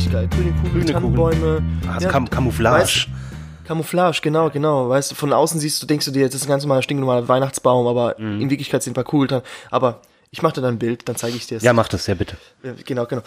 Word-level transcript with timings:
richtig 0.00 0.12
geil. 0.12 0.28
Grüne 0.30 0.52
Kugeln, 0.52 0.72
Grüne 0.72 0.86
Tannenbäume. 0.86 1.62
Ah, 1.86 1.98
Ja, 2.00 2.08
Kam 2.08 2.28
Camouflage. 2.30 3.06
Camouflage, 3.66 4.20
genau, 4.22 4.50
genau. 4.50 4.88
Weißt 4.88 5.10
du, 5.10 5.14
von 5.14 5.32
außen 5.32 5.60
siehst 5.60 5.82
du, 5.82 5.86
denkst 5.86 6.06
du 6.06 6.10
dir, 6.10 6.26
das 6.26 6.34
ist 6.36 6.44
ein 6.44 6.48
ganz 6.48 6.62
normaler, 6.64 6.82
stinknormaler 6.82 7.28
Weihnachtsbaum, 7.28 7.86
aber 7.86 8.16
Mhm. 8.18 8.40
in 8.40 8.50
Wirklichkeit 8.50 8.82
sind 8.82 8.92
ein 8.92 8.94
paar 8.94 9.04
Kugeln. 9.04 9.42
Aber 9.70 10.00
ich 10.30 10.42
mache 10.42 10.54
dir 10.54 10.60
dann 10.62 10.74
ein 10.74 10.78
Bild, 10.78 11.08
dann 11.08 11.16
zeige 11.16 11.36
ich 11.36 11.46
dir 11.46 11.58
es. 11.58 11.62
Ja, 11.62 11.72
mach 11.72 11.88
das, 11.88 12.06
ja 12.06 12.14
bitte. 12.14 12.36
Genau, 12.84 13.04
genau. 13.06 13.22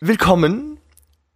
Willkommen 0.00 0.78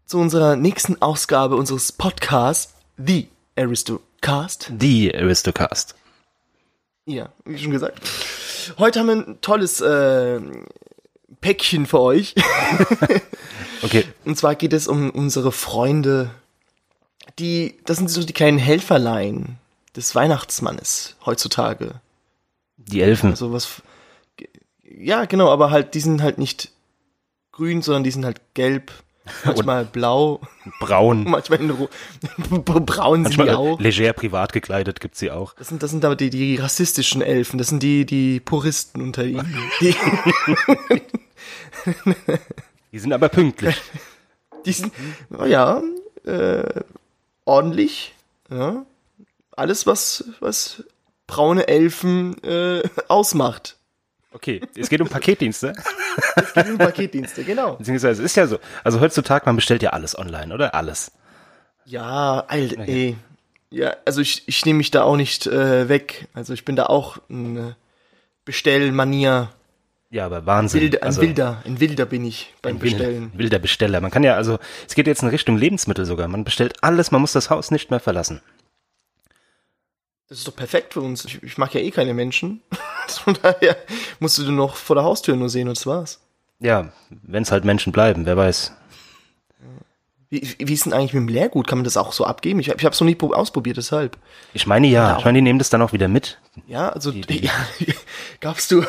zu 0.06 0.18
unserer 0.18 0.56
nächsten 0.56 1.00
Ausgabe 1.00 1.56
unseres 1.56 1.92
Podcasts, 1.92 2.74
The 2.98 3.28
Aristocast. 3.56 4.68
Die 4.72 5.14
Aristocast. 5.14 5.94
Ja, 7.06 7.28
wie 7.44 7.58
schon 7.58 7.70
gesagt. 7.70 8.00
Heute 8.78 8.98
haben 9.00 9.06
wir 9.06 9.14
ein 9.14 9.38
tolles 9.40 9.80
äh, 9.80 10.40
Päckchen 11.40 11.86
für 11.86 12.00
euch. 12.00 12.34
Okay, 13.82 14.04
Und 14.24 14.38
zwar 14.38 14.54
geht 14.54 14.72
es 14.72 14.88
um 14.88 15.10
unsere 15.10 15.52
Freunde, 15.52 16.30
die, 17.38 17.74
das 17.84 17.98
sind 17.98 18.08
so 18.08 18.24
die 18.24 18.32
kleinen 18.32 18.56
Helferlein 18.56 19.58
des 19.94 20.14
Weihnachtsmannes 20.14 21.16
heutzutage. 21.26 22.00
die 22.78 23.02
Elfen. 23.02 23.30
Also 23.30 23.52
was, 23.52 23.82
ja 24.82 25.26
genau, 25.26 25.50
aber 25.50 25.70
halt, 25.70 25.92
die 25.94 26.00
sind 26.00 26.22
halt 26.22 26.38
nicht 26.38 26.70
grün, 27.52 27.82
sondern 27.82 28.04
die 28.04 28.10
sind 28.10 28.24
halt 28.24 28.40
gelb, 28.54 28.90
manchmal 29.44 29.84
blau, 29.92 30.40
Braun. 30.80 31.24
manchmal 31.28 31.60
in 31.60 31.68
braun 31.68 33.24
sind 33.24 33.34
die 33.34 33.38
Manchmal 33.38 33.54
auch. 33.54 33.78
leger 33.78 34.14
privat 34.14 34.54
gekleidet 34.54 35.00
gibt's 35.00 35.18
sie 35.18 35.30
auch. 35.30 35.52
Das 35.56 35.68
sind, 35.68 35.82
das 35.82 35.90
sind 35.90 36.06
aber 36.06 36.16
die, 36.16 36.30
die 36.30 36.56
rassistischen 36.56 37.20
Elfen, 37.20 37.58
das 37.58 37.68
sind 37.68 37.82
die, 37.82 38.06
die 38.06 38.40
Puristen 38.40 39.02
unter 39.02 39.24
ihnen. 39.26 39.54
Die, 42.92 42.98
sind 42.98 43.12
aber 43.12 43.28
pünktlich. 43.28 43.80
die 44.64 44.72
sind, 44.72 44.92
ja, 45.46 45.82
äh, 46.24 46.80
ordentlich, 47.44 48.14
ja. 48.50 48.86
Alles, 49.56 49.86
was, 49.86 50.24
was 50.40 50.84
braune 51.26 51.66
Elfen 51.68 52.42
äh, 52.44 52.82
ausmacht. 53.08 53.76
Okay, 54.32 54.60
es 54.76 54.88
geht 54.88 55.00
um 55.00 55.08
Paketdienste. 55.08 55.74
Es 56.36 56.52
geht 56.54 56.68
um 56.68 56.78
Paketdienste, 56.78 57.42
genau. 57.42 57.74
Beziehungsweise 57.74 58.22
es 58.22 58.30
ist 58.30 58.36
ja 58.36 58.46
so. 58.46 58.60
Also 58.84 59.00
heutzutage, 59.00 59.46
man 59.46 59.56
bestellt 59.56 59.82
ja 59.82 59.90
alles 59.90 60.16
online, 60.16 60.54
oder? 60.54 60.74
Alles. 60.74 61.10
Ja, 61.84 62.44
Alter, 62.46 62.86
ey. 62.86 63.16
Ja, 63.70 63.96
also 64.04 64.20
ich, 64.20 64.46
ich 64.46 64.64
nehme 64.64 64.76
mich 64.78 64.92
da 64.92 65.02
auch 65.02 65.16
nicht 65.16 65.48
äh, 65.48 65.88
weg. 65.88 66.28
Also 66.32 66.52
ich 66.52 66.64
bin 66.64 66.76
da 66.76 66.86
auch 66.86 67.18
ein 67.28 67.56
äh, 67.56 67.72
Bestellmanier. 68.44 69.50
Ja, 70.14 70.26
aber 70.26 70.46
Wahnsinn. 70.46 70.80
Wilder, 70.80 70.98
ein 70.98 71.06
also, 71.08 71.22
Wilder, 71.22 71.60
ein 71.64 71.80
Wilder 71.80 72.06
bin 72.06 72.24
ich 72.24 72.54
beim 72.62 72.76
ein 72.76 72.82
wilder, 72.82 72.98
Bestellen. 72.98 73.32
wilder 73.34 73.58
Besteller. 73.58 74.00
Man 74.00 74.12
kann 74.12 74.22
ja 74.22 74.36
also, 74.36 74.60
es 74.86 74.94
geht 74.94 75.08
jetzt 75.08 75.22
in 75.24 75.28
Richtung 75.28 75.56
Lebensmittel 75.58 76.06
sogar. 76.06 76.28
Man 76.28 76.44
bestellt 76.44 76.84
alles, 76.84 77.10
man 77.10 77.20
muss 77.20 77.32
das 77.32 77.50
Haus 77.50 77.72
nicht 77.72 77.90
mehr 77.90 77.98
verlassen. 77.98 78.40
Das 80.28 80.38
ist 80.38 80.46
doch 80.46 80.54
perfekt 80.54 80.92
für 80.94 81.00
uns. 81.00 81.24
Ich, 81.24 81.42
ich 81.42 81.58
mag 81.58 81.74
ja 81.74 81.80
eh 81.80 81.90
keine 81.90 82.14
Menschen. 82.14 82.62
Von 83.08 83.36
daher 83.42 83.76
musst 84.20 84.38
du 84.38 84.42
nur 84.44 84.52
noch 84.52 84.76
vor 84.76 84.94
der 84.94 85.04
Haustür 85.04 85.34
nur 85.34 85.48
sehen 85.50 85.66
und 85.66 85.76
das 85.76 85.84
war's. 85.84 86.20
Ja, 86.60 86.92
wenn 87.10 87.42
es 87.42 87.50
halt 87.50 87.64
Menschen 87.64 87.92
bleiben, 87.92 88.24
wer 88.24 88.36
weiß. 88.36 88.72
Wie, 90.30 90.54
wie 90.58 90.72
ist 90.74 90.84
denn 90.86 90.92
eigentlich 90.92 91.12
mit 91.12 91.22
dem 91.22 91.28
Leergut? 91.28 91.66
Kann 91.66 91.78
man 91.78 91.84
das 91.84 91.96
auch 91.96 92.12
so 92.12 92.24
abgeben? 92.24 92.60
Ich, 92.60 92.68
ich 92.68 92.84
habe 92.84 92.94
es 92.94 93.00
noch 93.00 93.06
nie 93.06 93.16
pro- 93.16 93.32
ausprobiert, 93.34 93.78
deshalb. 93.78 94.16
Ich 94.52 94.68
meine 94.68 94.86
ja, 94.86 95.10
Ja, 95.10 95.18
ich 95.18 95.24
meine, 95.24 95.38
die 95.38 95.42
nehmen 95.42 95.58
das 95.58 95.70
dann 95.70 95.82
auch 95.82 95.92
wieder 95.92 96.06
mit. 96.06 96.38
Ja, 96.68 96.88
also 96.90 97.10
die- 97.10 97.44
ja, 97.44 97.52
gabst 98.40 98.70
du, 98.70 98.84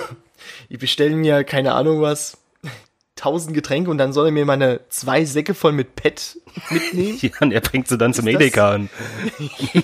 die 0.69 0.77
bestellen 0.77 1.17
mir 1.19 1.43
keine 1.43 1.73
Ahnung 1.73 2.01
was, 2.01 2.37
tausend 3.15 3.53
Getränke 3.53 3.89
und 3.89 3.97
dann 3.97 4.11
soll 4.13 4.27
er 4.27 4.31
mir 4.31 4.45
meine 4.45 4.81
zwei 4.89 5.23
Säcke 5.25 5.53
voll 5.53 5.71
mit 5.71 5.95
Pet 5.95 6.37
mitnehmen. 6.69 7.17
Ja, 7.21 7.29
und 7.41 7.51
er 7.51 7.61
bringt 7.61 7.87
sie 7.87 7.97
dann 7.97 8.13
zum 8.13 8.25
das- 8.25 8.35
Edeka 8.35 8.71
an. 8.73 8.89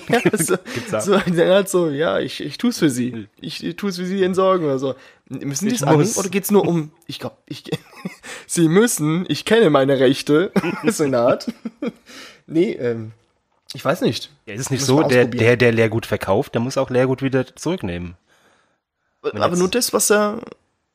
Ja, 0.08 0.20
so, 0.36 0.56
so, 1.00 1.20
halt 1.20 1.68
so, 1.68 1.88
ja, 1.88 2.18
ich, 2.18 2.40
ich 2.42 2.58
tu's 2.58 2.78
für 2.78 2.90
sie. 2.90 3.28
Ich, 3.40 3.64
ich 3.64 3.76
tu's 3.76 3.96
für 3.96 4.04
sie 4.06 4.22
entsorgen 4.22 4.66
oder 4.66 4.78
so. 4.78 4.94
Müssen 5.28 5.66
die 5.68 5.74
Ich 5.74 5.80
es 5.80 5.86
annehmen 5.86 6.12
oder 6.16 6.28
geht's 6.28 6.50
nur 6.50 6.66
um, 6.68 6.92
ich 7.06 7.18
glaube, 7.18 7.36
ich, 7.46 7.64
sie 8.46 8.68
müssen, 8.68 9.24
ich 9.28 9.46
kenne 9.46 9.70
meine 9.70 9.98
Rechte, 9.98 10.52
so 10.86 11.04
in 11.04 11.12
der 11.12 11.22
Art. 11.22 11.46
nee, 12.46 12.72
ähm, 12.72 13.12
ich 13.72 13.82
weiß 13.82 14.02
nicht. 14.02 14.30
Ja, 14.44 14.52
es 14.54 14.60
ist 14.60 14.70
nicht 14.70 14.84
so, 14.84 15.02
der, 15.02 15.24
der, 15.24 15.56
der 15.56 15.72
Leergut 15.72 16.04
verkauft, 16.04 16.52
der 16.52 16.60
muss 16.60 16.76
auch 16.76 16.90
Leergut 16.90 17.22
wieder 17.22 17.46
zurücknehmen. 17.56 18.14
Aber 19.22 19.48
jetzt- 19.48 19.58
nur 19.58 19.68
das, 19.68 19.92
was 19.92 20.10
er, 20.10 20.40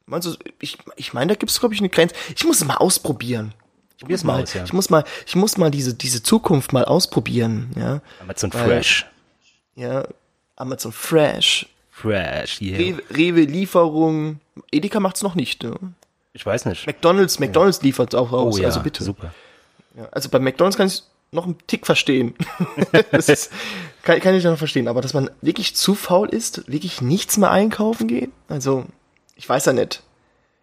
meinst 0.06 0.28
du, 0.28 0.36
ich, 0.60 0.78
ich 0.96 1.14
meine, 1.14 1.30
da 1.34 1.36
gibt's 1.36 1.60
glaube 1.60 1.74
ich 1.76 1.82
eine 1.82 1.90
Grenze. 1.90 2.16
Ich 2.36 2.44
muss 2.46 2.58
es 2.62 2.66
mal 2.66 2.78
ausprobieren. 2.78 3.54
Ich 3.96 4.02
Probier's 4.02 4.24
muss 4.24 4.28
mal 4.28 4.34
mal, 4.38 4.44
aus, 4.44 4.54
ja. 4.54 4.64
ich 4.64 4.74
muss 4.74 4.90
mal, 4.90 5.04
ich 5.26 5.36
muss 5.36 5.58
mal 5.58 5.72
diese, 5.72 5.94
diese 5.96 6.22
Zukunft 6.22 6.72
mal 6.74 6.86
ausprobieren, 6.86 7.72
ja. 7.76 8.02
Amazon 8.22 8.54
Weil- 8.54 8.66
Fresh. 8.66 9.06
Ja, 9.76 10.08
Amazon 10.56 10.92
Fresh, 10.92 11.68
Fresh, 11.92 12.62
yeah. 12.62 12.78
Rewe, 12.78 13.02
Rewe 13.12 13.42
Lieferung, 13.42 14.40
Edeka 14.72 15.00
macht's 15.00 15.22
noch 15.24 15.36
nicht, 15.36 15.64
ne? 15.64 15.74
Ich 16.34 16.46
weiß 16.46 16.66
nicht. 16.66 16.86
McDonalds, 16.86 17.40
McDonalds 17.40 17.82
liefert 17.82 18.14
auch 18.14 18.32
Oh 18.32 18.38
aus, 18.50 18.60
ja, 18.60 18.66
also 18.68 18.82
bitte. 18.82 19.04
super. 19.04 19.34
Ja, 19.96 20.08
also 20.12 20.30
bei 20.30 20.38
McDonalds 20.40 20.78
kann 20.78 20.88
ich 20.88 21.02
noch 21.32 21.46
einen 21.46 21.58
Tick 21.68 21.86
verstehen. 21.86 22.36
das 23.12 23.30
ist, 23.30 23.52
kann, 24.04 24.20
kann 24.20 24.36
ich 24.36 24.44
noch 24.44 24.58
verstehen, 24.58 24.88
aber 24.88 25.02
dass 25.02 25.14
man 25.14 25.30
wirklich 25.42 25.76
zu 25.76 25.96
faul 25.96 26.30
ist, 26.30 26.70
wirklich 26.72 27.02
nichts 27.02 27.38
mehr 27.38 27.52
einkaufen 27.52 28.08
geht, 28.08 28.32
also 28.48 28.86
ich 29.36 29.48
weiß 29.48 29.66
ja 29.66 29.74
nicht. 29.74 30.04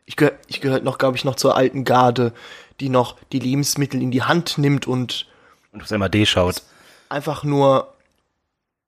Ich 0.07 0.17
gehöre 0.17 0.35
ich 0.49 0.61
gehör 0.61 0.81
noch, 0.81 0.99
glaube 0.99 1.17
ich, 1.17 1.25
noch 1.25 1.37
zur 1.37 1.57
alten 1.57 1.85
Garde, 1.85 2.33
die 2.81 2.89
noch 2.89 3.17
die 3.33 3.39
Lebensmittel 3.39 4.03
in 4.03 4.11
die 4.11 4.23
Hand 4.23 4.59
nimmt 4.59 4.87
und 4.87 5.27
Und 5.73 5.83
aufs 5.83 5.91
MAD 5.91 6.27
schaut. 6.27 6.63
einfach 7.09 7.45
nur, 7.45 7.95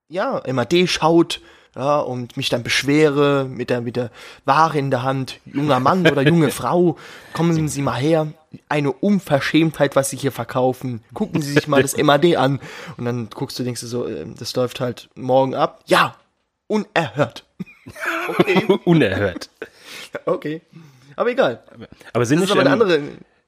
ja, 0.08 0.42
MAD 0.52 0.86
schaut, 0.88 1.40
ja, 1.76 1.98
und 1.98 2.36
mich 2.36 2.48
dann 2.48 2.62
beschwere 2.62 3.44
mit 3.44 3.68
der, 3.70 3.82
mit 3.82 3.96
der 3.96 4.10
Ware 4.44 4.78
in 4.78 4.90
der 4.90 5.02
Hand, 5.02 5.40
junger 5.44 5.78
Mann 5.78 6.06
oder 6.06 6.22
junge 6.22 6.50
Frau, 6.50 6.96
kommen 7.34 7.68
Sie 7.68 7.82
mal 7.82 8.00
her, 8.00 8.28
eine 8.68 8.92
Unverschämtheit, 8.92 9.94
was 9.94 10.10
Sie 10.10 10.16
hier 10.16 10.32
verkaufen, 10.32 11.04
gucken 11.12 11.42
Sie 11.42 11.52
sich 11.52 11.68
mal 11.68 11.82
das 11.82 11.96
MAD 11.96 12.36
an, 12.36 12.60
und 12.96 13.04
dann 13.04 13.28
guckst 13.28 13.58
du, 13.58 13.62
denkst 13.62 13.82
du 13.82 13.86
so, 13.86 14.06
äh, 14.06 14.24
das 14.38 14.54
läuft 14.56 14.80
halt 14.80 15.10
morgen 15.14 15.54
ab, 15.54 15.82
ja, 15.86 16.16
unerhört. 16.66 17.44
Okay, 18.26 18.66
Unerhört. 18.84 19.48
okay, 20.26 20.60
aber 21.14 21.30
egal, 21.30 21.62
Aber 22.12 22.26
sind 22.26 22.40
das 22.40 22.48
nicht, 22.48 22.58
aber 22.58 22.66
ähm, 22.66 22.72
andere, 22.72 23.00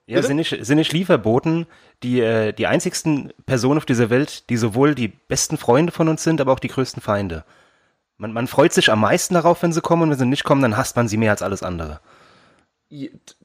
ja, 0.06 0.22
sind 0.22 0.37
nicht, 0.37 0.65
sind 0.65 0.78
nicht 0.78 0.93
Lieferboten 0.93 1.67
die, 2.05 2.21
äh, 2.21 2.53
die 2.53 2.69
einzigsten 2.69 3.33
Personen 3.47 3.78
auf 3.78 3.84
dieser 3.84 4.11
Welt, 4.11 4.49
die 4.49 4.56
sowohl 4.56 4.94
die 4.94 5.09
besten 5.09 5.59
Freunde 5.59 5.91
von 5.91 6.09
uns 6.09 6.22
sind, 6.22 6.41
aber 6.41 6.53
auch 6.53 6.61
die 6.61 6.69
größten 6.69 7.03
Feinde. 7.03 7.44
Man, 8.19 8.33
man 8.33 8.49
freut 8.49 8.73
sich 8.73 8.91
am 8.91 9.01
meisten 9.01 9.34
darauf, 9.34 9.62
wenn 9.62 9.73
sie 9.73 9.81
kommen, 9.81 10.03
und 10.03 10.11
wenn 10.11 10.19
sie 10.19 10.27
nicht 10.27 10.45
kommen, 10.45 10.61
dann 10.61 10.77
hasst 10.77 10.97
man 10.97 11.09
sie 11.09 11.17
mehr 11.17 11.31
als 11.31 11.43
alles 11.43 11.62
andere. 11.62 12.01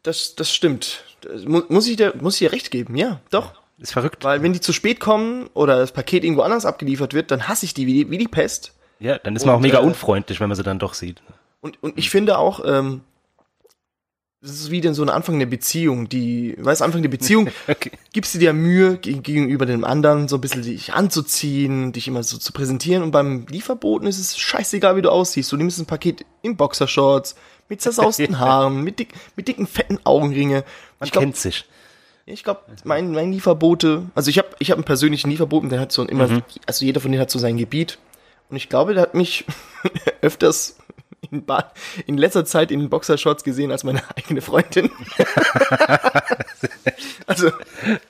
das, 0.01 0.35
das 0.35 0.53
stimmt, 0.53 1.03
muss 1.45 1.87
ich 1.87 1.95
dir, 1.95 2.13
muss 2.19 2.33
ich 2.35 2.39
dir 2.39 2.51
recht 2.51 2.71
geben, 2.71 2.95
ja, 2.95 3.21
doch. 3.29 3.53
Ist 3.77 3.93
verrückt. 3.93 4.23
Weil 4.23 4.41
wenn 4.43 4.53
die 4.53 4.61
zu 4.61 4.71
spät 4.71 4.99
kommen 4.99 5.47
oder 5.53 5.77
das 5.77 5.91
Paket 5.91 6.23
irgendwo 6.23 6.43
anders 6.43 6.65
abgeliefert 6.65 7.13
wird, 7.13 7.31
dann 7.31 7.47
hasse 7.47 7.65
ich 7.65 7.73
die 7.73 7.87
wie, 7.87 8.09
wie 8.09 8.17
die 8.17 8.27
Pest. 8.27 8.73
Ja, 8.99 9.17
dann 9.17 9.35
ist 9.35 9.45
man 9.45 9.55
Und, 9.55 9.59
auch 9.59 9.61
mega 9.63 9.79
äh, 9.79 9.83
unfreundlich, 9.83 10.39
wenn 10.39 10.47
man 10.47 10.55
sie 10.55 10.63
dann 10.63 10.79
doch 10.79 10.93
sieht. 10.93 11.21
Und, 11.59 11.81
und 11.81 11.97
ich 11.97 12.09
finde 12.09 12.37
auch, 12.37 12.63
ähm, 12.65 13.01
das 14.43 14.51
ist 14.51 14.71
wie 14.71 14.81
denn 14.81 14.93
so 14.93 15.01
ein 15.03 15.09
Anfang 15.09 15.39
der 15.39 15.45
Beziehung, 15.45 16.09
die, 16.09 16.55
weißt 16.59 16.81
du, 16.81 16.85
Anfang 16.85 17.01
der 17.01 17.09
Beziehung, 17.09 17.49
Okay. 17.67 17.91
gibst 18.11 18.35
du 18.35 18.39
dir 18.39 18.51
Mühe 18.53 18.95
geg- 19.01 19.21
gegenüber 19.21 19.65
dem 19.65 19.83
anderen, 19.85 20.27
so 20.27 20.35
ein 20.37 20.41
bisschen 20.41 20.61
dich 20.63 20.93
anzuziehen, 20.93 21.93
dich 21.93 22.07
immer 22.09 22.23
so 22.23 22.37
zu 22.37 22.51
präsentieren 22.51 23.03
und 23.03 23.11
beim 23.11 23.45
Lieferboten 23.47 24.05
ist 24.07 24.19
es 24.19 24.37
scheißegal, 24.37 24.95
wie 24.97 25.01
du 25.01 25.09
aussiehst. 25.11 25.51
Du 25.51 25.55
nimmst 25.57 25.79
ein 25.79 25.85
Paket 25.85 26.25
in 26.41 26.57
Boxershorts, 26.57 27.35
mit 27.69 27.81
zersausten 27.81 28.37
Haaren, 28.39 28.83
mit, 28.83 28.99
dick, 28.99 29.13
mit 29.37 29.47
dicken, 29.47 29.65
fetten 29.65 29.97
Augenringe. 30.03 30.63
Man 30.99 31.05
Ich 31.07 31.11
glaub, 31.13 31.23
kennt 31.23 31.37
sich. 31.37 31.65
Ich 32.25 32.43
glaube, 32.43 32.61
mein, 32.83 33.11
mein 33.13 33.31
Lieferbote, 33.31 34.03
also 34.15 34.29
ich 34.29 34.37
habe 34.37 34.49
ich 34.59 34.71
hab 34.71 34.77
einen 34.77 34.83
persönlichen 34.85 35.29
Lieferboten, 35.29 35.69
der 35.69 35.79
hat 35.79 35.91
so 35.91 36.03
immer, 36.05 36.27
Mhm. 36.27 36.41
also 36.65 36.83
jeder 36.85 36.99
von 37.01 37.11
denen 37.11 37.21
hat 37.21 37.31
so 37.31 37.39
sein 37.39 37.57
Gebiet. 37.57 37.97
Und 38.49 38.57
ich 38.57 38.67
glaube, 38.69 38.93
der 38.93 39.03
hat 39.03 39.13
mich 39.15 39.45
öfters 40.21 40.77
in, 41.31 41.45
ba 41.45 41.71
in 42.05 42.17
letzter 42.17 42.45
Zeit 42.45 42.71
in 42.71 42.89
Boxershorts 42.89 43.43
gesehen 43.43 43.71
als 43.71 43.83
meine 43.83 44.01
eigene 44.17 44.41
Freundin. 44.41 44.89
also, 47.27 47.51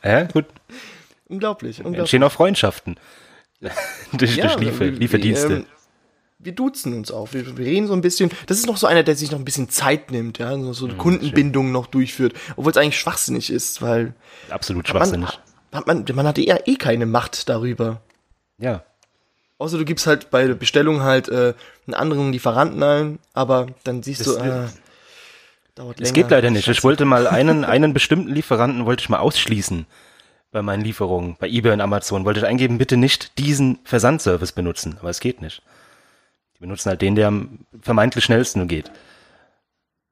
Ja, 0.04 0.24
gut. 0.24 0.46
unglaublich, 1.28 1.80
unglaublich. 1.80 2.00
Entstehen 2.00 2.24
auch 2.24 2.32
Freundschaften. 2.32 2.98
durch, 4.14 4.38
durch 4.38 4.60
Liefer, 4.60 4.86
Lieferdienste. 4.86 5.50
Wir, 5.50 5.56
ähm, 5.58 5.66
wir 6.40 6.52
duzen 6.54 6.94
uns 6.94 7.12
auch. 7.12 7.34
Wir, 7.34 7.58
wir 7.58 7.66
reden 7.66 7.88
so 7.88 7.94
ein 7.94 8.02
bisschen. 8.02 8.30
Das 8.48 8.58
ist 8.58 8.68
noch 8.68 8.78
so 8.78 8.88
einer, 8.88 9.04
der 9.04 9.16
sich 9.16 9.32
noch 9.32 9.40
ein 9.40 9.46
bisschen 9.46 9.70
Zeit 9.70 10.12
nimmt, 10.12 10.40
ja, 10.40 10.58
so, 10.74 10.86
eine 10.86 10.96
Kundenbindung 10.96 11.72
noch 11.72 11.88
durchführt, 11.88 12.34
obwohl 12.58 12.72
es 12.72 12.78
eigentlich 12.78 13.00
schwachsinnig 13.00 13.50
ist, 13.50 13.82
weil 13.82 14.14
Absolut 14.50 14.84
man, 14.84 14.92
schwachsinnig. 14.92 15.40
hat 15.72 15.88
man, 15.88 16.06
man 16.14 16.28
hatte 16.28 16.42
ja 16.42 16.58
eh 16.66 16.76
keine 16.76 17.06
Macht 17.06 17.48
darüber. 17.48 18.02
Ja. 18.58 18.84
Außer 19.58 19.78
du 19.78 19.86
gibst 19.86 20.08
halt 20.08 20.30
bei 20.30 20.46
der 20.48 20.56
Bestellung 20.56 21.02
halt 21.04 21.30
äh, 21.30 21.54
einen 21.88 21.94
anderen 21.94 22.32
Lieferanten 22.34 22.82
ein, 22.84 23.20
aber 23.34 23.68
dann 23.84 24.04
siehst 24.04 24.22
Das- 24.28 24.36
du, 24.38 24.44
äh, 24.44 24.68
dauert 25.76 26.00
länger. 26.00 26.08
Es 26.08 26.14
geht 26.14 26.30
leider 26.32 26.50
nicht. 26.52 26.68
Ich 26.68 26.84
wollte 26.84 27.06
mal 27.06 27.28
einen, 27.28 27.64
einen 27.66 27.94
bestimmten 27.94 28.30
Lieferanten 28.34 28.86
wollte 28.86 29.02
ich 29.02 29.10
mal 29.10 29.20
ausschließen. 29.20 29.86
bei 30.52 30.62
meinen 30.62 30.84
Lieferungen, 30.84 31.36
bei 31.40 31.48
eBay 31.50 31.72
und 31.74 31.82
Amazon, 31.82 32.26
wollte 32.26 32.42
ich 32.42 32.46
eingeben, 32.46 32.78
bitte 32.78 32.96
nicht 32.96 33.40
diesen 33.40 33.80
Versandservice 33.86 34.52
benutzen, 34.52 34.98
aber 35.00 35.10
es 35.10 35.20
geht 35.20 35.42
nicht. 35.42 35.64
Die 36.56 36.60
benutzen 36.60 36.90
halt 36.90 37.02
den, 37.02 37.16
der 37.16 37.28
am 37.30 37.60
vermeintlich 37.82 38.24
schnellsten 38.24 38.68
geht. 38.68 38.92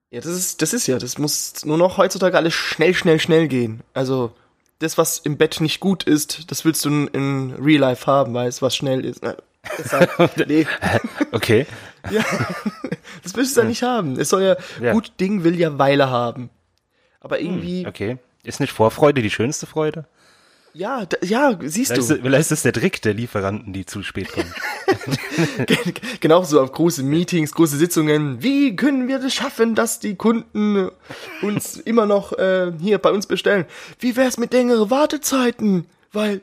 Ja, 0.10 0.20
das 0.20 0.32
ist, 0.32 0.62
das 0.64 0.74
ist 0.74 0.88
ja, 0.88 0.98
das 0.98 1.20
muss 1.20 1.64
nur 1.64 1.78
noch 1.78 1.98
heutzutage 1.98 2.36
alles 2.38 2.54
schnell, 2.56 2.96
schnell, 2.96 3.20
schnell 3.20 3.48
gehen. 3.48 3.82
Also, 3.94 4.34
das, 4.82 4.98
was 4.98 5.20
im 5.20 5.38
Bett 5.38 5.62
nicht 5.62 5.80
gut 5.80 6.04
ist, 6.04 6.52
das 6.52 6.66
willst 6.66 6.84
du 6.86 6.90
in, 6.90 7.08
in 7.10 7.56
Real 7.60 7.80
Life 7.80 8.06
haben, 8.08 8.34
weißt 8.34 8.62
was 8.62 8.76
schnell 8.76 9.06
ist. 9.06 9.22
Deshalb, 9.78 10.38
nee. 10.48 10.66
Okay. 11.32 11.66
Ja, 12.10 12.24
das 13.24 13.36
willst 13.36 13.56
du 13.56 13.62
ja 13.62 13.68
nicht 13.68 13.84
haben. 13.84 14.20
Es 14.20 14.30
soll 14.30 14.42
ja, 14.44 14.56
Ja. 14.82 14.94
gut 14.94 15.14
Ding 15.20 15.44
will 15.44 15.56
ja 15.58 15.78
Weile 15.78 16.10
haben. 16.10 16.50
Aber 17.20 17.40
irgendwie, 17.40 17.86
Okay. 17.88 18.18
Ist 18.44 18.60
nicht 18.60 18.74
Vorfreude 18.74 19.22
die 19.22 19.30
schönste 19.30 19.68
Freude? 19.68 20.06
Ja, 20.74 21.06
da, 21.06 21.18
ja, 21.22 21.58
siehst 21.62 21.92
Vielleicht 21.92 22.10
du. 22.10 22.14
ist, 22.16 22.22
vielleicht 22.22 22.42
ist 22.42 22.52
das 22.52 22.62
der 22.64 22.74
Trick 22.74 23.02
der 23.02 23.14
Lieferanten, 23.14 23.74
die 23.74 23.86
zu 23.86 24.04
spät 24.04 24.32
kommen. 24.32 24.54
Genau 26.20 26.44
so 26.44 26.62
auf 26.62 26.72
große 26.72 27.04
Meetings, 27.04 27.52
große 27.54 27.78
Sitzungen. 27.78 28.42
Wie 28.44 28.76
können 28.76 29.08
wir 29.08 29.20
das 29.20 29.34
schaffen, 29.34 29.76
dass 29.76 30.00
die 30.00 30.16
Kunden 30.16 30.90
uns 31.42 31.78
immer 31.78 32.06
noch 32.06 32.34
äh, 32.34 32.72
hier 32.80 32.98
bei 33.00 33.12
uns 33.12 33.26
bestellen? 33.28 33.66
Wie 34.00 34.16
wär's 34.16 34.38
mit 34.38 34.54
längeren 34.54 34.90
Wartezeiten? 34.90 35.88
Weil 36.12 36.42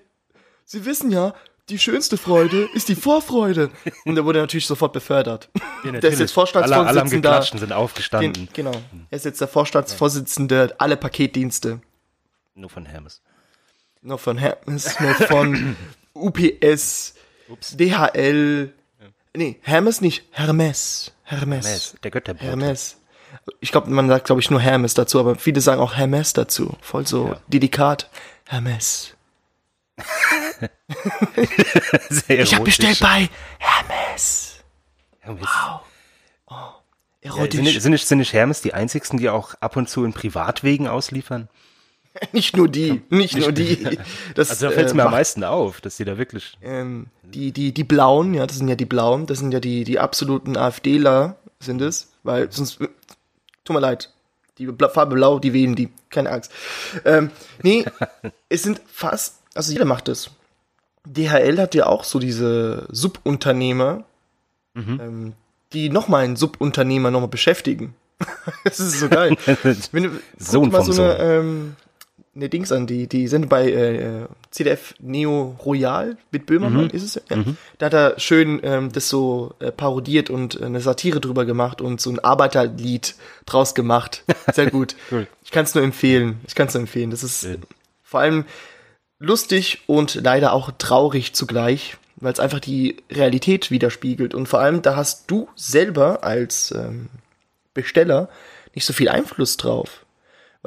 sie 0.64 0.84
wissen 0.84 1.10
ja, 1.10 1.34
die 1.68 1.78
schönste 1.78 2.16
Freude 2.16 2.68
ist 2.72 2.88
die 2.88 2.94
Vorfreude. 2.94 3.70
Und 4.06 4.16
er 4.16 4.24
wurde 4.24 4.40
natürlich 4.40 4.66
sofort 4.66 4.92
befördert. 4.94 5.50
Der 5.84 5.92
ist 5.92 6.02
jetzt 6.02 6.10
Alle, 6.10 6.18
alle 6.18 6.28
Vorstandsvorsitzender. 6.32 7.10
geklatscht 7.10 7.52
und 7.52 7.58
sind 7.60 7.68
Den, 7.70 7.76
aufgestanden. 7.76 8.48
genau. 8.52 8.72
Er 9.10 9.16
ist 9.16 9.24
jetzt 9.26 9.40
der 9.40 9.48
Vorstandsvorsitzende 9.48 10.74
aller 10.78 10.96
Paketdienste. 10.96 11.80
Nur 12.54 12.70
von 12.70 12.86
Hermes. 12.86 13.20
Noch 14.02 14.20
von 14.20 14.38
Hermes, 14.38 14.98
noch 15.00 15.16
von 15.26 15.76
UPS, 16.14 17.14
DHL. 17.72 18.72
Nee, 19.34 19.58
Hermes 19.62 20.00
nicht, 20.00 20.24
Hermes. 20.30 21.12
Hermes. 21.24 21.66
Hermes, 21.66 21.96
der 22.02 22.10
Götterbote. 22.10 22.44
Hermes. 22.46 22.96
Ich 23.60 23.70
glaube, 23.72 23.90
man 23.90 24.08
sagt, 24.08 24.26
glaube 24.26 24.40
ich, 24.40 24.50
nur 24.50 24.60
Hermes 24.60 24.94
dazu, 24.94 25.20
aber 25.20 25.34
viele 25.36 25.60
sagen 25.60 25.80
auch 25.80 25.94
Hermes 25.96 26.32
dazu. 26.32 26.76
Voll 26.80 27.06
so 27.06 27.28
Ja. 27.28 27.40
delikat. 27.48 28.08
Hermes. 28.46 29.14
Sehr 32.08 32.40
Ich 32.40 32.54
habe 32.54 32.64
erotisch. 32.64 32.64
bestellt 32.78 33.00
bei 33.00 33.28
Hermes. 33.58 34.56
Hermes. 35.20 35.48
Ja, 37.20 37.34
Erotisch. 37.34 37.54
sind, 37.56 37.64
nicht, 37.64 37.82
sind, 37.82 37.92
nicht, 37.92 38.06
sind 38.06 38.18
nicht 38.18 38.32
Hermes 38.32 38.62
die 38.62 38.74
einzigsten, 38.74 39.18
die 39.18 39.28
auch 39.28 39.54
ab 39.60 39.76
und 39.76 39.88
zu 39.88 40.04
in 40.04 40.12
Privatwegen 40.12 40.86
ausliefern? 40.88 41.48
nicht 42.32 42.56
nur 42.56 42.68
die, 42.68 43.02
nicht 43.10 43.36
nur 43.36 43.52
die. 43.52 43.98
Das, 44.34 44.50
Also 44.50 44.66
da 44.66 44.72
fällt 44.72 44.86
es 44.86 44.92
äh, 44.92 44.96
mir 44.96 45.06
am 45.06 45.12
meisten 45.12 45.44
auf, 45.44 45.80
dass 45.80 45.96
die 45.96 46.04
da 46.04 46.18
wirklich. 46.18 46.56
ähm, 46.62 47.06
die, 47.22 47.52
die, 47.52 47.72
die 47.72 47.84
Blauen, 47.84 48.34
ja, 48.34 48.46
das 48.46 48.56
sind 48.56 48.68
ja 48.68 48.74
die 48.74 48.86
Blauen, 48.86 49.26
das 49.26 49.38
sind 49.38 49.52
ja 49.52 49.60
die, 49.60 49.84
die 49.84 49.98
absoluten 49.98 50.56
AfDler, 50.56 51.36
sind 51.60 51.82
es, 51.82 52.12
weil 52.22 52.50
sonst, 52.52 52.80
äh, 52.80 52.88
tut 53.64 53.74
mir 53.74 53.80
leid, 53.80 54.12
die 54.58 54.66
Bla 54.66 54.88
Farbe 54.88 55.14
Blau, 55.14 55.38
die 55.38 55.52
wählen 55.52 55.74
die, 55.74 55.90
keine 56.10 56.30
Angst. 56.30 56.52
Ähm, 57.04 57.30
nee, 57.62 57.84
es 58.48 58.62
sind 58.62 58.80
fast, 58.86 59.40
also 59.54 59.72
jeder 59.72 59.84
macht 59.84 60.08
es. 60.08 60.30
DHL 61.04 61.58
hat 61.58 61.74
ja 61.74 61.86
auch 61.86 62.04
so 62.04 62.18
diese 62.18 62.86
Subunternehmer, 62.90 64.04
ähm, 64.74 65.32
die 65.72 65.90
nochmal 65.90 66.24
einen 66.24 66.36
Subunternehmer 66.36 67.10
nochmal 67.10 67.28
beschäftigen. 67.28 67.94
das 68.64 68.80
ist 68.80 69.00
so 69.00 69.08
geil. 69.08 69.36
Wenn 69.92 70.02
du, 70.04 70.10
Sohn 70.38 70.70
mal 70.70 70.82
vom 70.82 70.92
so 70.92 71.02
eine, 71.02 71.18
ähm, 71.18 71.76
eine 72.38 72.48
Dings 72.48 72.70
an, 72.70 72.86
die, 72.86 73.08
die 73.08 73.26
sind 73.26 73.48
bei 73.48 73.70
äh, 73.70 74.26
CDF 74.50 74.94
Neo 75.00 75.56
Royal 75.64 76.16
mit 76.30 76.46
Böhmermann, 76.46 76.88
ist 76.90 77.02
es 77.02 77.14
ja? 77.16 77.36
ja. 77.36 77.44
Da 77.78 77.86
hat 77.86 77.94
er 77.94 78.20
schön 78.20 78.60
ähm, 78.62 78.92
das 78.92 79.08
so 79.08 79.54
äh, 79.58 79.72
parodiert 79.72 80.30
und 80.30 80.60
äh, 80.60 80.64
eine 80.64 80.80
Satire 80.80 81.20
drüber 81.20 81.44
gemacht 81.44 81.80
und 81.80 82.00
so 82.00 82.10
ein 82.10 82.20
Arbeiterlied 82.20 83.16
draus 83.44 83.74
gemacht. 83.74 84.24
Sehr 84.52 84.70
gut. 84.70 84.94
Cool. 85.10 85.26
Ich 85.42 85.50
kann 85.50 85.64
es 85.64 85.74
nur 85.74 85.82
empfehlen. 85.84 86.40
Ich 86.46 86.54
kann 86.54 86.66
es 86.66 86.74
nur 86.74 86.82
empfehlen. 86.82 87.10
Das 87.10 87.22
ist 87.22 87.46
vor 88.02 88.20
allem 88.20 88.44
lustig 89.18 89.82
und 89.86 90.16
leider 90.16 90.52
auch 90.52 90.70
traurig 90.76 91.32
zugleich, 91.32 91.96
weil 92.16 92.32
es 92.32 92.40
einfach 92.40 92.60
die 92.60 92.96
Realität 93.10 93.70
widerspiegelt. 93.70 94.34
Und 94.34 94.46
vor 94.46 94.60
allem, 94.60 94.82
da 94.82 94.96
hast 94.96 95.30
du 95.30 95.48
selber 95.56 96.24
als 96.24 96.72
ähm, 96.72 97.08
Besteller 97.72 98.28
nicht 98.74 98.84
so 98.84 98.92
viel 98.92 99.08
Einfluss 99.08 99.56
drauf. 99.56 100.04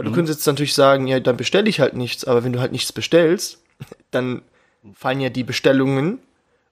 Weil 0.02 0.10
du 0.10 0.16
könntest 0.16 0.40
jetzt 0.40 0.48
natürlich 0.48 0.74
sagen, 0.74 1.06
ja, 1.06 1.20
dann 1.20 1.38
bestelle 1.38 1.70
ich 1.70 1.80
halt 1.80 1.96
nichts, 1.96 2.26
aber 2.26 2.44
wenn 2.44 2.54
du 2.54 2.60
halt 2.60 2.72
nichts 2.72 2.92
bestellst, 2.92 3.60
dann 4.12 4.42
fallen 4.96 5.22
ja 5.22 5.30
die 5.30 5.44
Bestellungen 5.44 6.20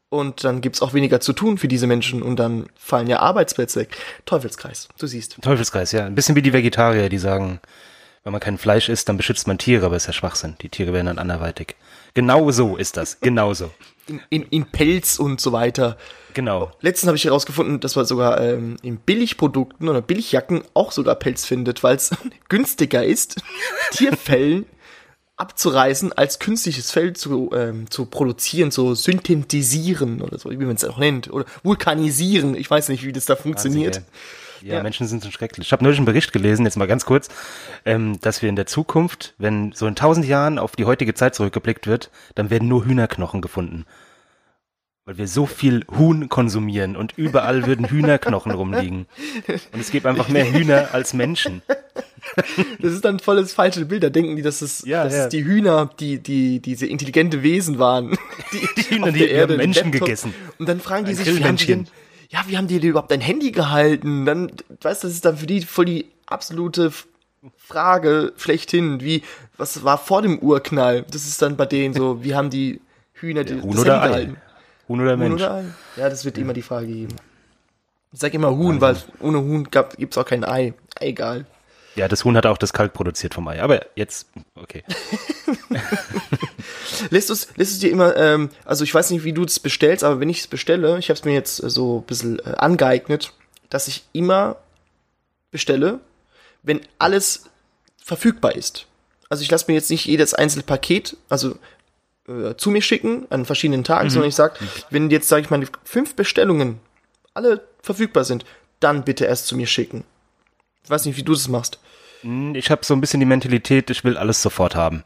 und 0.09 0.43
dann 0.43 0.61
gibt's 0.61 0.81
auch 0.81 0.95
weniger 0.95 1.19
zu 1.21 1.33
tun 1.33 1.59
für 1.59 1.67
diese 1.67 1.85
Menschen 1.85 2.23
und 2.23 2.37
dann 2.37 2.65
fallen 2.75 3.07
ja 3.07 3.19
Arbeitsplätze 3.19 3.81
weg. 3.81 3.95
Teufelskreis, 4.25 4.89
du 4.97 5.05
siehst. 5.05 5.37
Teufelskreis, 5.41 5.91
ja. 5.91 6.05
Ein 6.05 6.15
bisschen 6.15 6.35
wie 6.35 6.41
die 6.41 6.53
Vegetarier, 6.53 7.09
die 7.09 7.19
sagen, 7.19 7.59
wenn 8.23 8.31
man 8.31 8.41
kein 8.41 8.57
Fleisch 8.57 8.89
isst, 8.89 9.07
dann 9.07 9.17
beschützt 9.17 9.47
man 9.47 9.59
Tiere, 9.59 9.85
aber 9.85 9.95
ist 9.95 10.07
ja 10.07 10.13
Schwachsinn. 10.13 10.55
Die 10.61 10.69
Tiere 10.69 10.91
werden 10.91 11.05
dann 11.05 11.19
anderweitig. 11.19 11.75
Genau 12.13 12.51
so 12.51 12.77
ist 12.77 12.97
das. 12.97 13.19
Genau 13.19 13.53
so. 13.53 13.71
In, 14.07 14.21
in, 14.29 14.43
in 14.43 14.65
Pelz 14.65 15.19
und 15.19 15.39
so 15.39 15.51
weiter. 15.51 15.97
Genau. 16.33 16.71
Letztens 16.81 17.07
habe 17.07 17.17
ich 17.17 17.25
herausgefunden, 17.25 17.79
dass 17.79 17.95
man 17.95 18.05
sogar 18.05 18.41
ähm, 18.41 18.77
in 18.81 18.97
Billigprodukten 18.97 19.87
oder 19.87 20.01
Billigjacken 20.01 20.63
auch 20.73 20.91
sogar 20.91 21.15
Pelz 21.15 21.45
findet, 21.45 21.83
weil 21.83 21.95
es 21.95 22.11
günstiger 22.49 23.03
ist, 23.03 23.41
Tierfellen 23.91 24.65
abzureißen, 25.37 26.11
als 26.13 26.39
künstliches 26.39 26.91
Fell 26.91 27.13
zu, 27.13 27.51
ähm, 27.53 27.89
zu 27.89 28.05
produzieren, 28.05 28.71
so 28.71 28.93
synthetisieren 28.93 30.21
oder 30.21 30.37
so, 30.37 30.49
wie 30.51 30.57
man 30.57 30.75
es 30.75 30.83
auch 30.83 30.97
nennt, 30.97 31.31
oder 31.31 31.45
vulkanisieren. 31.63 32.55
Ich 32.55 32.69
weiß 32.69 32.89
nicht, 32.89 33.05
wie 33.05 33.13
das 33.13 33.25
da 33.25 33.37
funktioniert. 33.37 33.95
Wahnsinn, 33.95 34.11
Ja, 34.61 34.75
Ja. 34.75 34.83
Menschen 34.83 35.07
sind 35.07 35.23
so 35.23 35.31
schrecklich. 35.31 35.67
Ich 35.67 35.71
habe 35.71 35.83
neulich 35.83 35.99
einen 35.99 36.05
Bericht 36.05 36.31
gelesen, 36.33 36.65
jetzt 36.65 36.77
mal 36.77 36.87
ganz 36.87 37.05
kurz, 37.05 37.29
ähm, 37.85 38.19
dass 38.21 38.41
wir 38.41 38.49
in 38.49 38.55
der 38.55 38.65
Zukunft, 38.65 39.33
wenn 39.37 39.71
so 39.73 39.87
in 39.87 39.95
tausend 39.95 40.25
Jahren 40.25 40.59
auf 40.59 40.75
die 40.75 40.85
heutige 40.85 41.13
Zeit 41.13 41.35
zurückgeblickt 41.35 41.87
wird, 41.87 42.09
dann 42.35 42.49
werden 42.49 42.67
nur 42.67 42.85
Hühnerknochen 42.85 43.41
gefunden. 43.41 43.85
Weil 45.05 45.17
wir 45.17 45.27
so 45.27 45.47
viel 45.47 45.85
Huhn 45.97 46.29
konsumieren 46.29 46.95
und 46.95 47.17
überall 47.17 47.65
würden 47.65 47.87
Hühnerknochen 47.89 48.51
rumliegen. 48.51 49.07
Und 49.73 49.79
es 49.79 49.89
gibt 49.89 50.05
einfach 50.05 50.27
mehr 50.27 50.51
Hühner 50.51 50.89
als 50.93 51.13
Menschen. 51.13 51.61
Das 52.81 52.93
ist 52.93 53.05
dann 53.05 53.17
volles 53.19 53.53
falsche 53.53 53.85
Bild. 53.85 54.03
Da 54.03 54.09
denken 54.09 54.35
die, 54.35 54.41
dass 54.41 54.61
es, 54.61 54.83
Ja, 54.85 55.05
dass 55.05 55.13
ja. 55.15 55.23
es 55.23 55.29
die 55.29 55.43
Hühner, 55.45 55.89
die, 55.99 56.19
die, 56.19 56.59
diese 56.59 56.85
intelligente 56.85 57.41
Wesen 57.43 57.79
waren. 57.79 58.17
Die, 58.51 58.67
Die 58.81 58.89
Hühner, 58.95 59.11
die- 59.11 59.27
Erde 59.27 59.57
Menschen 59.57 59.91
gegessen. 59.91 60.33
Und 60.59 60.67
dann 60.69 60.79
fragen 60.79 61.05
die 61.05 61.11
Ein 61.11 61.15
sich, 61.15 61.39
wie 61.39 61.43
haben 61.43 61.55
die 61.55 61.65
denn. 61.65 61.87
Ja, 62.29 62.43
wie 62.47 62.57
haben 62.57 62.67
die 62.67 62.79
denn 62.79 62.91
überhaupt 62.91 63.11
ein 63.11 63.21
Handy 63.21 63.51
gehalten? 63.51 64.25
Dann, 64.25 64.51
weißt 64.81 65.03
du, 65.03 65.07
das 65.07 65.15
ist 65.15 65.25
dann 65.25 65.37
für 65.37 65.47
die 65.47 65.61
voll 65.61 65.85
die 65.85 66.05
absolute 66.27 66.91
Frage 67.57 68.33
schlechthin. 68.37 69.01
Wie, 69.01 69.23
was 69.57 69.83
war 69.83 69.97
vor 69.97 70.21
dem 70.21 70.39
Urknall? 70.39 71.05
Das 71.11 71.25
ist 71.25 71.41
dann 71.41 71.57
bei 71.57 71.65
denen 71.65 71.93
so, 71.93 72.23
wie 72.23 72.35
haben 72.35 72.49
die 72.49 72.81
Hühner 73.13 73.43
die, 73.43 73.59
Huhn 73.59 73.71
das 73.71 73.81
oder 73.81 74.01
Handy 74.01 74.05
Ei? 74.05 74.09
gehalten? 74.09 74.37
Huhn 74.87 75.01
oder 75.01 75.11
Huhn 75.11 75.19
Mensch? 75.19 75.41
oder 75.41 75.53
Ei? 75.55 75.65
Ja, 75.95 76.09
das 76.09 76.23
wird 76.23 76.37
immer 76.37 76.53
die 76.53 76.61
Frage 76.61 76.87
geben. 76.87 77.15
Ich 78.11 78.19
sag 78.19 78.33
immer 78.33 78.55
Huhn, 78.55 78.79
weil 78.79 78.97
ohne 79.19 79.39
Huhn 79.39 79.63
gab, 79.69 79.97
gibt's 79.97 80.17
auch 80.17 80.25
kein 80.25 80.43
Ei. 80.43 80.73
Egal. 80.99 81.45
Ja, 81.99 82.07
das 82.07 82.23
Huhn 82.23 82.37
hat 82.37 82.45
auch 82.45 82.57
das 82.57 82.71
Kalk 82.71 82.93
produziert 82.93 83.33
vom 83.33 83.45
Ei. 83.49 83.61
Aber 83.61 83.85
jetzt, 83.95 84.29
okay. 84.55 84.85
Lässt 87.09 87.29
es 87.29 87.49
lässt 87.57 87.73
es 87.73 87.79
dir 87.79 87.91
immer, 87.91 88.15
ähm, 88.15 88.49
also 88.63 88.85
ich 88.85 88.93
weiß 88.93 89.09
nicht, 89.11 89.25
wie 89.25 89.33
du 89.33 89.43
das 89.43 89.59
bestellst, 89.59 90.05
aber 90.05 90.21
wenn 90.21 90.29
ich 90.29 90.39
es 90.39 90.47
bestelle, 90.47 90.97
ich 90.97 91.09
habe 91.09 91.19
es 91.19 91.25
mir 91.25 91.33
jetzt 91.33 91.61
äh, 91.61 91.69
so 91.69 91.99
ein 91.99 92.03
bisschen 92.03 92.39
äh, 92.39 92.53
angeeignet, 92.57 93.33
dass 93.69 93.89
ich 93.89 94.05
immer 94.13 94.55
bestelle, 95.51 95.99
wenn 96.63 96.79
alles 96.99 97.49
verfügbar 98.01 98.55
ist. 98.55 98.85
Also 99.27 99.43
ich 99.43 99.51
lasse 99.51 99.65
mir 99.67 99.73
jetzt 99.73 99.89
nicht 99.89 100.05
jedes 100.05 100.33
einzelne 100.33 100.63
Paket, 100.63 101.17
also 101.27 101.57
äh, 102.29 102.55
zu 102.55 102.71
mir 102.71 102.81
schicken 102.81 103.27
an 103.29 103.43
verschiedenen 103.43 103.83
Tagen, 103.83 104.09
sondern 104.09 104.29
ich 104.29 104.35
sage, 104.35 104.55
wenn 104.89 105.09
jetzt, 105.09 105.27
sage 105.27 105.41
ich 105.41 105.49
mal, 105.49 105.61
fünf 105.83 106.15
Bestellungen 106.15 106.79
alle 107.33 107.61
verfügbar 107.81 108.23
sind, 108.23 108.45
dann 108.79 109.03
bitte 109.03 109.25
erst 109.25 109.47
zu 109.47 109.57
mir 109.57 109.67
schicken. 109.67 110.05
Ich 110.89 110.91
weiß 110.91 111.05
nicht, 111.05 111.17
wie 111.17 111.23
du 111.23 111.33
das 111.33 111.47
machst. 111.47 111.77
Hm, 112.21 112.55
Ich 112.55 112.71
habe 112.71 112.83
so 112.83 112.95
ein 112.95 112.99
bisschen 112.99 113.19
die 113.19 113.27
Mentalität, 113.27 113.91
ich 113.91 114.03
will 114.03 114.17
alles 114.17 114.41
sofort 114.41 114.73
haben. 114.75 115.03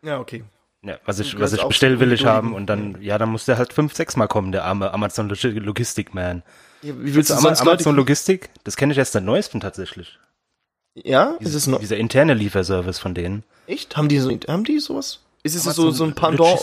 Ja, 0.00 0.20
okay. 0.20 0.44
Ja, 0.82 0.96
was 1.04 1.18
ich, 1.18 1.40
was 1.40 1.52
ich 1.52 1.58
auch 1.60 1.66
bestell, 1.66 1.94
zu 1.94 2.00
will 2.00 2.12
ich 2.12 2.24
haben 2.24 2.54
und 2.54 2.66
dann, 2.66 3.02
ja, 3.02 3.18
dann 3.18 3.30
muss 3.30 3.44
der 3.44 3.58
halt 3.58 3.72
fünf, 3.72 3.96
sechs 3.96 4.14
Mal 4.14 4.28
kommen, 4.28 4.52
der 4.52 4.62
arme 4.64 4.94
Amazon 4.94 5.28
Log 5.28 5.42
Logistik 5.42 6.14
Man. 6.14 6.44
Ja, 6.82 6.94
wie 7.00 7.16
willst 7.16 7.30
du 7.30 7.34
Leute, 7.34 7.60
Amazon 7.62 7.96
Logistik, 7.96 8.48
das 8.62 8.76
kenne 8.76 8.92
ich 8.92 8.98
erst 8.98 9.10
seit 9.10 9.24
neuestem 9.24 9.58
tatsächlich. 9.58 10.20
Ja, 10.94 11.34
ist 11.40 11.54
es 11.54 11.66
noch 11.66 11.80
Dieser 11.80 11.96
interne 11.96 12.34
Lieferservice 12.34 13.00
von 13.00 13.12
denen. 13.14 13.42
echt? 13.66 13.96
Haben 13.96 14.08
die 14.08 14.18
so, 14.20 14.30
haben 14.46 14.62
die 14.62 14.78
sowas? 14.78 15.18
Ist 15.42 15.56
es 15.56 15.64
so, 15.64 15.70
Amazon 15.70 15.94
so 15.94 16.04
ein 16.04 16.14
Pendant. 16.14 16.60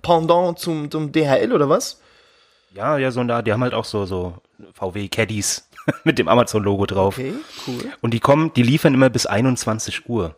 Pendant 0.00 0.58
zum, 0.58 0.90
zum 0.90 1.12
DHL 1.12 1.52
oder 1.52 1.68
was? 1.68 2.00
Ja, 2.72 2.96
ja, 2.96 3.10
so 3.10 3.22
da, 3.24 3.42
die 3.42 3.52
haben 3.52 3.62
halt 3.62 3.74
auch 3.74 3.84
so, 3.84 4.06
so 4.06 4.38
VW 4.72 5.08
Caddies 5.08 5.67
mit 6.04 6.18
dem 6.18 6.28
Amazon 6.28 6.62
Logo 6.62 6.86
drauf. 6.86 7.18
Okay, 7.18 7.34
cool. 7.66 7.92
Und 8.00 8.14
die 8.14 8.20
kommen, 8.20 8.52
die 8.54 8.62
liefern 8.62 8.94
immer 8.94 9.10
bis 9.10 9.26
21 9.26 10.08
Uhr. 10.08 10.36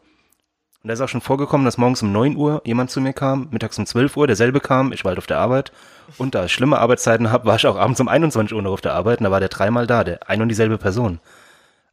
Und 0.82 0.88
da 0.88 0.94
ist 0.94 1.00
auch 1.02 1.08
schon 1.08 1.20
vorgekommen, 1.20 1.66
dass 1.66 1.76
morgens 1.76 2.02
um 2.02 2.10
9 2.10 2.36
Uhr 2.36 2.62
jemand 2.64 2.90
zu 2.90 3.00
mir 3.02 3.12
kam, 3.12 3.48
mittags 3.50 3.78
um 3.78 3.84
12 3.84 4.16
Uhr 4.16 4.26
derselbe 4.26 4.60
kam, 4.60 4.92
ich 4.92 5.04
war 5.04 5.10
halt 5.10 5.18
auf 5.18 5.26
der 5.26 5.38
Arbeit. 5.38 5.72
Und 6.16 6.34
da 6.34 6.46
ich 6.46 6.52
schlimme 6.52 6.78
Arbeitszeiten 6.78 7.30
habe, 7.30 7.44
war 7.44 7.56
ich 7.56 7.66
auch 7.66 7.76
abends 7.76 8.00
um 8.00 8.08
21 8.08 8.54
Uhr 8.54 8.62
noch 8.62 8.72
auf 8.72 8.80
der 8.80 8.94
Arbeit 8.94 9.18
und 9.18 9.24
da 9.24 9.30
war 9.30 9.40
der 9.40 9.50
dreimal 9.50 9.86
da, 9.86 10.04
der 10.04 10.28
ein 10.28 10.40
und 10.40 10.48
dieselbe 10.48 10.78
Person. 10.78 11.20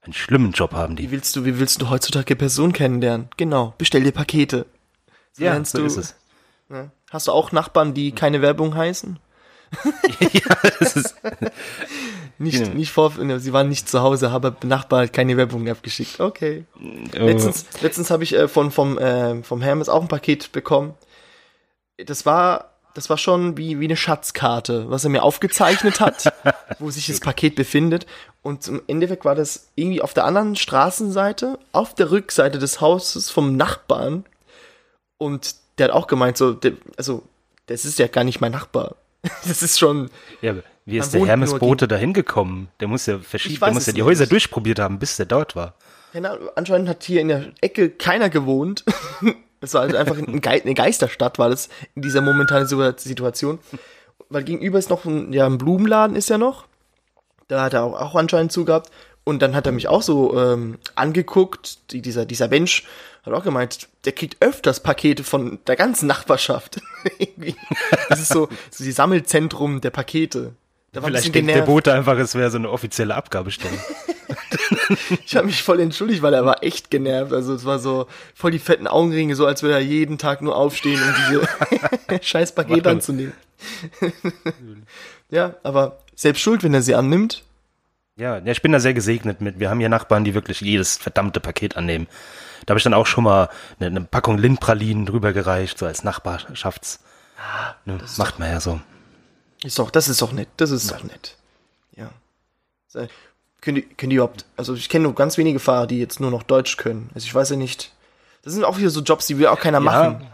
Einen 0.01 0.13
schlimmen 0.13 0.53
Job 0.53 0.73
haben 0.73 0.95
die. 0.95 1.03
Wie 1.03 1.11
willst 1.11 1.35
du, 1.35 1.43
wie 1.43 1.59
willst 1.59 1.81
du 1.81 1.89
heutzutage 1.89 2.37
Personen 2.37 2.71
kennenlernen? 2.71 3.27
Genau, 3.35 3.73
bestell 3.77 4.03
dir 4.03 4.13
Pakete. 4.13 4.65
So 5.33 5.43
Ja, 5.43 5.63
so 5.65 5.79
du, 5.79 5.85
ist 5.85 5.97
es. 5.97 6.15
Ja. 6.69 6.89
Hast 7.11 7.27
du 7.27 7.33
auch 7.33 7.51
Nachbarn, 7.51 7.93
die 7.93 8.13
keine 8.13 8.41
Werbung 8.41 8.75
heißen? 8.75 9.19
ja, 10.33 10.55
das 10.79 10.95
ist, 10.95 11.15
Nicht, 12.39 12.59
Genau. 12.59 12.75
nicht 12.75 12.91
vor, 12.91 13.13
ne, 13.17 13.39
sie 13.39 13.51
waren 13.51 13.67
nicht 13.67 13.89
zu 13.89 14.01
Hause, 14.01 14.29
aber 14.29 14.55
Nachbar 14.63 15.03
hat 15.03 15.13
keine 15.13 15.37
Werbung 15.37 15.67
abgeschickt. 15.67 16.19
Okay. 16.19 16.65
oh, 16.79 17.23
Letztens, 17.25 17.65
letztens 17.81 18.11
habe 18.11 18.23
ich 18.23 18.33
äh, 18.35 18.47
von 18.47 18.69
vom 18.69 18.97
äh, 18.97 19.41
vom 19.43 19.61
Hermes 19.61 19.89
auch 19.89 20.01
ein 20.01 20.07
Paket 20.07 20.51
bekommen. 20.51 20.93
Das 21.97 22.27
war 22.27 22.71
das 22.93 23.09
war 23.09 23.17
schon 23.17 23.57
wie 23.57 23.79
wie 23.79 23.85
eine 23.85 23.97
Schatzkarte, 23.97 24.89
was 24.89 25.03
er 25.03 25.09
mir 25.09 25.23
aufgezeichnet 25.23 25.99
hat, 25.99 26.31
wo 26.79 26.91
sich 26.91 27.07
das 27.07 27.19
Paket 27.19 27.55
befindet. 27.55 28.05
Und 28.43 28.67
im 28.67 28.81
Endeffekt 28.85 29.25
war 29.25 29.35
das 29.35 29.69
irgendwie 29.73 30.01
auf 30.01 30.13
der 30.13 30.25
anderen 30.25 30.55
Straßenseite, 30.55 31.57
auf 31.71 31.95
der 31.95 32.11
Rückseite 32.11 32.59
des 32.59 32.81
Hauses 32.81 33.31
vom 33.31 33.57
Nachbarn. 33.57 34.25
Und 35.17 35.55
der 35.79 35.85
hat 35.87 35.93
auch 35.93 36.05
gemeint, 36.05 36.37
so, 36.37 36.53
der, 36.53 36.73
also 36.97 37.23
das 37.65 37.83
ist 37.83 37.97
ja 37.97 38.07
gar 38.07 38.23
nicht 38.23 38.41
mein 38.41 38.51
Nachbar. 38.51 38.95
Das 39.47 39.61
ist 39.63 39.79
schon, 39.79 40.09
ja, 40.41 40.55
wie 40.85 40.97
ist 40.97 41.13
der 41.13 41.21
wohnt 41.21 41.29
Hermes 41.29 41.51
nur 41.51 41.59
Bote 41.59 41.87
da 41.87 41.95
hingekommen? 41.95 42.69
Der 42.79 42.87
muss 42.87 43.05
ja 43.05 43.19
verschieden, 43.19 43.59
der 43.59 43.73
muss 43.73 43.85
ja 43.85 43.93
die 43.93 43.99
nicht. 44.01 44.07
Häuser 44.07 44.25
durchprobiert 44.27 44.79
haben, 44.79 44.99
bis 44.99 45.17
der 45.17 45.25
dort 45.25 45.55
war. 45.55 45.75
Ahnung, 46.13 46.49
anscheinend 46.55 46.89
hat 46.89 47.03
hier 47.03 47.21
in 47.21 47.27
der 47.27 47.51
Ecke 47.61 47.89
keiner 47.89 48.29
gewohnt. 48.29 48.83
Es 49.59 49.73
war 49.73 49.81
halt 49.81 49.95
einfach 49.95 50.15
ein 50.19 50.39
Ge 50.39 50.61
eine 50.61 50.75
Geisterstadt, 50.75 51.39
war 51.39 51.49
das 51.49 51.69
in 51.95 52.03
dieser 52.03 52.21
momentanen 52.21 52.67
Situa- 52.67 52.99
Situation. 52.99 53.57
Weil 54.29 54.43
gegenüber 54.43 54.77
ist 54.77 54.91
noch 54.91 55.03
ein, 55.05 55.33
ja, 55.33 55.47
ein 55.47 55.57
Blumenladen 55.57 56.15
ist 56.15 56.29
ja 56.29 56.37
noch. 56.37 56.67
Da 57.47 57.63
hat 57.63 57.73
er 57.73 57.83
auch, 57.83 57.99
auch 57.99 58.13
anscheinend 58.13 58.51
zugehabt. 58.51 58.91
Und 59.23 59.41
dann 59.41 59.55
hat 59.55 59.65
er 59.65 59.71
mich 59.71 59.87
auch 59.87 60.03
so 60.03 60.37
ähm, 60.39 60.77
angeguckt, 60.93 61.91
die, 61.91 62.03
dieser, 62.03 62.27
dieser 62.27 62.49
Mensch 62.49 62.85
hat 63.27 63.33
auch 63.33 63.43
gemeint, 63.43 63.87
der 64.05 64.13
kriegt 64.13 64.37
öfters 64.41 64.81
Pakete 64.81 65.23
von 65.23 65.59
der 65.67 65.75
ganzen 65.75 66.07
Nachbarschaft. 66.07 66.81
Das 68.09 68.19
ist 68.19 68.29
so, 68.29 68.49
so 68.69 68.83
die 68.83 68.91
Sammelzentrum 68.91 69.79
der 69.79 69.91
Pakete. 69.91 70.53
Da 70.91 71.01
war 71.01 71.09
Vielleicht 71.09 71.33
denkt 71.33 71.49
der. 71.49 71.61
Bote 71.61 71.93
einfach, 71.93 72.17
es 72.17 72.35
wäre 72.35 72.49
so 72.49 72.57
eine 72.57 72.69
offizielle 72.69 73.15
Abgabestelle. 73.15 73.77
Ich 75.25 75.35
habe 75.35 75.47
mich 75.47 75.63
voll 75.63 75.79
entschuldigt, 75.79 76.21
weil 76.21 76.33
er 76.33 76.45
war 76.45 76.63
echt 76.63 76.91
genervt. 76.91 77.33
Also 77.33 77.53
es 77.53 77.65
war 77.65 77.79
so 77.79 78.07
voll 78.33 78.51
die 78.51 78.59
fetten 78.59 78.87
Augenringe, 78.87 79.35
so 79.35 79.45
als 79.45 79.61
würde 79.63 79.75
er 79.75 79.81
jeden 79.81 80.17
Tag 80.17 80.41
nur 80.41 80.55
aufstehen, 80.55 81.01
um 81.01 81.15
diese 81.29 82.23
scheiß 82.23 82.53
Pakete 82.55 82.89
anzunehmen. 82.89 83.33
ja, 85.29 85.55
aber 85.63 85.99
selbst 86.15 86.41
schuld, 86.41 86.63
wenn 86.63 86.73
er 86.73 86.81
sie 86.81 86.95
annimmt. 86.95 87.43
Ja, 88.17 88.43
ich 88.43 88.61
bin 88.61 88.71
da 88.71 88.79
sehr 88.79 88.93
gesegnet 88.93 89.41
mit. 89.41 89.59
Wir 89.59 89.69
haben 89.69 89.79
hier 89.79 89.89
Nachbarn, 89.89 90.23
die 90.23 90.33
wirklich 90.33 90.61
jedes 90.61 90.97
verdammte 90.97 91.39
Paket 91.39 91.77
annehmen. 91.77 92.07
Da 92.67 92.73
habe 92.73 92.79
ich 92.79 92.83
dann 92.83 92.93
auch 92.93 93.07
schon 93.07 93.23
mal 93.23 93.49
eine, 93.79 93.87
eine 93.87 94.01
Packung 94.01 94.37
Lindpralinen 94.37 95.05
drüber 95.05 95.33
gereicht, 95.33 95.79
so 95.79 95.85
als 95.85 96.03
Nachbarschafts. 96.03 96.99
Ne, 97.85 97.97
macht 98.17 98.39
man 98.39 98.51
ja 98.51 98.59
so. 98.59 98.81
Ist 99.63 99.79
doch, 99.79 99.89
das 99.89 100.09
ist 100.09 100.21
doch 100.21 100.33
nett. 100.33 100.49
Das 100.57 100.69
ist 100.71 100.91
doch 100.91 101.01
nett. 101.03 101.37
Ja. 101.95 102.09
Können 103.61 103.75
die, 103.75 103.81
können 103.83 104.09
die 104.09 104.17
überhaupt, 104.17 104.45
also 104.57 104.75
ich 104.75 104.89
kenne 104.89 105.03
nur 105.03 105.15
ganz 105.15 105.37
wenige 105.37 105.59
Fahrer, 105.59 105.87
die 105.87 105.97
jetzt 105.99 106.19
nur 106.19 106.29
noch 106.29 106.43
Deutsch 106.43 106.77
können. 106.77 107.09
Also 107.15 107.25
ich 107.25 107.33
weiß 107.33 107.51
ja 107.51 107.55
nicht. 107.55 107.93
Das 108.43 108.53
sind 108.53 108.65
auch 108.65 108.77
wieder 108.77 108.89
so 108.89 109.01
Jobs, 109.01 109.27
die 109.27 109.37
will 109.39 109.47
auch 109.47 109.59
keiner 109.59 109.79
machen. 109.79 110.27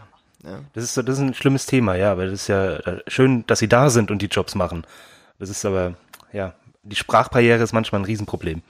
Das 0.74 0.84
ist, 0.84 0.96
das 0.96 1.06
ist 1.06 1.20
ein 1.20 1.34
schlimmes 1.34 1.66
Thema, 1.66 1.94
ja, 1.94 2.12
aber 2.12 2.24
das 2.24 2.34
ist 2.34 2.48
ja 2.48 2.74
äh, 2.74 3.02
schön, 3.06 3.46
dass 3.46 3.60
sie 3.60 3.68
da 3.68 3.90
sind 3.90 4.10
und 4.10 4.20
die 4.20 4.26
Jobs 4.26 4.54
machen. 4.54 4.86
Das 5.38 5.48
ist 5.48 5.64
aber, 5.64 5.94
ja, 6.32 6.54
die 6.82 6.96
Sprachbarriere 6.96 7.62
ist 7.62 7.72
manchmal 7.72 8.02
ein 8.02 8.04
Riesenproblem. 8.04 8.62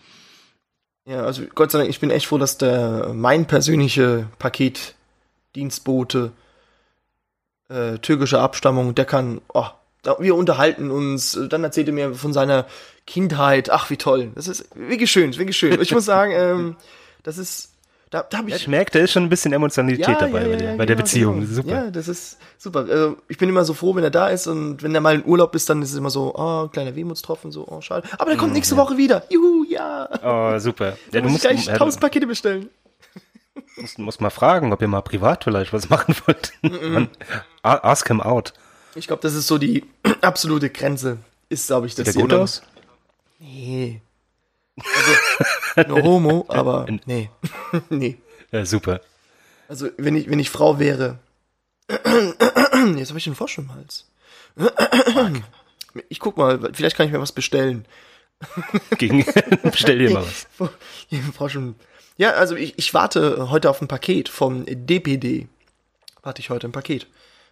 Ja, 1.06 1.22
also 1.24 1.42
Gott 1.54 1.70
sei 1.70 1.78
Dank, 1.78 1.90
ich 1.90 2.00
bin 2.00 2.10
echt 2.10 2.26
froh, 2.26 2.38
dass 2.38 2.56
der 2.56 3.12
mein 3.14 3.46
persönliche 3.46 4.26
Paketdienstbote 4.38 6.32
äh, 7.68 7.98
türkischer 7.98 8.40
Abstammung, 8.40 8.94
der 8.94 9.04
kann, 9.04 9.40
oh, 9.52 9.66
wir 10.18 10.34
unterhalten 10.34 10.90
uns, 10.90 11.38
dann 11.48 11.64
erzählt 11.64 11.88
er 11.88 11.94
mir 11.94 12.14
von 12.14 12.32
seiner 12.32 12.66
Kindheit, 13.06 13.70
ach 13.70 13.90
wie 13.90 13.96
toll, 13.96 14.30
das 14.34 14.48
ist 14.48 14.66
wirklich 14.74 15.10
schön, 15.10 15.36
wirklich 15.36 15.56
schön. 15.56 15.80
Ich 15.80 15.92
muss 15.92 16.04
sagen, 16.06 16.32
ähm, 16.34 16.76
das 17.22 17.38
ist, 17.38 17.70
da, 18.10 18.22
da 18.22 18.38
habe 18.38 18.50
ich 18.50 18.54
Ich 18.56 18.68
merke, 18.68 18.92
da 18.92 19.00
ist 19.00 19.10
schon 19.12 19.24
ein 19.24 19.28
bisschen 19.28 19.52
Emotionalität 19.52 20.20
dabei 20.20 20.44
bei, 20.44 20.56
der, 20.56 20.76
bei 20.76 20.86
der 20.86 20.94
genau, 20.94 20.98
Beziehung. 20.98 21.40
genau. 21.40 21.52
Super. 21.52 21.70
Ja, 21.70 21.90
das 21.90 22.06
ist 22.06 22.38
super. 22.58 22.86
Also, 22.88 23.16
ich 23.28 23.38
bin 23.38 23.48
immer 23.48 23.64
so 23.64 23.74
froh, 23.74 23.96
wenn 23.96 24.04
er 24.04 24.10
da 24.10 24.28
ist 24.28 24.46
und 24.46 24.82
wenn 24.82 24.94
er 24.94 25.00
mal 25.00 25.16
in 25.16 25.24
Urlaub 25.24 25.54
ist, 25.56 25.68
dann 25.68 25.82
ist 25.82 25.90
es 25.90 25.96
immer 25.96 26.10
so, 26.10 26.32
oh, 26.36 26.68
kleiner 26.68 26.94
Wehmutstropfen, 26.94 27.50
so, 27.50 27.66
oh, 27.66 27.80
schade. 27.80 28.06
Aber 28.18 28.30
der 28.30 28.38
kommt 28.38 28.52
Mm, 28.52 28.54
nächste 28.56 28.76
Woche 28.76 28.96
wieder. 28.98 29.24
Juhu, 29.30 29.63
ja. 30.22 30.54
Oh, 30.54 30.58
super. 30.58 30.96
Ja, 31.12 31.20
du 31.20 31.28
muss 31.28 31.32
musst, 31.32 31.44
ich 31.44 31.64
gleich 31.64 31.78
tausend 31.78 32.00
Pakete 32.00 32.26
bestellen. 32.26 32.68
du 33.96 34.02
musst, 34.02 34.20
mal 34.20 34.30
fragen, 34.30 34.72
ob 34.72 34.80
ihr 34.82 34.88
mal 34.88 35.02
privat 35.02 35.44
vielleicht 35.44 35.72
was 35.72 35.88
machen 35.88 36.14
wollt. 36.26 36.52
Man, 36.62 37.08
a- 37.62 37.90
ask 37.90 38.06
him 38.08 38.20
out. 38.20 38.52
Ich 38.94 39.06
glaube, 39.06 39.22
das 39.22 39.34
ist 39.34 39.46
so 39.46 39.58
die 39.58 39.84
absolute 40.20 40.70
Grenze. 40.70 41.18
Ist, 41.48 41.66
glaube 41.68 41.86
ich, 41.86 41.94
das 41.94 42.06
Sieht 42.06 42.16
der 42.16 42.22
gut 42.22 42.32
immer- 42.32 42.42
aus? 42.42 42.62
Nee. 43.38 44.00
Also, 45.76 45.88
nur 45.88 46.02
Homo, 46.02 46.44
aber 46.48 46.86
nee. 47.06 47.30
nee. 47.90 48.18
Ja, 48.50 48.64
super. 48.64 49.00
Also, 49.68 49.88
wenn 49.98 50.16
ich, 50.16 50.28
wenn 50.30 50.38
ich 50.38 50.50
Frau 50.50 50.78
wäre. 50.78 51.18
Jetzt 51.88 53.08
habe 53.10 53.18
ich 53.18 53.24
den 53.24 53.34
Frosch 53.34 53.58
im 53.58 53.74
Hals. 53.74 54.06
Ich 56.08 56.18
guck 56.18 56.36
mal, 56.36 56.58
vielleicht 56.72 56.96
kann 56.96 57.06
ich 57.06 57.12
mir 57.12 57.20
was 57.20 57.30
bestellen. 57.30 57.84
Gegen, 58.98 59.24
bestell 59.62 59.98
dir 59.98 60.10
mal 60.10 60.24
was. 60.24 60.46
Frosch 61.34 61.54
im- 61.56 61.74
Ja, 62.16 62.30
also 62.32 62.56
ich, 62.56 62.74
ich 62.78 62.94
warte 62.94 63.50
heute 63.50 63.70
auf 63.70 63.80
ein 63.82 63.88
Paket 63.88 64.28
vom 64.28 64.64
DPD. 64.66 65.48
Warte 66.22 66.40
ich 66.40 66.50
heute 66.50 66.66
ein 66.68 66.72
Paket. 66.72 67.06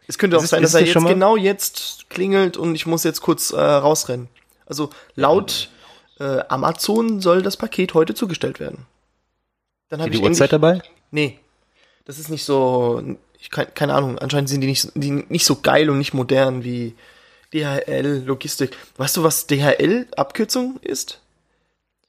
Es 0.07 0.19
könnte 0.19 0.37
auch 0.39 0.43
Ist- 0.43 0.51
sein, 0.51 0.63
dass 0.63 0.75
er 0.75 0.81
das 0.81 0.89
jetzt 0.89 0.95
schon 0.95 1.07
genau 1.07 1.37
jetzt 1.37 2.07
klingelt 2.11 2.57
und 2.57 2.75
ich 2.75 2.87
muss 2.87 3.05
jetzt 3.05 3.21
kurz 3.21 3.51
äh, 3.53 3.61
rausrennen. 3.61 4.29
Also 4.67 4.91
laut 5.15 5.71
äh, 6.19 6.41
Amazon 6.49 7.21
soll 7.21 7.43
das 7.43 7.57
Paket 7.57 7.95
heute 7.95 8.15
zugestellt 8.15 8.61
werden. 8.61 8.87
Dann 9.89 10.01
habe 10.01 10.11
Die 10.11 10.17
ich 10.19 10.23
Uhrzeit 10.23 10.53
endlich, 10.53 10.81
dabei? 10.81 10.83
Nee. 11.11 11.39
Das 12.05 12.19
ist 12.19 12.31
nicht 12.31 12.45
so. 12.45 13.03
Ich 13.39 13.51
keine 13.51 13.95
Ahnung, 13.95 14.19
anscheinend 14.19 14.49
sind 14.49 14.61
die 14.61 14.67
nicht, 14.69 14.91
die 14.95 15.11
nicht 15.11 15.45
so 15.45 15.57
geil 15.61 15.91
und 15.91 15.99
nicht 15.99 16.15
modern 16.15 16.65
wie 16.65 16.95
DHL 17.55 18.23
Logistik. 18.27 18.77
Weißt 18.97 19.17
du, 19.17 19.23
was 19.23 19.47
DHL 19.47 20.07
Abkürzung 20.17 20.79
ist? 20.83 21.21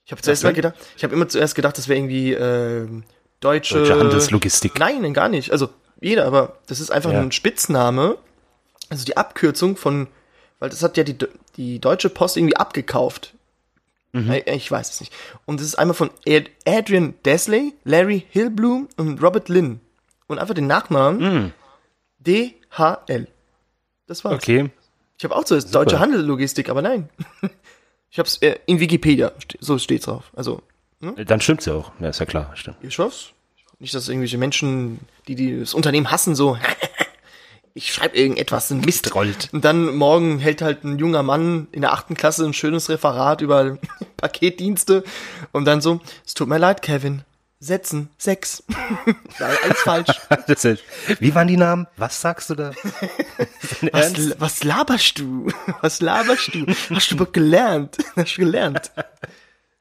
Ich 0.05 0.11
habe 0.11 0.21
zuerst 0.21 0.43
mal 0.43 0.53
gedacht, 0.53 0.75
ich 0.97 1.03
habe 1.03 1.13
immer 1.13 1.27
zuerst 1.29 1.55
gedacht, 1.55 1.77
das 1.77 1.87
wäre 1.87 1.97
irgendwie 1.99 2.33
ähm, 2.33 3.03
deutsche, 3.39 3.75
Deutsche 3.79 3.99
Handelslogistik. 3.99 4.77
Nein, 4.79 5.13
gar 5.13 5.29
nicht. 5.29 5.51
Also 5.51 5.69
jeder, 6.01 6.25
aber 6.25 6.57
das 6.67 6.79
ist 6.79 6.91
einfach 6.91 7.11
Ja. 7.13 7.21
ein 7.21 7.31
Spitzname, 7.31 8.17
also 8.89 9.05
die 9.05 9.15
Abkürzung 9.15 9.77
von, 9.77 10.07
weil 10.59 10.69
das 10.69 10.83
hat 10.83 10.97
ja 10.97 11.03
die, 11.03 11.17
die 11.55 11.79
Deutsche 11.79 12.09
Post 12.09 12.35
irgendwie 12.37 12.57
abgekauft. 12.57 13.33
Mhm. 14.11 14.31
Ich, 14.31 14.47
ich 14.47 14.71
weiß 14.71 14.91
es 14.91 14.99
nicht. 14.99 15.13
Und 15.45 15.59
das 15.59 15.67
ist 15.67 15.75
einmal 15.75 15.95
von 15.95 16.09
Ad 16.27 16.51
Adrian 16.67 17.13
Desley, 17.25 17.73
Larry 17.85 18.25
Hillblum 18.29 18.89
und 18.97 19.23
Robert 19.23 19.47
Lynn. 19.49 19.79
Und 20.27 20.39
einfach 20.39 20.53
den 20.53 20.67
Nachnamen 20.67 21.53
DHL. 22.19 23.27
Das 24.07 24.23
war's. 24.23 24.35
Okay. 24.35 24.69
Ich 25.17 25.23
habe 25.23 25.35
auch 25.35 25.43
zuerst 25.43 25.73
deutsche 25.73 25.99
Handelslogistik, 25.99 26.69
aber 26.69 26.81
nein. 26.81 27.09
Ich 28.13 28.19
habe 28.19 28.27
es 28.27 28.37
äh, 28.43 28.59
in 28.67 28.79
Wikipedia, 28.79 29.31
so 29.59 29.79
steht's 29.79 30.05
drauf. 30.05 30.31
Also, 30.35 30.61
Dann 30.99 31.41
stimmt's 31.41 31.65
ja 31.65 31.73
auch. 31.73 31.91
Ja, 31.99 32.09
ist 32.09 32.19
ja 32.19 32.27
klar, 32.27 32.51
stimmt. 32.53 32.77
ich 32.83 32.93
schaff's. 32.93 33.31
Nicht, 33.79 33.95
dass 33.95 34.07
irgendwelche 34.07 34.37
Menschen, 34.37 34.99
die, 35.27 35.33
die 35.33 35.59
das 35.59 35.73
Unternehmen 35.73 36.11
hassen, 36.11 36.35
so, 36.35 36.55
ich 37.73 37.91
schreibe 37.91 38.15
irgendetwas, 38.15 38.69
ein 38.69 38.81
Mist. 38.81 39.15
Rollt. 39.15 39.49
Und 39.51 39.65
dann 39.65 39.95
morgen 39.95 40.37
hält 40.37 40.61
halt 40.61 40.83
ein 40.83 40.99
junger 40.99 41.23
Mann 41.23 41.67
in 41.71 41.81
der 41.81 41.91
achten 41.91 42.13
Klasse 42.13 42.45
ein 42.45 42.53
schönes 42.53 42.87
Referat 42.87 43.41
über 43.41 43.79
Paketdienste 44.17 45.03
und 45.51 45.65
dann 45.65 45.81
so, 45.81 45.99
es 46.23 46.35
tut 46.35 46.47
mir 46.47 46.59
leid, 46.59 46.83
Kevin. 46.83 47.23
Setzen, 47.63 48.09
sechs. 48.17 48.61
ja, 49.39 49.47
alles 49.63 49.79
falsch. 49.79 50.09
Ist, 50.47 50.83
wie 51.19 51.33
waren 51.33 51.47
die 51.47 51.55
Namen? 51.55 51.87
Was 51.95 52.19
sagst 52.19 52.49
du 52.49 52.55
da? 52.55 52.71
Was, 53.91 54.39
was 54.39 54.63
laberst 54.63 55.19
du? 55.19 55.49
Was 55.81 56.01
laberst 56.01 56.53
du? 56.53 56.65
Hast 56.93 57.11
du 57.11 57.25
gelernt? 57.25 57.97
Hast 58.15 58.37
du 58.37 58.41
gelernt? 58.41 58.91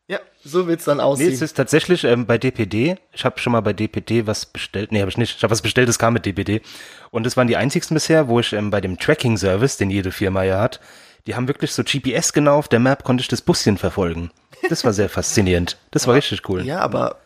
Ja, 0.07 0.21
so 0.45 0.67
wird's 0.67 0.85
dann 0.85 0.99
Nee, 0.99 1.03
aussehen. 1.03 1.33
es 1.33 1.43
ist 1.43 1.55
tatsächlich 1.55 2.05
ähm, 2.05 2.27
bei 2.27 2.39
DPD. 2.39 2.97
Ich 3.13 3.25
habe 3.25 3.39
schon 3.41 3.53
mal 3.53 3.61
bei 3.61 3.73
DPD 3.73 4.27
was 4.27 4.47
bestellt. 4.47 4.93
Nee, 4.93 5.01
habe 5.01 5.11
ich 5.11 5.19
nicht. 5.19 5.37
Ich 5.37 5.43
habe 5.43 5.51
was 5.51 5.63
bestellt, 5.63 5.89
das 5.89 5.99
kam 5.99 6.15
mit 6.15 6.25
DPD. 6.27 6.63
Und 7.11 7.25
das 7.25 7.37
waren 7.37 7.49
die 7.49 7.57
einzigsten 7.57 7.95
bisher, 7.95 8.29
wo 8.29 8.39
ich 8.41 8.53
ähm, 8.53 8.71
bei 8.71 8.81
dem 8.81 8.99
Tracking-Service, 8.99 9.77
den 9.77 9.91
jede 9.91 10.13
Firma 10.13 10.45
ja 10.45 10.61
hat, 10.61 10.81
die 11.27 11.35
haben 11.35 11.49
wirklich 11.49 11.73
so 11.73 11.83
GPS 11.83 12.33
genau 12.33 12.59
auf 12.59 12.69
der 12.69 12.81
Map, 12.81 13.05
konnte 13.05 13.23
ich 13.23 13.29
das 13.29 13.43
Buschen 13.43 13.79
verfolgen. 13.79 14.31
Das 14.69 14.85
war 14.85 14.93
sehr 14.93 15.09
faszinierend. 15.09 15.79
Das 15.91 16.07
war 16.07 16.15
richtig 16.15 16.49
cool. 16.49 16.65
Ja, 16.65 16.81
aber 16.81 17.22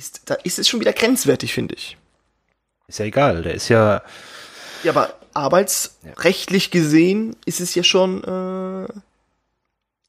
ist, 0.00 0.22
da 0.24 0.34
ist 0.34 0.58
es 0.58 0.68
schon 0.68 0.80
wieder 0.80 0.92
grenzwertig, 0.92 1.52
finde 1.52 1.74
ich. 1.74 1.96
Ist 2.88 2.98
ja 2.98 3.04
egal, 3.04 3.42
der 3.42 3.54
ist 3.54 3.68
ja, 3.68 4.02
Ja, 4.82 4.92
aber 4.92 5.14
arbeitsrechtlich 5.34 6.70
gesehen 6.70 7.36
ist 7.44 7.60
es 7.60 7.74
ja 7.74 7.84
schon, 7.84 8.24
äh, 8.24 8.88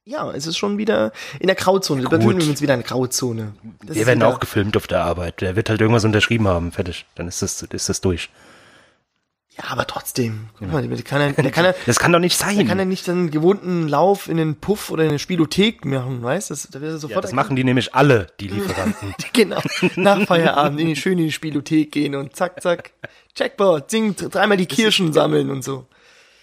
ja, 0.10 0.32
es 0.32 0.48
ist 0.48 0.58
schon 0.58 0.78
wieder 0.78 1.12
in 1.40 1.48
der 1.48 1.56
Grauzone. 1.56 2.04
Da 2.04 2.10
befinden 2.10 2.42
wir 2.42 2.50
uns 2.50 2.62
wieder 2.62 2.74
in 2.74 2.80
der 2.80 2.90
Grauzone. 2.90 3.54
Das 3.84 3.96
wir 3.98 4.08
werden 4.08 4.24
auch 4.24 4.40
gefilmt 4.40 4.76
auf 4.78 4.88
der 4.88 5.04
Arbeit. 5.04 5.42
Der 5.42 5.56
wird 5.56 5.70
halt 5.70 5.82
irgendwas 5.82 6.06
unterschrieben 6.06 6.48
haben, 6.48 6.72
fertig. 6.72 7.06
Dann 7.16 7.28
ist 7.28 7.42
das, 7.42 7.62
ist 7.62 7.90
das 7.90 8.02
durch. 8.02 8.30
Ja, 9.58 9.66
aber 9.70 9.86
trotzdem. 9.86 10.50
Guck 10.58 10.72
mal, 10.72 10.88
der 10.88 11.04
kann 11.04 11.20
ja, 11.22 11.32
der 11.32 11.52
kann 11.52 11.66
ja, 11.66 11.74
Das 11.86 12.00
kann 12.00 12.14
doch 12.14 12.20
nicht 12.20 12.38
sein. 12.38 12.56
der 12.56 12.66
kann 12.66 12.80
ja 12.80 12.86
nicht 12.86 13.10
einen 13.10 13.32
gewohnten 13.32 13.88
Lauf 13.88 14.30
in 14.30 14.38
den 14.38 14.56
Puff 14.56 14.90
oder 14.90 15.04
in 15.04 15.10
eine 15.10 15.20
Spielothek 15.20 15.84
machen, 15.84 16.24
weißt 16.24 16.50
du? 16.50 16.54
Das, 16.54 16.70
da 16.72 16.80
wird 16.80 16.92
er 16.92 16.94
ja, 16.94 17.00
sofort 17.00 17.24
das 17.26 17.34
machen 17.34 17.58
die 17.58 17.66
nämlich 17.66 17.94
alle, 17.94 18.28
die 18.40 18.48
Lieferanten. 18.48 19.14
Genau. 19.34 19.62
Nach 19.96 20.26
Feierabend 20.26 20.80
in 20.80 20.88
die, 20.88 20.96
schön 20.96 21.18
in 21.18 21.26
die 21.26 21.32
Spielothek 21.32 21.92
gehen 21.92 22.16
und 22.16 22.36
zack, 22.36 22.62
zack. 22.62 22.92
Checkboard, 23.36 23.92
ding, 23.92 24.16
dreimal 24.16 24.58
die 24.58 24.66
Kirschen 24.66 25.12
sammeln 25.14 25.50
und 25.50 25.64
so. 25.64 25.88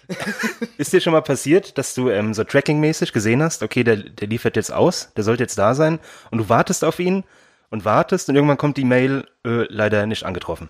Ist 0.77 0.93
dir 0.93 1.01
schon 1.01 1.13
mal 1.13 1.21
passiert, 1.21 1.77
dass 1.77 1.93
du 1.93 2.09
ähm, 2.09 2.33
so 2.33 2.43
Tracking-mäßig 2.43 3.13
gesehen 3.13 3.43
hast, 3.43 3.63
okay, 3.63 3.83
der, 3.83 3.97
der 3.97 4.27
liefert 4.27 4.55
jetzt 4.55 4.71
aus, 4.71 5.11
der 5.15 5.23
sollte 5.23 5.43
jetzt 5.43 5.57
da 5.57 5.75
sein 5.75 5.99
und 6.31 6.39
du 6.39 6.49
wartest 6.49 6.83
auf 6.83 6.99
ihn 6.99 7.23
und 7.69 7.85
wartest 7.85 8.29
und 8.29 8.35
irgendwann 8.35 8.57
kommt 8.57 8.77
die 8.77 8.85
Mail, 8.85 9.27
äh, 9.45 9.65
leider 9.69 10.05
nicht 10.07 10.23
angetroffen. 10.23 10.69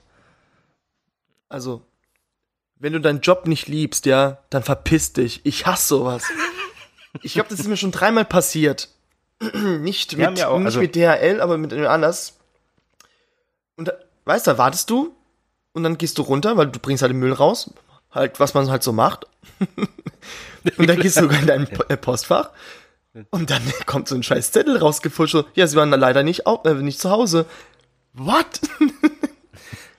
Also, 1.48 1.84
wenn 2.80 2.94
du 2.94 3.00
deinen 3.02 3.22
Job 3.22 3.46
nicht 3.48 3.68
liebst, 3.68 4.06
ja, 4.06 4.40
dann 4.50 4.64
verpiss 4.64 5.14
dich. 5.14 5.42
Ich 5.44 5.66
hasse 5.66 5.88
sowas. 5.88 6.24
Ich 7.24 7.34
glaube, 7.34 7.50
das 7.50 7.60
ist 7.60 7.68
mir 7.68 7.76
schon 7.76 7.90
dreimal 7.92 8.24
passiert. 8.24 8.88
nicht 9.80 10.16
mit, 10.16 10.38
ja 10.38 10.48
auch- 10.50 10.58
nicht 10.60 10.68
also- 10.68 10.80
mit 10.80 10.96
DHL, 10.96 11.42
aber 11.42 11.58
mit 11.58 11.74
einem 11.74 11.88
anders. 11.88 12.38
Und 13.78 13.88
da, 13.88 13.94
weißt 14.26 14.46
du, 14.46 14.52
da 14.52 14.58
wartest 14.60 14.92
du 14.92 15.16
und 15.74 15.82
dann 15.82 15.98
gehst 15.98 16.20
du 16.20 16.22
runter, 16.22 16.56
weil 16.56 16.68
du 16.68 16.78
bringst 16.78 17.02
halt 17.02 17.12
den 17.12 17.20
Müll 17.20 17.34
raus. 17.34 17.74
Halt, 18.12 18.40
was 18.40 18.54
man 18.54 18.70
halt 18.70 18.84
so 18.84 18.94
macht. 18.94 19.26
und 20.78 20.88
dann 20.88 21.00
gehst 21.00 21.18
du 21.18 21.22
sogar 21.22 21.40
in 21.40 21.48
dein 21.48 21.68
äh, 21.90 21.98
Postfach. 21.98 22.52
Und 23.32 23.50
dann 23.50 23.64
kommt 23.88 24.08
so 24.08 24.14
ein 24.14 24.22
scheiß 24.22 24.52
Zettel 24.52 24.78
rausgefuscht. 24.78 25.36
Ja, 25.56 25.66
sie 25.66 25.78
waren 25.78 25.90
da 25.90 25.98
leider 25.98 26.22
nicht, 26.22 26.46
au- 26.46 26.62
äh, 26.64 26.76
nicht 26.76 27.00
zu 27.02 27.10
Hause. 27.10 27.48
What? 28.14 28.62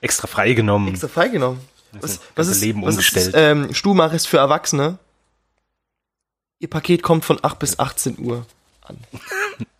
Extra 0.00 0.28
freigenommen. 0.28 0.88
Extra 0.90 1.08
freigenommen. 1.08 1.60
Was, 1.92 2.12
ist 2.12 2.22
was 2.36 2.48
ist, 2.48 2.60
Leben 2.60 2.82
was 2.82 2.94
umgestellt. 2.94 3.26
ist 3.28 3.34
ähm, 3.36 3.74
Stuhlmachest 3.74 4.28
für 4.28 4.38
Erwachsene? 4.38 4.98
Ihr 6.58 6.68
Paket 6.70 7.02
kommt 7.02 7.24
von 7.24 7.38
8 7.42 7.58
bis 7.58 7.78
18 7.78 8.18
Uhr 8.18 8.46
an. 8.82 8.98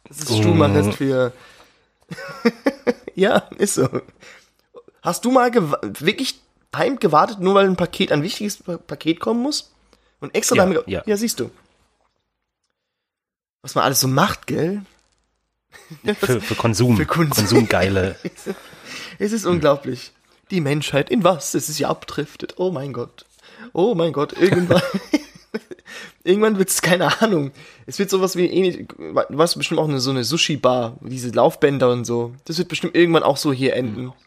Das 0.08 0.18
ist 0.18 0.30
Oh. 0.30 0.92
Für... 0.92 1.32
ja, 3.14 3.36
ist 3.58 3.74
so. 3.74 3.88
Hast 5.02 5.24
du 5.24 5.30
mal 5.30 5.52
wirklich 6.00 6.40
heim 6.74 6.98
gewartet, 6.98 7.38
nur 7.40 7.54
weil 7.54 7.66
ein 7.66 7.76
Paket, 7.76 8.10
ein 8.12 8.22
wichtiges 8.22 8.56
Pa- 8.58 8.78
Paket 8.78 9.20
kommen 9.20 9.42
muss? 9.42 9.70
Und 10.20 10.34
extra 10.34 10.56
Ja, 10.56 10.62
damit... 10.64 10.88
ja. 10.88 11.02
ja, 11.06 11.16
siehst 11.16 11.38
du. 11.40 11.50
Was 13.62 13.74
man 13.74 13.84
alles 13.84 14.00
so 14.00 14.08
macht, 14.08 14.46
gell? 14.46 14.82
Für, 16.18 16.40
für 16.40 16.54
Konsum. 16.54 16.96
Für 16.96 17.06
Konsum. 17.06 17.30
Konsumgeile. 17.36 18.16
Es 19.20 19.32
ist 19.32 19.44
unglaublich. 19.46 20.12
Die 20.50 20.60
Menschheit, 20.60 21.10
in 21.10 21.24
was? 21.24 21.54
Es 21.54 21.68
ist 21.68 21.78
ja 21.78 21.88
abdriftet. 21.88 22.54
Oh 22.56 22.70
mein 22.70 22.92
Gott. 22.92 23.24
Oh 23.72 23.94
mein 23.94 24.12
Gott, 24.12 24.32
irgendwann. 24.32 24.82
irgendwann 26.24 26.58
wird 26.58 26.70
es, 26.70 26.82
keine 26.82 27.20
Ahnung. 27.22 27.52
Es 27.86 27.98
wird 27.98 28.10
sowas 28.10 28.36
wie 28.36 28.46
ähnlich. 28.46 28.88
Du 28.88 29.14
weißt 29.14 29.56
bestimmt 29.56 29.80
auch 29.80 29.88
eine, 29.88 30.00
so 30.00 30.10
eine 30.10 30.24
Sushi-Bar, 30.24 30.96
diese 31.02 31.30
Laufbänder 31.30 31.90
und 31.90 32.04
so. 32.04 32.34
Das 32.44 32.58
wird 32.58 32.68
bestimmt 32.68 32.94
irgendwann 32.94 33.22
auch 33.22 33.36
so 33.36 33.52
hier 33.52 33.74
enden. 33.74 34.12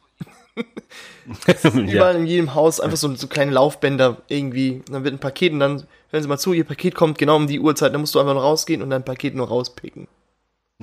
ja. 0.56 1.72
Überall 1.74 2.16
in 2.16 2.28
jedem 2.28 2.54
Haus 2.54 2.80
einfach 2.80 2.98
so, 2.98 3.14
so 3.16 3.28
kleine 3.28 3.52
Laufbänder 3.52 4.22
irgendwie. 4.28 4.82
Und 4.88 4.92
dann 4.92 5.04
wird 5.04 5.16
ein 5.16 5.20
Paket 5.20 5.54
und 5.54 5.60
dann 5.60 5.84
hören 6.10 6.24
Sie 6.24 6.30
mal 6.30 6.38
zu, 6.38 6.54
Ihr 6.54 6.64
Paket 6.64 6.96
kommt 6.96 7.18
genau 7.18 7.36
um 7.36 7.48
die 7.48 7.60
Uhrzeit. 7.60 7.94
Dann 7.94 8.02
musst 8.02 8.16
du 8.16 8.20
einfach 8.20 8.34
nur 8.34 8.44
rausgehen 8.44 8.82
und 8.82 8.90
dein 8.90 9.06
Paket 9.06 9.36
nur 9.36 9.48
rauspicken. 9.48 10.08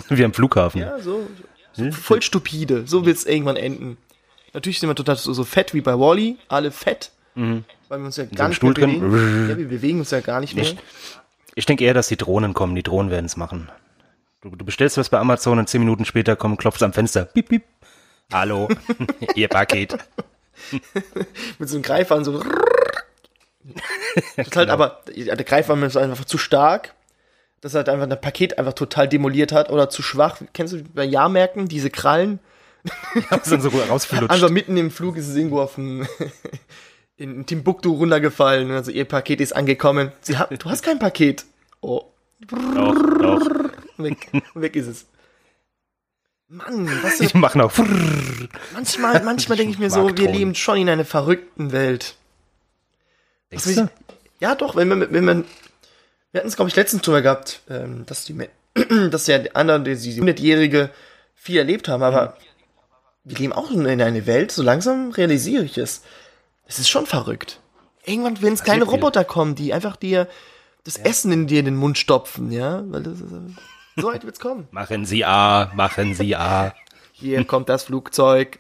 Wie 0.09 0.25
am 0.25 0.33
Flughafen. 0.33 0.81
Ja, 0.81 0.99
so. 0.99 1.27
so 1.73 1.91
voll 1.93 2.23
stupide. 2.23 2.87
So 2.87 3.05
wird 3.05 3.17
es 3.17 3.27
irgendwann 3.27 3.57
enden. 3.57 3.97
Natürlich 4.53 4.81
sind 4.81 4.89
wir 4.89 4.95
total 4.95 5.17
so, 5.17 5.33
so 5.33 5.45
fett 5.45 5.75
wie 5.75 5.81
bei 5.81 5.99
Wally, 5.99 6.37
alle 6.49 6.71
fett. 6.71 7.13
Weil 7.35 7.65
wir 7.89 8.07
uns 8.07 8.17
ja 8.17 8.25
gar 8.25 8.41
einem 8.41 8.49
nicht 8.49 8.57
Stuhl 8.57 8.73
mehr 8.75 8.87
drin. 8.87 9.01
bewegen. 9.01 9.49
Ja, 9.49 9.59
wir 9.59 9.69
bewegen 9.69 9.99
uns 10.01 10.11
ja 10.11 10.21
gar 10.21 10.41
nicht 10.41 10.55
mehr. 10.55 10.67
Ich 11.55 11.67
denke 11.67 11.85
eher, 11.85 11.95
dass 11.95 12.09
die 12.09 12.17
Drohnen 12.17 12.55
kommen. 12.55 12.75
Die 12.75 12.83
Drohnen 12.83 13.11
werden 13.11 13.27
es 13.27 13.37
machen. 13.37 13.71
Du, 14.43 14.51
du 14.51 14.65
bestellst 14.65 14.97
was 14.99 15.09
bei 15.09 15.19
Amazon 15.19 15.59
und 15.59 15.69
zehn 15.69 15.81
Minuten 15.81 16.05
später 16.05 16.37
kommt, 16.37 16.59
klopft 16.59 16.83
am 16.83 16.93
Fenster. 16.93 17.25
Piep, 17.25 17.49
piep. 17.49 17.65
Hallo, 18.33 18.69
Ihr 19.35 19.49
Paket. 19.49 19.97
Mit 21.59 21.69
so 21.69 21.77
einem 21.77 21.83
Greifhahn 21.83 22.25
so. 22.25 22.43
Das 24.37 24.47
ist 24.49 24.57
halt 24.57 24.71
aber, 24.71 25.03
der 25.15 25.37
Greifhahn 25.37 25.83
ist 25.83 25.97
einfach 25.97 26.25
zu 26.25 26.39
stark, 26.39 26.95
dass 27.61 27.75
er 27.75 27.79
halt 27.79 27.89
einfach 27.89 28.09
ein 28.09 28.21
Paket 28.21 28.59
einfach 28.59 28.73
total 28.73 29.09
demoliert 29.09 29.53
hat 29.53 29.71
oder 29.71 29.91
zu 29.91 30.03
schwach. 30.03 30.39
Kennst 30.53 30.73
du 30.73 30.83
bei 30.83 31.05
Jahrmärkten 31.05 31.69
diese 31.69 31.91
Krallen? 31.91 32.39
Ist 33.15 33.53
dann 33.53 33.61
so 33.61 33.69
rausflutscht. 33.69 34.31
Also 34.31 34.49
mitten 34.49 34.77
im 34.77 34.91
Flug 34.91 35.17
ist 35.17 35.29
es 35.29 35.37
irgendwo 35.37 35.61
auf 35.61 35.75
dem, 35.75 36.07
in 37.17 37.45
Timbuktu 37.47 37.93
runtergefallen. 37.95 38.71
Also 38.71 38.91
ihr 38.91 39.05
Paket 39.05 39.41
ist 39.41 39.55
angekommen. 39.55 40.13
Sie 40.23 40.39
haben, 40.39 40.57
du 40.59 40.71
hast 40.71 40.83
kein 40.83 40.99
Paket. 40.99 41.45
Oh, 41.81 42.05
doch, 42.47 42.95
doch. 43.19 43.51
weg, 43.99 44.29
weg 44.55 44.77
ist 44.77 44.87
es. 44.87 45.07
Mann, 46.49 46.89
was 47.03 47.17
für 47.19 47.25
Ich 47.25 47.35
mache 47.35 47.59
noch. 47.59 47.73
Manchmal, 48.73 49.23
manchmal 49.23 49.57
denke 49.59 49.73
ich 49.73 49.79
mir 49.79 49.91
so, 49.91 50.09
wir 50.17 50.31
leben 50.33 50.55
schon 50.55 50.79
in 50.79 50.89
einer 50.89 51.05
verrückten 51.05 51.71
Welt. 51.73 52.17
Was 53.51 53.67
ich- 53.67 53.81
Ja, 54.41 54.55
doch, 54.55 54.75
wenn 54.75 54.89
man, 54.89 55.13
wenn 55.13 55.25
man, 55.25 55.45
wir 56.33 56.41
hatten 56.41 56.49
es, 56.49 56.57
glaube 56.57 56.69
ich, 56.71 56.77
letztens 56.77 57.03
drüber 57.03 57.23
gehabt, 57.23 57.61
ähm, 57.69 58.05
dass 58.07 58.25
die, 58.25 58.37
dass 59.11 59.27
ja 59.27 59.39
die 59.39 59.55
anderen, 59.55 59.85
die, 59.85 59.95
die 59.97 60.21
100-Jährige 60.21 60.91
viel 61.37 61.59
erlebt 61.59 61.87
haben, 61.89 62.03
aber 62.03 62.37
wir 63.31 63.39
leben 63.39 63.53
auch 63.53 63.71
in 63.71 63.87
einer 63.87 64.27
Welt, 64.27 64.51
so 64.51 64.63
langsam 64.63 65.11
realisiere 65.13 65.65
ich 65.65 65.79
es. 65.79 66.03
Es 66.67 66.81
ist 66.81 66.89
schon 66.89 67.07
verrückt. 67.07 67.61
Irgendwann, 68.05 68.43
wenn 68.43 68.55
es 68.55 68.65
keine 68.65 68.85
viel. 68.85 68.95
Roboter 68.95 69.25
kommen, 69.25 69.55
die 69.55 69.73
einfach 69.73 69.95
dir 69.95 70.27
das 70.83 70.97
Essen 70.97 71.31
in 71.31 71.47
dir 71.47 71.61
in 71.61 71.67
den 71.67 71.77
Mund 71.77 71.97
stopfen, 71.97 72.51
ja, 72.51 72.83
weil 72.89 73.05
das 73.05 73.21
ist, 73.21 73.31
so 73.97 74.09
weit 74.09 74.25
wird's 74.25 74.41
kommen. 74.41 74.67
Machen 74.73 75.05
Sie 75.05 75.25
A, 75.25 75.71
machen 75.75 76.15
Sie 76.15 76.35
A. 76.35 76.75
Hier 77.13 77.45
kommt 77.45 77.69
das 77.69 77.85
Flugzeug. 77.85 78.59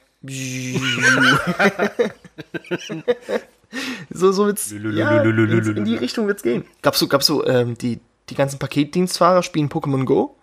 so, 4.11 4.33
so 4.33 4.46
wird's. 4.46 4.70
Ja, 4.70 5.22
in, 5.22 5.48
in 5.76 5.85
die 5.85 5.96
Richtung 5.96 6.26
wird's 6.28 6.42
gehen. 6.42 6.64
Gab's 6.83 6.98
so, 6.98 7.09
gab's 7.09 7.26
so, 7.26 7.44
ähm, 7.46 7.76
die, 7.78 8.00
die 8.28 8.35
ganzen 8.35 8.59
Paketdienstfahrer 8.59 9.42
spielen 9.42 9.68
Pokémon 9.68 10.04
Go? 10.04 10.37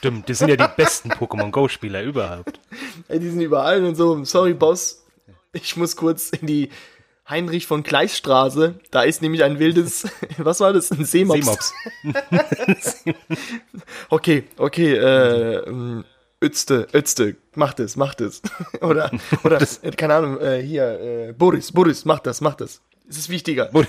Stimmt, 0.00 0.30
die 0.30 0.34
sind 0.34 0.48
ja 0.48 0.56
die 0.56 0.64
besten 0.78 1.12
Pokémon 1.12 1.50
Go-Spieler 1.50 2.02
überhaupt. 2.02 2.58
Ey, 3.08 3.20
die 3.20 3.28
sind 3.28 3.42
überall 3.42 3.84
und 3.84 3.96
so, 3.96 4.24
sorry, 4.24 4.54
Boss. 4.54 5.04
Ich 5.52 5.76
muss 5.76 5.94
kurz 5.94 6.30
in 6.30 6.46
die 6.46 6.70
Heinrich 7.28 7.66
von 7.66 7.82
Kleiststraße. 7.82 8.76
Da 8.90 9.02
ist 9.02 9.20
nämlich 9.20 9.44
ein 9.44 9.58
wildes, 9.58 10.08
was 10.38 10.60
war 10.60 10.72
das? 10.72 10.90
Ein 10.90 11.04
Seemops. 11.04 11.74
Seemops. 12.00 13.04
Okay, 14.08 14.44
okay, 14.56 14.94
äh, 14.94 15.68
ähm, 15.68 16.06
Ötzte, 16.42 16.88
Ötzte, 16.94 17.36
mach 17.54 17.74
das, 17.74 17.96
mach 17.96 18.14
das. 18.14 18.40
oder, 18.80 19.10
oder, 19.44 19.60
äh, 19.82 19.90
keine 19.90 20.14
Ahnung, 20.14 20.40
äh, 20.40 20.62
hier, 20.62 20.98
äh, 21.28 21.32
Boris, 21.34 21.72
Boris, 21.72 22.06
mach 22.06 22.20
das, 22.20 22.40
mach 22.40 22.54
das. 22.54 22.80
Es 23.06 23.18
ist 23.18 23.28
wichtiger. 23.28 23.68
Und 23.74 23.86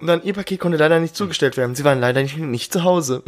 dann, 0.00 0.24
ihr 0.24 0.32
Paket 0.32 0.58
konnte 0.58 0.78
leider 0.78 0.98
nicht 0.98 1.14
zugestellt 1.14 1.56
werden. 1.56 1.76
Sie 1.76 1.84
waren 1.84 2.00
leider 2.00 2.22
nicht, 2.22 2.38
nicht 2.38 2.72
zu 2.72 2.82
Hause. 2.82 3.22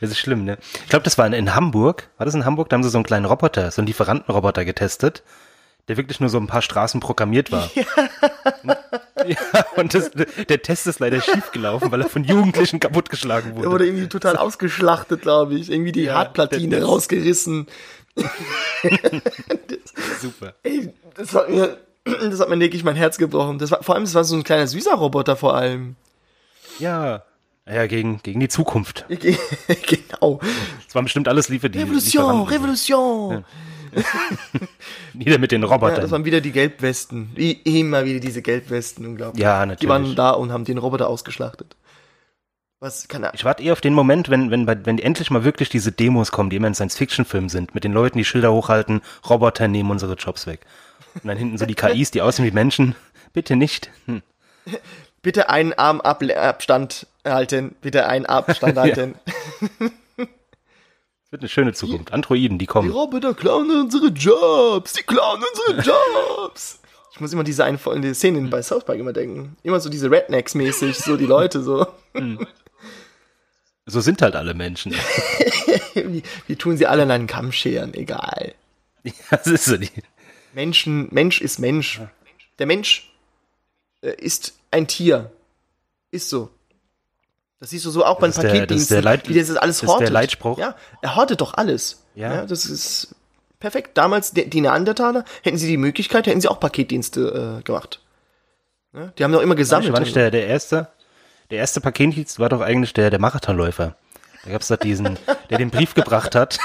Das 0.00 0.10
ist 0.10 0.18
schlimm, 0.18 0.44
ne? 0.44 0.58
Ich 0.84 0.88
glaube, 0.90 1.02
das 1.02 1.18
war 1.18 1.26
in, 1.26 1.32
in 1.32 1.54
Hamburg. 1.54 2.08
War 2.18 2.24
das 2.24 2.34
in 2.34 2.44
Hamburg? 2.44 2.68
Da 2.68 2.74
haben 2.74 2.82
sie 2.84 2.90
so 2.90 2.98
einen 2.98 3.04
kleinen 3.04 3.24
Roboter, 3.26 3.70
so 3.70 3.80
einen 3.80 3.86
Lieferantenroboter 3.88 4.64
getestet, 4.64 5.22
der 5.88 5.96
wirklich 5.96 6.20
nur 6.20 6.28
so 6.28 6.38
ein 6.38 6.46
paar 6.46 6.62
Straßen 6.62 7.00
programmiert 7.00 7.50
war. 7.50 7.68
Ja, 7.74 7.84
ja 9.26 9.36
und 9.76 9.94
das, 9.94 10.10
der 10.12 10.62
Test 10.62 10.86
ist 10.86 11.00
leider 11.00 11.20
schief 11.20 11.50
gelaufen, 11.50 11.90
weil 11.90 12.02
er 12.02 12.08
von 12.08 12.22
Jugendlichen 12.24 12.78
kaputtgeschlagen 12.78 13.50
Er 13.52 13.56
wurde. 13.56 13.70
wurde 13.70 13.86
irgendwie 13.86 14.08
total 14.08 14.36
ausgeschlachtet, 14.36 15.22
glaube 15.22 15.54
ich. 15.56 15.70
Irgendwie 15.70 15.92
die 15.92 16.04
Ja, 16.04 16.14
Hartplatine 16.14 16.78
das- 16.80 16.88
rausgerissen. 16.88 17.66
Super. 20.20 20.54
Ey, 20.62 20.92
das 21.14 21.34
hat 21.34 21.48
mir, 21.50 21.78
das 22.04 22.40
hat 22.40 22.48
mir 22.48 22.58
wirklich 22.60 22.84
mein 22.84 22.96
Herz 22.96 23.18
gebrochen. 23.18 23.58
Das 23.58 23.70
war, 23.70 23.82
vor 23.82 23.94
allem, 23.94 24.04
das 24.04 24.14
war 24.14 24.24
so 24.24 24.36
ein 24.36 24.44
kleiner 24.44 24.66
süßer 24.66 24.94
Roboter 24.94 25.36
vor 25.36 25.54
allem. 25.56 25.96
Ja. 26.78 27.22
Ja, 27.70 27.86
gegen, 27.86 28.22
gegen 28.22 28.40
die 28.40 28.48
Zukunft. 28.48 29.04
genau. 29.08 30.40
Das 30.86 30.94
waren 30.94 31.04
bestimmt 31.04 31.28
alles 31.28 31.48
Liefer 31.48 31.68
die 31.68 31.80
Revolution. 31.80 32.42
Revolution. 32.44 33.44
Wieder 35.12 35.38
mit 35.38 35.52
den 35.52 35.62
Ja, 35.62 35.68
Robotern. 35.68 36.00
das 36.00 36.10
waren 36.10 36.24
wieder 36.24 36.40
die 36.40 36.52
Gelbwesten. 36.52 37.30
Wie 37.34 37.52
immer 37.52 38.04
wieder 38.04 38.20
diese 38.20 38.42
Gelbwesten, 38.42 39.06
unglaublich. 39.06 39.42
Ja, 39.42 39.62
Die 39.64 39.68
natürlich. 39.70 39.88
waren 39.88 40.14
da 40.14 40.30
und 40.30 40.52
haben 40.52 40.64
den 40.64 40.78
Roboter 40.78 41.08
ausgeschlachtet. 41.08 41.76
Was 42.80 43.08
kann 43.08 43.24
er? 43.24 43.34
Ich 43.34 43.44
warte 43.44 43.62
eher 43.62 43.72
auf 43.72 43.80
den 43.80 43.94
Moment, 43.94 44.28
wenn, 44.28 44.50
wenn, 44.50 44.66
wenn 44.66 44.98
endlich 44.98 45.30
mal 45.30 45.42
wirklich 45.42 45.68
diese 45.68 45.90
Demos 45.90 46.30
kommen, 46.30 46.48
die 46.48 46.56
immer 46.56 46.68
in 46.68 46.74
Science-Fiction-Filmen 46.74 47.48
sind, 47.48 47.74
mit 47.74 47.82
den 47.82 47.92
Leuten, 47.92 48.18
die 48.18 48.24
Schilder 48.24 48.52
hochhalten, 48.52 49.00
Roboter 49.28 49.66
nehmen 49.66 49.90
unsere 49.90 50.14
Jobs 50.14 50.46
weg. 50.46 50.60
Und 51.14 51.26
dann 51.26 51.36
hinten 51.38 51.58
so 51.58 51.66
die 51.66 51.74
KIs, 51.74 52.12
die 52.12 52.22
aussehen 52.22 52.44
wie 52.44 52.52
Menschen. 52.52 52.94
Bitte 53.32 53.56
nicht. 53.56 53.90
Hm. 54.06 54.22
Bitte 55.22 55.48
einen 55.48 55.72
Arm 55.72 56.00
Ab 56.00 56.22
Abstand 56.22 57.06
halten. 57.30 57.74
Bitte 57.80 58.06
einen 58.06 58.26
Abstand 58.26 58.76
halten. 58.78 59.14
Es 60.18 61.32
wird 61.32 61.42
eine 61.42 61.48
schöne 61.48 61.72
Zukunft. 61.74 62.12
Androiden, 62.12 62.58
die 62.58 62.64
Die 62.64 62.66
kommen. 62.66 62.90
Roboter 62.90 63.34
klauen 63.34 63.70
unsere 63.70 64.08
Jobs. 64.08 64.94
Die 64.94 65.02
klauen 65.02 65.42
unsere 65.42 65.82
Jobs. 66.36 66.80
Ich 67.12 67.20
muss 67.20 67.32
immer 67.32 67.44
diese 67.44 67.64
eine 67.64 67.78
die 67.96 68.14
Szenen 68.14 68.48
bei 68.48 68.62
South 68.62 68.84
Park 68.84 68.98
immer 68.98 69.12
denken. 69.12 69.56
Immer 69.62 69.80
so 69.80 69.90
diese 69.90 70.10
Rednecks 70.10 70.54
mäßig, 70.54 70.96
so 70.96 71.16
die 71.16 71.26
Leute 71.26 71.62
so. 71.62 71.86
So 73.86 74.00
sind 74.00 74.22
halt 74.22 74.36
alle 74.36 74.54
Menschen. 74.54 74.94
Wie, 76.46 76.56
tun 76.56 76.76
sie 76.76 76.86
alle 76.86 77.02
in 77.02 77.10
einen 77.10 77.26
Kamm 77.26 77.52
scheren? 77.52 77.92
Egal. 77.94 78.54
Ja, 79.02 79.12
das 79.30 79.46
ist 79.46 79.64
so 79.64 79.76
die. 79.76 79.90
Menschen, 80.52 81.08
Mensch 81.10 81.40
ist 81.40 81.58
Mensch. 81.58 82.00
Der 82.58 82.66
Mensch 82.66 83.10
äh, 84.02 84.14
ist 84.16 84.58
ein 84.70 84.86
Tier. 84.86 85.32
Ist 86.10 86.28
so. 86.28 86.50
Das 87.60 87.70
siehst 87.70 87.84
du 87.84 87.90
so 87.90 88.04
auch 88.04 88.20
das 88.20 88.36
ist 88.36 88.42
Paketdiensten, 88.42 88.94
der 88.94 89.02
Leit- 89.02 89.28
wie 89.28 89.34
das 89.34 89.50
alles 89.56 89.76
das 89.78 89.82
ist 89.82 89.82
der 89.82 89.88
hortet. 89.94 90.10
Leitspruch. 90.10 90.58
Ja, 90.58 90.76
er 91.02 91.16
hortet 91.16 91.40
doch 91.40 91.54
alles. 91.54 92.04
Ja. 92.14 92.46
das 92.46 92.66
ist 92.66 93.14
perfekt. 93.58 93.96
Damals, 93.98 94.32
die, 94.32 94.48
die 94.48 94.60
Neandertaler, 94.60 95.24
hätten 95.42 95.58
sie 95.58 95.66
die 95.66 95.76
Möglichkeit, 95.76 96.26
hätten 96.26 96.40
sie 96.40 96.48
auch 96.48 96.60
Paketdienste 96.60 97.58
äh, 97.58 97.62
gemacht. 97.62 98.00
Ja, 98.94 99.12
die 99.18 99.24
haben 99.24 99.32
doch 99.32 99.42
immer 99.42 99.54
gesammelt. 99.56 99.92
War 99.92 100.00
nicht 100.00 100.16
der, 100.16 100.30
der 100.30 100.46
erste, 100.46 100.88
der 101.50 101.58
erste 101.58 101.80
Paketdienst 101.80 102.38
war 102.38 102.48
doch 102.48 102.60
eigentlich 102.60 102.92
der, 102.94 103.10
der 103.10 103.18
Marathonläufer. 103.20 103.96
Da 104.48 104.52
gab 104.52 104.62
es 104.62 104.68
da 104.68 104.78
diesen, 104.78 105.18
der 105.50 105.58
den 105.58 105.68
Brief 105.68 105.92
gebracht 105.92 106.34
hat. 106.34 106.58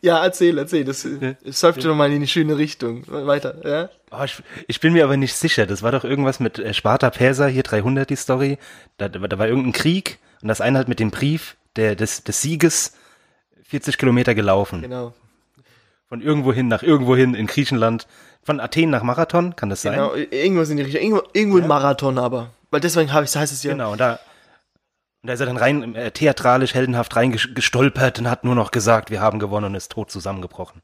ja, 0.00 0.22
erzähl, 0.22 0.56
erzähl. 0.58 0.84
Das, 0.84 1.04
surft 1.44 1.84
doch 1.84 1.96
mal 1.96 2.12
in 2.12 2.20
die 2.20 2.28
schöne 2.28 2.56
Richtung. 2.56 3.02
Weiter, 3.08 3.56
ja? 3.68 3.88
Oh, 4.12 4.22
ich, 4.24 4.40
ich 4.68 4.78
bin 4.78 4.92
mir 4.92 5.02
aber 5.02 5.16
nicht 5.16 5.34
sicher. 5.34 5.66
Das 5.66 5.82
war 5.82 5.90
doch 5.90 6.04
irgendwas 6.04 6.38
mit 6.38 6.60
äh, 6.60 6.72
Sparta 6.72 7.10
Perser, 7.10 7.48
hier 7.48 7.64
300 7.64 8.08
die 8.08 8.14
Story. 8.14 8.58
Da, 8.96 9.08
da, 9.08 9.38
war- 9.40 9.48
irgendein 9.48 9.72
Krieg 9.72 10.20
und 10.40 10.46
das 10.46 10.60
eine 10.60 10.78
halt 10.78 10.86
mit 10.86 11.00
dem 11.00 11.10
Brief 11.10 11.56
der, 11.74 11.96
des, 11.96 12.22
des 12.22 12.40
Sieges 12.42 12.92
40 13.64 13.98
Kilometer 13.98 14.36
gelaufen. 14.36 14.82
Genau. 14.82 15.14
Von 16.08 16.20
irgendwohin 16.22 16.68
nach 16.68 16.84
irgendwohin 16.84 17.34
in 17.34 17.48
Griechenland. 17.48 18.06
Von 18.44 18.60
Athen 18.60 18.90
nach 18.90 19.02
Marathon, 19.02 19.56
kann 19.56 19.68
das 19.68 19.82
sein? 19.82 19.94
Genau, 19.94 20.14
irgendwas 20.14 20.70
in 20.70 20.76
die 20.76 20.84
Richtung. 20.84 21.02
Irgendwo, 21.02 21.22
irgendwo 21.32 21.58
ein 21.58 21.66
Marathon 21.66 22.18
aber. 22.18 22.50
Weil 22.70 22.78
deswegen 22.78 23.12
habe 23.12 23.24
ich, 23.24 23.34
heißt 23.34 23.52
es 23.52 23.64
ja. 23.64 23.72
Genau, 23.72 23.96
da, 23.96 24.20
und 25.26 25.30
da 25.30 25.34
ist 25.34 25.40
er 25.40 25.46
dann 25.46 25.56
rein 25.56 25.96
äh, 25.96 26.12
theatralisch, 26.12 26.72
heldenhaft 26.74 27.16
reingestolpert 27.16 28.20
und 28.20 28.30
hat 28.30 28.44
nur 28.44 28.54
noch 28.54 28.70
gesagt, 28.70 29.10
wir 29.10 29.20
haben 29.20 29.40
gewonnen 29.40 29.66
und 29.66 29.74
ist 29.74 29.90
tot 29.90 30.08
zusammengebrochen. 30.08 30.82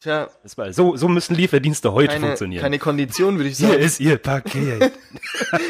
Tja, 0.00 0.28
so, 0.44 0.98
so 0.98 1.08
müssen 1.08 1.34
Lieferdienste 1.34 1.94
heute 1.94 2.08
keine, 2.08 2.26
funktionieren. 2.26 2.60
keine 2.60 2.78
Kondition, 2.78 3.38
würde 3.38 3.48
ich 3.48 3.56
Hier 3.56 3.68
sagen. 3.68 3.80
ist 3.80 4.00
Ihr 4.00 4.18
Paket. 4.18 4.92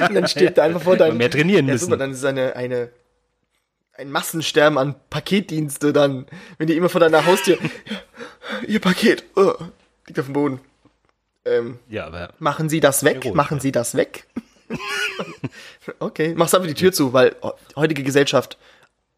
Und 0.09 0.12
dann 0.16 0.26
steht 0.26 0.59
er 0.59 0.64
einfach 0.64 0.83
vor 0.83 0.96
deinem. 0.96 1.18
mehr 1.18 1.30
trainieren 1.30 1.68
ja, 1.68 1.74
müssen. 1.74 1.85
super, 1.85 1.98
dann 1.98 2.11
ist 2.11 2.24
eine, 2.24 2.57
eine, 2.57 2.88
ein 3.92 4.11
Massensterben 4.11 4.76
an 4.76 4.96
Paketdienste 5.09 5.92
dann, 5.92 6.26
wenn 6.59 6.66
die 6.66 6.76
immer 6.76 6.88
vor 6.88 7.00
deiner 7.00 7.24
Haustür, 7.26 7.59
ihr 8.66 8.80
Paket, 8.80 9.22
oh, 9.37 9.52
liegt 10.09 10.18
auf 10.18 10.26
dem 10.26 10.33
Boden. 10.33 10.61
Ähm, 11.44 11.78
ja, 11.88 12.07
aber 12.07 12.30
machen 12.40 12.68
Sie 12.68 12.80
das 12.80 13.04
weg? 13.04 13.18
Erotisch, 13.18 13.35
machen 13.35 13.59
ja. 13.59 13.62
Sie 13.62 13.70
das 13.70 13.94
weg? 13.94 14.26
okay, 15.98 16.35
machst 16.35 16.55
einfach 16.55 16.68
die 16.68 16.74
Tür 16.74 16.92
zu, 16.92 17.12
weil 17.12 17.37
heutige 17.77 18.03
Gesellschaft, 18.03 18.59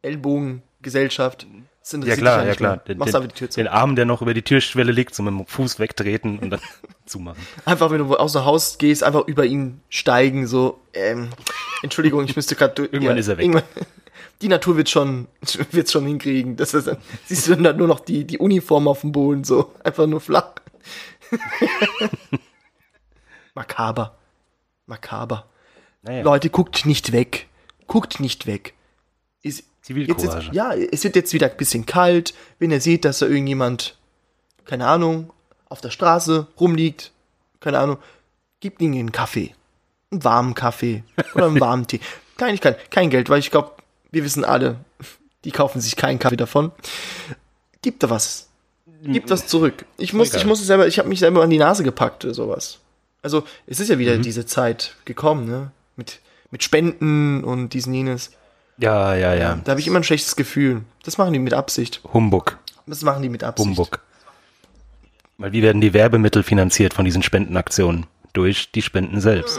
Ellbogengesellschaft, 0.02 1.46
das 1.92 2.04
ja 2.04 2.16
klar, 2.16 2.44
ja 2.44 2.54
klar. 2.54 2.78
Den, 2.78 2.98
Machst 2.98 3.14
einfach 3.14 3.28
die 3.28 3.34
Tür 3.34 3.48
zu. 3.48 3.60
den 3.60 3.68
Arm, 3.68 3.94
der 3.94 4.06
noch 4.06 4.20
über 4.20 4.34
die 4.34 4.42
Türschwelle 4.42 4.90
liegt, 4.90 5.14
so 5.14 5.22
mit 5.22 5.32
dem 5.32 5.46
Fuß 5.46 5.78
wegtreten 5.78 6.40
und 6.40 6.50
dann 6.50 6.60
zumachen. 7.06 7.40
Einfach, 7.64 7.90
wenn 7.90 7.98
du 7.98 8.16
aus 8.16 8.32
dem 8.32 8.44
Haus 8.44 8.78
gehst, 8.78 9.04
einfach 9.04 9.26
über 9.28 9.44
ihn 9.44 9.80
steigen, 9.88 10.48
so, 10.48 10.80
ähm, 10.94 11.28
Entschuldigung, 11.82 12.24
ich 12.24 12.34
müsste 12.34 12.56
gerade 12.56 12.74
durch. 12.74 12.88
Irgendwann 12.92 13.18
ist 13.18 13.28
er 13.28 13.38
weg. 13.38 13.62
Die 14.42 14.48
Natur 14.48 14.76
wird 14.76 14.90
schon, 14.90 15.28
wird's 15.70 15.92
schon 15.92 16.06
hinkriegen. 16.06 16.56
Das 16.56 16.74
ist, 16.74 16.88
dann 16.88 16.96
siehst 17.24 17.46
du 17.46 17.54
dann 17.54 17.76
nur 17.76 17.86
noch 17.86 18.00
die, 18.00 18.24
die 18.24 18.38
Uniform 18.38 18.88
auf 18.88 19.02
dem 19.02 19.12
Boden, 19.12 19.44
so, 19.44 19.72
einfach 19.84 20.06
nur 20.06 20.20
flach. 20.20 20.54
Makaber. 23.54 24.18
Makaber. 24.86 25.46
Naja, 26.02 26.22
Leute, 26.22 26.50
guckt 26.50 26.86
nicht 26.86 27.12
weg. 27.12 27.48
Guckt 27.86 28.20
nicht 28.20 28.46
weg. 28.46 28.74
Ist, 29.42 29.64
jetzt 29.88 30.24
ist, 30.24 30.52
ja, 30.52 30.72
es 30.74 31.04
wird 31.04 31.16
jetzt 31.16 31.32
wieder 31.32 31.50
ein 31.50 31.56
bisschen 31.56 31.86
kalt. 31.86 32.34
Wenn 32.58 32.70
ihr 32.70 32.80
seht, 32.80 33.04
dass 33.04 33.20
da 33.20 33.26
irgendjemand, 33.26 33.96
keine 34.64 34.86
Ahnung, 34.86 35.32
auf 35.68 35.80
der 35.80 35.90
Straße 35.90 36.46
rumliegt, 36.58 37.12
keine 37.60 37.78
Ahnung, 37.78 37.98
gebt 38.60 38.80
ihnen 38.80 38.94
einen 38.98 39.12
Kaffee. 39.12 39.54
Einen 40.10 40.24
warmen 40.24 40.54
Kaffee 40.54 41.02
oder 41.34 41.46
einen 41.46 41.60
warmen 41.60 41.86
Tee. 41.86 42.00
Kleinigkeit, 42.36 42.90
kein 42.90 43.10
Geld, 43.10 43.28
weil 43.28 43.38
ich 43.38 43.50
glaube, 43.50 43.72
wir 44.10 44.24
wissen 44.24 44.44
alle, 44.44 44.78
die 45.44 45.50
kaufen 45.50 45.80
sich 45.80 45.96
keinen 45.96 46.18
Kaffee 46.18 46.36
davon. 46.36 46.72
Gibt 47.82 48.02
da 48.02 48.10
was. 48.10 48.48
Gibt 49.02 49.30
was 49.30 49.46
zurück. 49.46 49.84
Ich 49.98 50.12
muss, 50.12 50.28
Egal. 50.28 50.40
ich 50.40 50.46
muss 50.46 50.60
es 50.60 50.66
selber, 50.66 50.86
ich 50.86 50.98
habe 50.98 51.08
mich 51.08 51.20
selber 51.20 51.42
an 51.42 51.50
die 51.50 51.58
Nase 51.58 51.84
gepackt, 51.84 52.24
oder 52.24 52.34
sowas. 52.34 52.78
Also, 53.26 53.42
es 53.66 53.80
ist 53.80 53.88
ja 53.88 53.96
Mhm. 53.96 54.00
wieder 54.00 54.18
diese 54.18 54.46
Zeit 54.46 54.94
gekommen, 55.04 55.48
ne? 55.48 55.72
Mit, 55.96 56.20
mit 56.52 56.62
Spenden 56.62 57.42
und 57.42 57.70
diesen 57.70 57.92
jenes. 57.92 58.30
ja, 58.78 59.16
ja, 59.16 59.34
ja. 59.34 59.58
Da 59.64 59.70
habe 59.72 59.80
ich 59.80 59.88
immer 59.88 59.98
ein 59.98 60.04
schlechtes 60.04 60.36
Gefühl. 60.36 60.82
Das 61.04 61.18
machen 61.18 61.32
die 61.32 61.40
mit 61.40 61.52
Absicht. 61.52 62.00
Humbug, 62.12 62.56
Das 62.86 63.02
machen 63.02 63.24
die 63.24 63.28
mit 63.28 63.42
Absicht. 63.42 63.66
Humbug. 63.68 63.98
Weil 65.38 65.50
wie 65.50 65.62
werden 65.62 65.80
die 65.80 65.92
Werbemittel 65.92 66.44
finanziert 66.44 66.94
von 66.94 67.04
diesen 67.04 67.24
Spendenaktionen? 67.24 68.06
Durch 68.32 68.70
die 68.70 68.82
Spenden 68.82 69.20
selbst. 69.20 69.58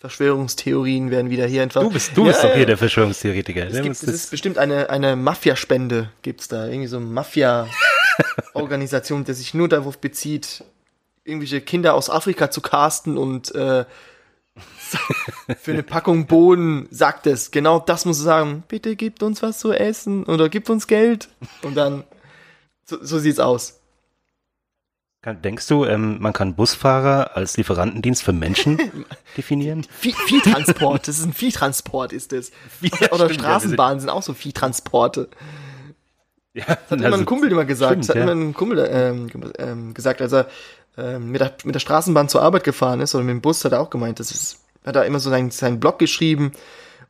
Verschwörungstheorien 0.00 1.10
werden 1.10 1.30
wieder 1.30 1.46
hier 1.46 1.62
einfach. 1.62 1.80
Du 1.82 1.88
bist, 1.90 2.14
du 2.16 2.24
bist 2.24 2.42
Ja, 2.42 2.48
doch 2.48 2.54
hier 2.54 2.62
ja. 2.62 2.66
der 2.66 2.76
Verschwörungstheoretiker. 2.76 3.66
Es, 3.68 3.72
Der 3.72 3.82
gibt, 3.82 3.94
es 3.94 4.02
ist 4.02 4.30
bestimmt 4.30 4.58
eine, 4.58 4.90
eine 4.90 5.14
Mafia-Spende, 5.16 6.10
gibt's 6.22 6.48
da. 6.48 6.66
Irgendwie 6.66 6.88
so 6.88 6.96
eine 6.98 7.06
Mafia-Organisation, 7.06 9.24
die 9.24 9.32
sich 9.34 9.54
nur 9.54 9.68
darauf 9.68 9.98
bezieht, 9.98 10.64
irgendwelche 11.24 11.60
Kinder 11.60 11.94
aus 11.94 12.10
Afrika 12.10 12.50
zu 12.50 12.60
casten 12.60 13.16
und 13.18 13.54
äh, 13.54 13.84
für 15.60 15.72
eine 15.72 15.82
Packung 15.82 16.26
Bohnen 16.26 16.86
sagt 16.90 17.26
es. 17.26 17.50
Genau 17.50 17.78
das 17.78 18.04
muss 18.04 18.18
es 18.18 18.24
sagen. 18.24 18.64
Bitte 18.68 18.96
gebt 18.96 19.22
uns 19.22 19.42
was 19.42 19.58
zu 19.58 19.72
essen 19.72 20.24
oder 20.24 20.48
gebt 20.48 20.68
uns 20.68 20.86
Geld. 20.86 21.28
Und 21.62 21.76
dann, 21.76 22.04
so, 22.84 22.98
so 23.02 23.18
sieht's 23.18 23.40
aus. 23.40 23.78
Denkst 25.24 25.68
du, 25.68 25.84
ähm, 25.84 26.20
man 26.20 26.32
kann 26.32 26.56
Busfahrer 26.56 27.36
als 27.36 27.56
Lieferantendienst 27.56 28.24
für 28.24 28.32
Menschen 28.32 28.78
definieren? 29.36 29.86
Vieh, 30.00 30.14
Viehtransport, 30.26 31.06
das 31.06 31.18
ist 31.18 31.24
ein 31.24 31.32
Viehtransport, 31.32 32.12
ist 32.12 32.32
das. 32.32 32.50
Ja, 32.80 33.12
Oder 33.12 33.26
stimmt, 33.26 33.42
ja, 33.42 33.50
Straßenbahnen 33.50 34.00
sind 34.00 34.10
auch 34.10 34.24
so 34.24 34.34
Viehtransporte. 34.34 35.28
Ja, 36.54 36.64
Das 36.64 36.90
hat 36.90 37.00
immer 37.00 37.16
ein 37.16 37.24
Kumpel 37.24 37.52
immer 37.52 37.64
gesagt. 37.64 37.92
stimmt, 37.92 38.08
das 38.08 38.08
hat 38.10 38.16
ja. 38.16 38.22
immer 38.24 38.32
ein 38.32 38.52
Kumpel 38.52 38.84
ähm, 38.90 39.30
ähm, 39.58 39.94
gesagt, 39.94 40.20
als 40.20 40.32
er 40.32 40.48
ähm, 40.96 41.30
mit, 41.30 41.40
der, 41.40 41.54
mit 41.64 41.74
der 41.74 41.80
Straßenbahn 41.80 42.28
zur 42.28 42.42
Arbeit 42.42 42.64
gefahren 42.64 43.00
ist 43.00 43.14
oder 43.14 43.24
mit 43.24 43.32
dem 43.32 43.40
Bus, 43.40 43.64
hat 43.64 43.72
er 43.72 43.80
auch 43.80 43.90
gemeint, 43.90 44.20
das 44.20 44.30
ist, 44.30 44.60
hat 44.84 44.96
er 44.96 45.06
immer 45.06 45.20
so 45.20 45.30
seinen, 45.30 45.50
seinen 45.50 45.80
Blog 45.80 45.98
geschrieben 45.98 46.52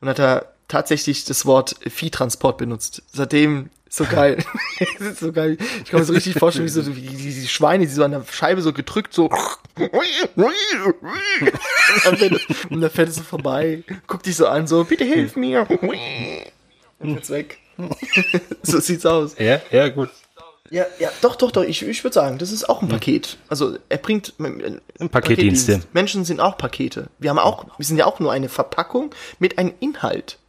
und 0.01 0.09
hat 0.09 0.19
er 0.19 0.53
tatsächlich 0.67 1.25
das 1.25 1.45
Wort 1.45 1.75
Viehtransport 1.87 2.57
benutzt. 2.57 3.03
Seitdem 3.11 3.69
so 3.89 4.05
geil. 4.05 4.43
das 4.99 5.07
ist 5.07 5.19
so 5.19 5.31
geil. 5.31 5.57
Ich 5.83 5.91
kann 5.91 5.99
mir 5.99 6.05
so 6.05 6.13
richtig 6.13 6.39
vorstellen, 6.39 6.65
wie 6.65 6.71
so 6.71 6.95
wie 6.95 7.01
die, 7.01 7.47
Schweine, 7.47 7.85
die 7.85 7.91
so 7.91 8.03
an 8.03 8.11
der 8.11 8.25
Scheibe 8.29 8.61
so 8.61 8.73
gedrückt, 8.73 9.13
so. 9.13 9.25
und, 9.75 9.91
dann 12.05 12.17
fährt 12.17 12.33
es, 12.33 12.65
und 12.69 12.81
dann 12.81 12.89
fährt 12.89 13.09
es 13.09 13.15
so 13.15 13.23
vorbei, 13.23 13.83
guckt 14.07 14.25
dich 14.25 14.35
so 14.35 14.47
an, 14.47 14.67
so, 14.67 14.83
bitte 14.83 15.03
hilf 15.03 15.35
mir. 15.35 15.67
Und 16.99 17.15
jetzt 17.15 17.29
weg. 17.29 17.59
so 18.63 18.79
sieht's 18.79 19.05
aus. 19.05 19.35
Ja, 19.37 19.61
ja, 19.71 19.89
gut. 19.89 20.09
Ja, 20.69 20.85
ja, 20.97 21.09
doch, 21.21 21.35
doch, 21.35 21.51
doch. 21.51 21.63
Ich, 21.63 21.85
ich 21.85 22.03
würde 22.03 22.13
sagen, 22.13 22.37
das 22.37 22.51
ist 22.51 22.69
auch 22.69 22.81
ein 22.81 22.87
Paket. 22.87 23.37
Also 23.49 23.77
er 23.89 23.97
bringt 23.97 24.33
Ein 24.39 25.09
Paketdienste. 25.09 25.81
Menschen 25.91 26.25
sind 26.25 26.39
auch 26.39 26.57
Pakete. 26.57 27.09
Wir 27.19 27.29
haben 27.29 27.39
auch, 27.39 27.65
wir 27.77 27.85
sind 27.85 27.97
ja 27.97 28.05
auch 28.05 28.19
nur 28.19 28.31
eine 28.31 28.49
Verpackung 28.49 29.13
mit 29.39 29.57
einem 29.57 29.73
Inhalt. 29.79 30.37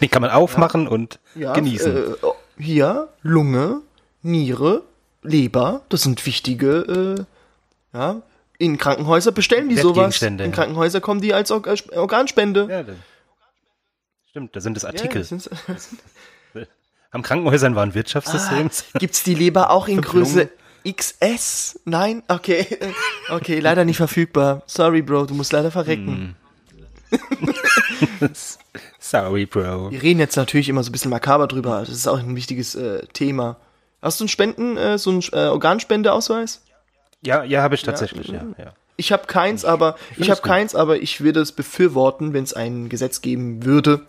Den 0.00 0.10
kann 0.10 0.22
man 0.22 0.30
aufmachen 0.30 0.88
und 0.88 1.18
Ja, 1.34 1.52
genießen. 1.52 1.96
Äh, 1.96 2.14
hier 2.58 3.08
Lunge, 3.22 3.80
Niere, 4.22 4.82
Leber. 5.22 5.82
Das 5.88 6.02
sind 6.02 6.24
wichtige. 6.26 7.26
Äh, 7.92 7.96
ja, 7.96 8.22
in 8.58 8.78
Krankenhäuser 8.78 9.32
bestellen 9.32 9.68
die 9.68 9.76
sowas. 9.76 10.20
In 10.22 10.38
ja. 10.38 10.48
Krankenhäuser 10.48 11.00
kommen 11.00 11.20
die 11.20 11.34
als 11.34 11.50
Org 11.50 11.68
Organspende. 11.94 12.68
ja, 12.70 12.82
das, 12.82 12.96
stimmt, 14.28 14.54
da 14.54 14.60
sind 14.60 14.76
es 14.76 14.82
Ja, 14.82 14.90
Artikel. 14.90 15.20
das 15.20 15.28
sind's. 15.30 15.50
Am 17.12 17.22
Krankenhäusern 17.22 17.76
waren 17.76 17.94
Wirtschaftssystems. 17.94 18.86
Gibt's 18.98 19.22
die 19.22 19.34
Leber 19.34 19.70
auch 19.70 19.86
in 19.86 20.00
Größe 20.02 20.48
XS? 20.90 21.80
Nein? 21.84 22.22
Okay. 22.28 22.66
Okay, 23.30 23.60
leider 23.60 23.84
nicht 23.84 23.96
verfügbar. 23.96 24.62
Sorry, 24.66 25.00
Bro, 25.00 25.26
du 25.26 25.34
musst 25.34 25.52
leider 25.52 25.70
verrecken. 25.70 26.34
Hm. 27.10 28.28
Sorry, 28.98 29.46
Bro. 29.46 29.90
Wir 29.90 30.02
reden 30.02 30.20
jetzt 30.20 30.36
natürlich 30.36 30.68
immer 30.68 30.82
so 30.82 30.90
ein 30.90 30.92
bisschen 30.92 31.10
makaber 31.10 31.46
drüber. 31.46 31.80
Das 31.80 31.90
ist 31.90 32.06
auch 32.08 32.18
ein 32.18 32.36
wichtiges 32.36 32.74
äh, 32.74 33.06
Thema. 33.12 33.56
Hast 34.02 34.20
du 34.20 34.24
einen 34.24 34.28
Spenden, 34.28 34.76
äh, 34.76 34.98
so 34.98 35.10
einen 35.10 35.22
äh, 35.32 35.46
Organspendeausweis? 35.46 36.62
Ja, 37.22 37.44
ja, 37.44 37.62
habe 37.62 37.74
ich 37.76 37.82
tatsächlich, 37.82 38.28
ja. 38.28 38.44
ja. 38.58 38.74
Ich 38.96 39.12
habe 39.12 39.26
keins, 39.26 39.64
aber 39.64 39.96
ich 40.18 40.28
habe 40.30 40.42
gut. 40.42 40.50
keins, 40.50 40.74
aber 40.74 41.00
ich 41.00 41.22
würde 41.22 41.40
es 41.40 41.52
befürworten, 41.52 42.34
wenn 42.34 42.44
es 42.44 42.52
ein 42.52 42.88
Gesetz 42.88 43.22
geben 43.22 43.64
würde, 43.64 44.04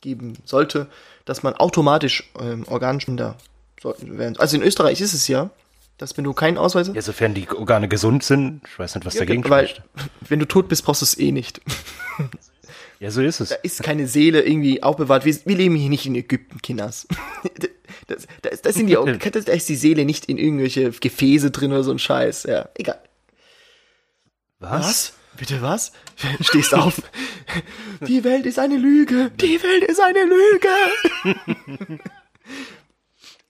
geben 0.00 0.38
sollte, 0.44 0.86
dass 1.24 1.42
man 1.42 1.54
automatisch 1.54 2.30
ähm, 2.40 2.64
Organspender 2.68 3.36
werden. 4.00 4.36
Also 4.38 4.56
in 4.56 4.62
Österreich 4.62 5.00
ist 5.00 5.12
es 5.12 5.28
ja, 5.28 5.50
dass 5.98 6.16
wenn 6.16 6.24
du 6.24 6.32
keinen 6.32 6.58
Ausweis 6.58 6.88
hast, 6.88 6.94
Ja, 6.96 7.02
sofern 7.02 7.34
die 7.34 7.48
Organe 7.50 7.88
gesund 7.88 8.24
sind, 8.24 8.62
ich 8.66 8.78
weiß 8.78 8.94
nicht, 8.94 9.04
was 9.04 9.14
dagegen 9.14 9.48
weil 9.48 9.68
spricht. 9.68 9.82
wenn 10.28 10.38
du 10.38 10.46
tot 10.46 10.68
bist, 10.68 10.84
brauchst 10.84 11.02
du 11.02 11.04
es 11.04 11.18
eh 11.18 11.32
nicht. 11.32 11.60
Ja, 13.00 13.10
so 13.10 13.20
ist 13.20 13.40
es. 13.40 13.48
Da 13.48 13.56
ist 13.56 13.82
keine 13.82 14.06
Seele 14.06 14.42
irgendwie 14.42 14.82
aufbewahrt. 14.82 15.24
Wir, 15.24 15.36
wir 15.44 15.56
leben 15.56 15.74
hier 15.74 15.90
nicht 15.90 16.06
in 16.06 16.14
Ägypten, 16.14 16.60
Kinders. 16.62 17.06
Das, 18.08 18.26
das, 18.42 18.62
das 18.62 18.74
sind 18.74 18.88
die, 18.88 18.94
da 19.44 19.52
ist 19.52 19.68
die 19.68 19.76
Seele 19.76 20.04
nicht 20.04 20.24
in 20.24 20.36
irgendwelche 20.38 20.90
Gefäße 20.90 21.50
drin 21.50 21.72
oder 21.72 21.84
so 21.84 21.92
ein 21.92 21.98
Scheiß. 21.98 22.44
Ja, 22.44 22.68
egal. 22.74 23.00
Was? 24.58 25.12
Bitte 25.42 25.60
was? 25.60 25.90
Stehst 26.40 26.72
auf. 26.72 27.02
Die 28.06 28.22
Welt 28.22 28.46
ist 28.46 28.60
eine 28.60 28.76
Lüge. 28.76 29.32
Die 29.40 29.60
Welt 29.60 29.82
ist 29.82 30.00
eine 30.00 30.20
Lüge. 30.22 31.98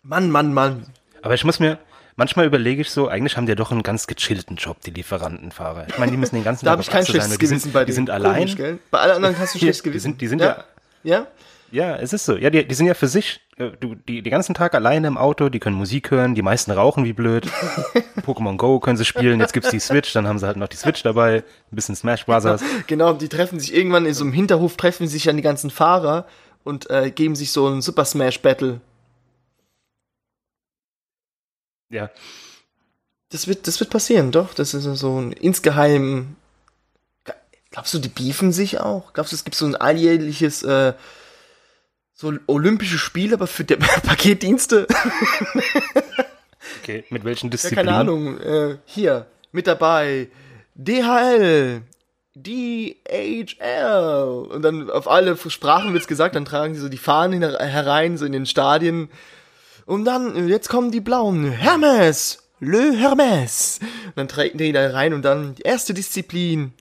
Mann, 0.03 0.31
Mann, 0.31 0.55
Mann. 0.55 0.87
Aber 1.21 1.35
ich 1.35 1.45
muss 1.45 1.61
mir, 1.61 1.79
manchmal 2.17 2.47
überlege 2.47 2.81
ich 2.81 2.89
so, 2.89 3.09
eigentlich 3.09 3.37
haben 3.37 3.45
die 3.45 3.51
ja 3.51 3.57
doch 3.57 3.73
einen 3.73 3.83
ganz 3.83 4.07
gechillten 4.07 4.57
Job, 4.57 4.81
die 4.81 4.91
Lieferantenfahrer. 4.91 5.87
Ich 5.89 5.99
meine, 5.99 6.13
die 6.13 6.17
müssen 6.17 6.35
den 6.35 6.45
ganzen 6.45 6.65
Da 6.65 6.71
Tag 6.71 6.79
habe 6.79 6.83
ich 6.83 6.89
kein 6.89 7.05
schlechtes 7.05 7.33
die 7.33 7.37
Gewissen 7.37 7.59
sind, 7.59 7.73
bei 7.75 7.85
Die 7.85 7.93
sind 7.93 8.09
allein. 8.09 8.37
Komisch, 8.37 8.57
gell? 8.57 8.79
Bei 8.91 9.01
allen 9.01 9.17
anderen 9.17 9.39
hast 9.39 9.55
du 9.55 9.59
schlechtes 9.59 9.83
Die 9.83 9.91
Gewissen. 9.91 10.13
sind, 10.13 10.21
die 10.23 10.29
sind 10.29 10.41
ja. 10.41 10.65
ja, 11.03 11.27
Ja? 11.73 11.89
ja, 11.91 11.97
es 11.97 12.15
ist 12.15 12.25
so. 12.25 12.39
Ja, 12.39 12.49
die, 12.49 12.67
die 12.67 12.75
sind 12.75 12.87
ja 12.87 12.95
für 12.95 13.09
sich, 13.09 13.39
du, 13.71 13.95
die, 13.95 14.23
den 14.23 14.31
ganzen 14.31 14.55
Tag 14.55 14.75
alleine 14.75 15.07
im 15.09 15.17
Auto, 15.17 15.49
die 15.49 15.59
können 15.59 15.77
Musik 15.77 16.11
hören, 16.11 16.35
die 16.35 16.43
meisten 16.43 16.71
rauchen 16.71 17.05
wie 17.05 17.13
blöd. 17.13 17.47
Pokémon 18.27 18.57
Go 18.57 18.81
können 18.81 18.97
sie 18.97 19.05
spielen, 19.05 19.41
jetzt 19.41 19.53
gibt's 19.53 19.71
die 19.71 19.81
Switch, 19.81 20.13
dann 20.13 20.27
haben 20.29 20.39
sie 20.39 20.47
halt 20.47 20.57
noch 20.57 20.69
die 20.69 20.77
Switch 20.77 21.03
dabei, 21.03 21.39
ein 21.39 21.75
bisschen 21.75 21.97
Smash 21.97 22.27
Brothers. 22.27 22.63
Genau, 22.87 23.13
die 23.13 23.29
treffen 23.29 23.59
sich 23.59 23.75
irgendwann 23.75 24.07
in 24.07 24.15
so 24.15 24.25
einem 24.25 24.33
Hinterhof, 24.33 24.77
treffen 24.77 25.09
sich 25.09 25.25
dann 25.25 25.37
die 25.37 25.43
ganzen 25.43 25.71
Fahrer 25.71 26.27
und 26.65 26.91
äh, 26.91 27.11
geben 27.11 27.35
sich 27.35 27.53
so 27.53 27.69
ein 27.69 27.83
Super 27.83 28.05
Smash 28.05 28.41
Battle. 28.41 28.81
Ja. 31.93 32.11
Das 33.31 33.47
wird, 33.47 33.67
das 33.67 33.81
wird 33.81 33.91
passieren, 33.91 34.33
doch. 34.33 34.55
Das 34.55 34.75
ist 34.75 34.85
so 34.85 35.21
ein 35.21 35.33
insgeheim. 35.33 36.37
Glaubst 37.71 37.95
du, 37.95 37.99
die 37.99 38.09
beefen 38.09 38.53
sich 38.53 38.81
auch? 38.81 39.13
Glaubst 39.15 39.33
du, 39.33 39.37
es 39.37 39.45
gibt 39.45 39.55
so 39.55 39.65
ein 39.65 39.77
alljährliches, 39.77 40.63
äh, 40.63 40.93
so 42.23 42.33
olympische 42.47 42.99
Spiele, 42.99 43.35
aber 43.35 43.47
für 43.49 43.65
die 43.65 43.75
Paketdienste? 43.77 44.87
Okay, 46.83 47.05
mit 47.11 47.25
welchen 47.25 47.47
Ja, 47.47 47.51
Disziplinen? 47.51 47.87
keine 47.87 47.99
Ahnung. 47.99 48.41
Äh, 48.41 48.77
hier, 48.87 49.27
mit 49.51 49.67
dabei. 49.67 50.29
DHL. 50.75 51.83
DHL. 52.35 54.47
Und 54.51 54.63
dann 54.63 54.91
auf 54.91 55.09
alle 55.09 55.37
Sprachen 55.37 55.93
wird's 55.93 56.07
gesagt, 56.07 56.35
dann 56.37 56.45
tragen 56.45 56.75
sie 56.75 56.81
so 56.81 56.89
die 56.89 56.99
Fahnen 56.99 57.43
her- 57.43 57.59
herein, 57.61 58.17
so 58.17 58.25
in 58.25 58.33
den 58.33 58.47
Stadien. 58.47 59.11
Und 59.85 60.05
dann, 60.05 60.49
jetzt 60.49 60.69
kommen 60.69 60.91
die 60.91 61.01
Blauen. 61.01 61.51
Hermes. 61.51 62.39
Le 62.61 62.93
Hermes. 62.97 63.81
Und 64.07 64.17
dann 64.17 64.29
treten 64.29 64.59
die 64.59 64.73
da 64.73 64.91
rein 64.91 65.13
und 65.15 65.23
dann 65.23 65.57
die 65.57 65.63
erste 65.63 65.95
Disziplin. 65.95 66.73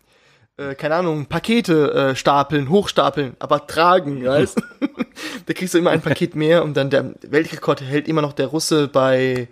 Äh, 0.58 0.76
keine 0.76 0.96
Ahnung, 0.96 1.26
Pakete 1.28 1.94
äh, 1.94 2.16
stapeln, 2.16 2.70
hochstapeln, 2.70 3.36
aber 3.40 3.68
tragen, 3.68 4.26
weißt 4.26 4.62
Da 5.46 5.54
kriegst 5.54 5.74
du 5.74 5.78
immer 5.78 5.92
ein 5.92 6.02
Paket 6.02 6.36
mehr 6.36 6.64
und 6.64 6.76
dann 6.76 6.90
der 6.90 7.14
Weltrekord 7.22 7.82
hält 7.82 8.08
immer 8.08 8.22
noch 8.22 8.34
der 8.34 8.48
Russe 8.48 8.88
bei, 8.88 9.48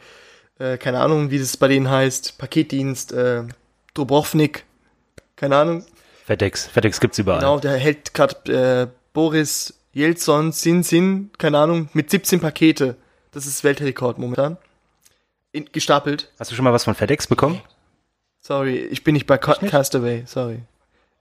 äh, 0.60 0.78
keine 0.78 1.00
Ahnung, 1.00 1.32
wie 1.32 1.40
das 1.40 1.58
bei 1.58 1.68
denen 1.68 1.90
heißt, 1.90 2.38
Paketdienst, 2.38 3.14
äh, 3.14 3.44
Dobrownik, 3.94 4.66
keine 5.36 5.58
Ahnung. 5.58 5.86
FedEx, 6.26 6.68
FedEx 6.68 7.00
gibt's 7.00 7.18
überall. 7.18 7.40
Genau, 7.40 7.60
der 7.60 7.78
hält 7.78 8.14
gerade 8.14 8.52
äh, 8.52 8.88
Boris 9.14 9.74
Jelzon, 9.94 10.52
Sin 10.52 10.84
Sin, 10.84 11.32
keine 11.38 11.58
Ahnung, 11.58 11.90
mit 11.94 12.10
17 12.10 12.40
Pakete. 12.40 12.96
Das 13.32 13.46
ist 13.46 13.64
Weltrekord 13.64 14.18
momentan. 14.18 14.58
In, 15.52 15.66
gestapelt. 15.72 16.32
Hast 16.40 16.52
du 16.52 16.56
schon 16.56 16.66
mal 16.66 16.74
was 16.74 16.84
von 16.84 16.94
FedEx 16.94 17.26
bekommen? 17.28 17.62
Sorry, 18.42 18.78
ich 18.78 19.04
bin 19.04 19.14
nicht 19.14 19.26
bei 19.26 19.38
Ca 19.38 19.56
Castaway, 19.56 20.24
sorry. 20.26 20.62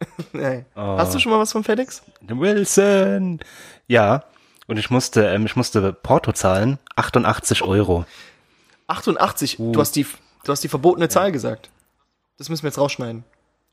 Nein. 0.32 0.66
Oh. 0.76 0.80
Hast 0.80 1.14
du 1.14 1.18
schon 1.18 1.32
mal 1.32 1.38
was 1.38 1.52
von 1.52 1.64
FedEx? 1.64 2.02
Wilson! 2.22 3.40
Ja. 3.86 4.24
Und 4.66 4.78
ich 4.78 4.90
musste, 4.90 5.24
ähm, 5.26 5.46
ich 5.46 5.56
musste 5.56 5.92
Porto 5.92 6.32
zahlen, 6.32 6.78
88 6.96 7.62
Euro. 7.62 8.04
88. 8.86 9.58
Uh. 9.58 9.72
Du 9.72 9.80
hast 9.80 9.96
die, 9.96 10.06
du 10.44 10.52
hast 10.52 10.62
die 10.62 10.68
verbotene 10.68 11.08
Zahl 11.08 11.32
gesagt. 11.32 11.70
Das 12.36 12.48
müssen 12.48 12.62
wir 12.62 12.68
jetzt 12.68 12.78
rausschneiden. 12.78 13.24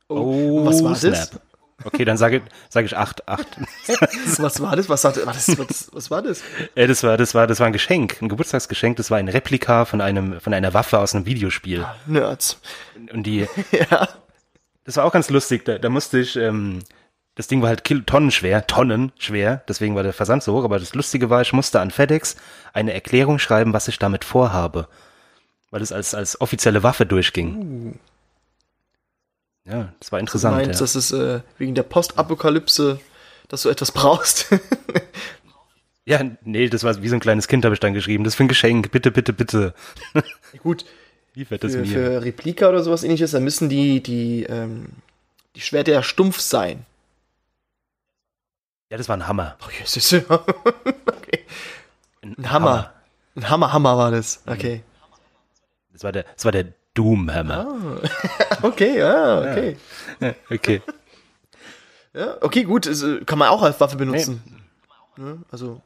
Oh, 0.07 0.59
und 0.59 0.65
was 0.65 0.83
war 0.83 0.91
das? 0.91 1.01
snap. 1.01 1.41
Okay, 1.83 2.05
dann 2.05 2.15
sage 2.15 2.41
sag 2.69 2.85
ich 2.85 2.95
8, 2.95 3.27
8. 3.27 3.45
Was 4.37 4.61
war 4.61 4.77
das? 4.77 4.87
Was, 4.87 5.03
hat, 5.03 5.17
was, 5.25 5.57
was, 5.59 5.89
was 5.91 6.09
war 6.09 6.21
das? 6.21 6.41
äh, 6.73 6.87
das 6.87 7.03
war, 7.03 7.17
das 7.17 7.35
war, 7.35 7.47
das 7.47 7.59
war 7.59 7.67
ein 7.67 7.73
Geschenk, 7.73 8.21
ein 8.21 8.29
Geburtstagsgeschenk. 8.29 8.95
Das 8.95 9.11
war 9.11 9.17
ein 9.17 9.27
Replika 9.27 9.83
von 9.83 9.99
einem, 9.99 10.39
von 10.39 10.53
einer 10.53 10.73
Waffe 10.73 10.99
aus 10.99 11.13
einem 11.13 11.25
Videospiel. 11.25 11.85
Nerds. 12.05 12.61
Und 13.11 13.23
die, 13.23 13.49
Ja. 13.91 14.07
Das 14.85 14.97
war 14.97 15.03
auch 15.05 15.11
ganz 15.11 15.29
lustig. 15.29 15.65
Da, 15.65 15.77
da 15.77 15.89
musste 15.89 16.19
ich, 16.19 16.35
ähm, 16.35 16.79
das 17.35 17.47
Ding 17.47 17.61
war 17.61 17.69
halt 17.69 17.83
Kil 17.83 18.03
Tonnen 18.03 18.31
schwer, 18.31 18.65
Tonnen 18.67 19.11
schwer. 19.19 19.63
Deswegen 19.67 19.95
war 19.95 20.03
der 20.03 20.13
Versand 20.13 20.41
so 20.43 20.53
hoch. 20.53 20.63
Aber 20.63 20.79
das 20.79 20.95
Lustige 20.95 21.29
war, 21.29 21.41
ich 21.41 21.51
musste 21.53 21.81
an 21.81 21.91
FedEx 21.91 22.37
eine 22.71 22.93
Erklärung 22.93 23.39
schreiben, 23.39 23.73
was 23.73 23.87
ich 23.87 23.99
damit 23.99 24.23
vorhabe, 24.23 24.87
weil 25.71 25.81
es 25.81 25.91
als 25.91 26.15
als 26.15 26.39
offizielle 26.39 26.81
Waffe 26.83 27.05
durchging. 27.05 27.99
Ja, 29.65 29.93
das 29.99 30.11
war 30.11 30.19
Du 30.19 30.21
interessant. 30.21 30.55
meinst, 30.57 30.79
ja. 30.79 30.83
das 30.83 30.95
ist 30.95 31.11
äh, 31.11 31.41
wegen 31.57 31.73
der 31.75 31.83
Postapokalypse, 31.83 32.99
dass 33.47 33.63
du 33.63 33.69
etwas 33.69 33.91
brauchst. 33.91 34.47
Ja, 36.07 36.21
nee, 36.43 36.69
das 36.69 36.83
war 36.83 37.01
wie 37.01 37.07
so 37.09 37.15
ein 37.15 37.19
kleines 37.19 37.47
Kind, 37.47 37.65
habe 37.65 37.73
ich 37.73 37.79
dann 37.79 37.95
geschrieben. 37.95 38.23
Das 38.23 38.33
ist 38.33 38.37
für 38.37 38.43
ein 38.43 38.47
Geschenk. 38.47 38.91
Bitte, 38.91 39.09
bitte, 39.09 39.33
bitte. 39.33 39.73
Gut, 40.61 40.85
Liefert 41.35 41.63
es 41.63 41.73
für, 41.73 41.81
mir. 41.81 41.87
für 41.87 42.23
Replika 42.23 42.69
oder 42.69 42.81
sowas 42.81 43.03
ähnliches, 43.03 43.31
dann 43.31 43.43
müssen 43.43 43.69
die, 43.69 44.01
die, 44.01 44.43
ähm, 44.43 44.87
die 45.55 45.61
Schwerter 45.61 45.91
ja 45.91 46.01
stumpf 46.03 46.39
sein. 46.39 46.85
Ja, 48.89 48.97
das 48.97 49.09
war 49.09 49.17
ein 49.17 49.27
Hammer. 49.27 49.57
Oh, 49.61 49.69
Jesus. 49.71 50.13
okay. 50.29 51.45
Ein 52.21 52.51
Hammer. 52.51 52.93
Ein 53.35 53.49
Hammer, 53.49 53.73
Hammer 53.73 53.97
war 53.97 54.11
das. 54.11 54.41
Okay. 54.45 54.83
Das 55.91 56.03
war 56.03 56.11
der, 56.11 56.23
das 56.23 56.45
war 56.45 56.51
der 56.51 56.67
Doom-Hammer. 56.93 58.01
Okay, 58.61 58.97
ja, 58.99 59.39
okay. 59.41 59.77
Okay. 60.49 60.81
Ja, 62.13 62.37
okay, 62.41 62.63
gut, 62.63 62.87
äh, 62.87 63.25
kann 63.25 63.37
man 63.37 63.49
auch 63.49 63.61
als 63.61 63.79
Waffe 63.81 63.97
benutzen. 63.97 64.41
Ne? 65.17 65.39
Also, 65.51 65.81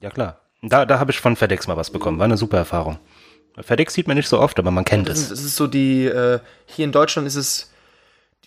Ja, 0.00 0.10
klar. 0.10 0.40
Da, 0.62 0.86
da 0.86 0.98
habe 1.00 1.10
ich 1.10 1.18
von 1.20 1.36
FedEx 1.36 1.66
mal 1.66 1.76
was 1.76 1.90
bekommen. 1.90 2.18
War 2.18 2.24
eine 2.24 2.36
super 2.36 2.56
Erfahrung. 2.56 2.98
FedEx 3.60 3.94
sieht 3.94 4.08
man 4.08 4.16
nicht 4.16 4.28
so 4.28 4.40
oft, 4.40 4.58
aber 4.58 4.70
man 4.70 4.84
kennt 4.84 5.08
das 5.08 5.18
ist, 5.20 5.30
es. 5.30 5.44
ist 5.44 5.56
so 5.56 5.66
die, 5.66 6.06
äh, 6.06 6.40
hier 6.66 6.84
in 6.84 6.92
Deutschland 6.92 7.26
ist 7.28 7.36
es 7.36 7.70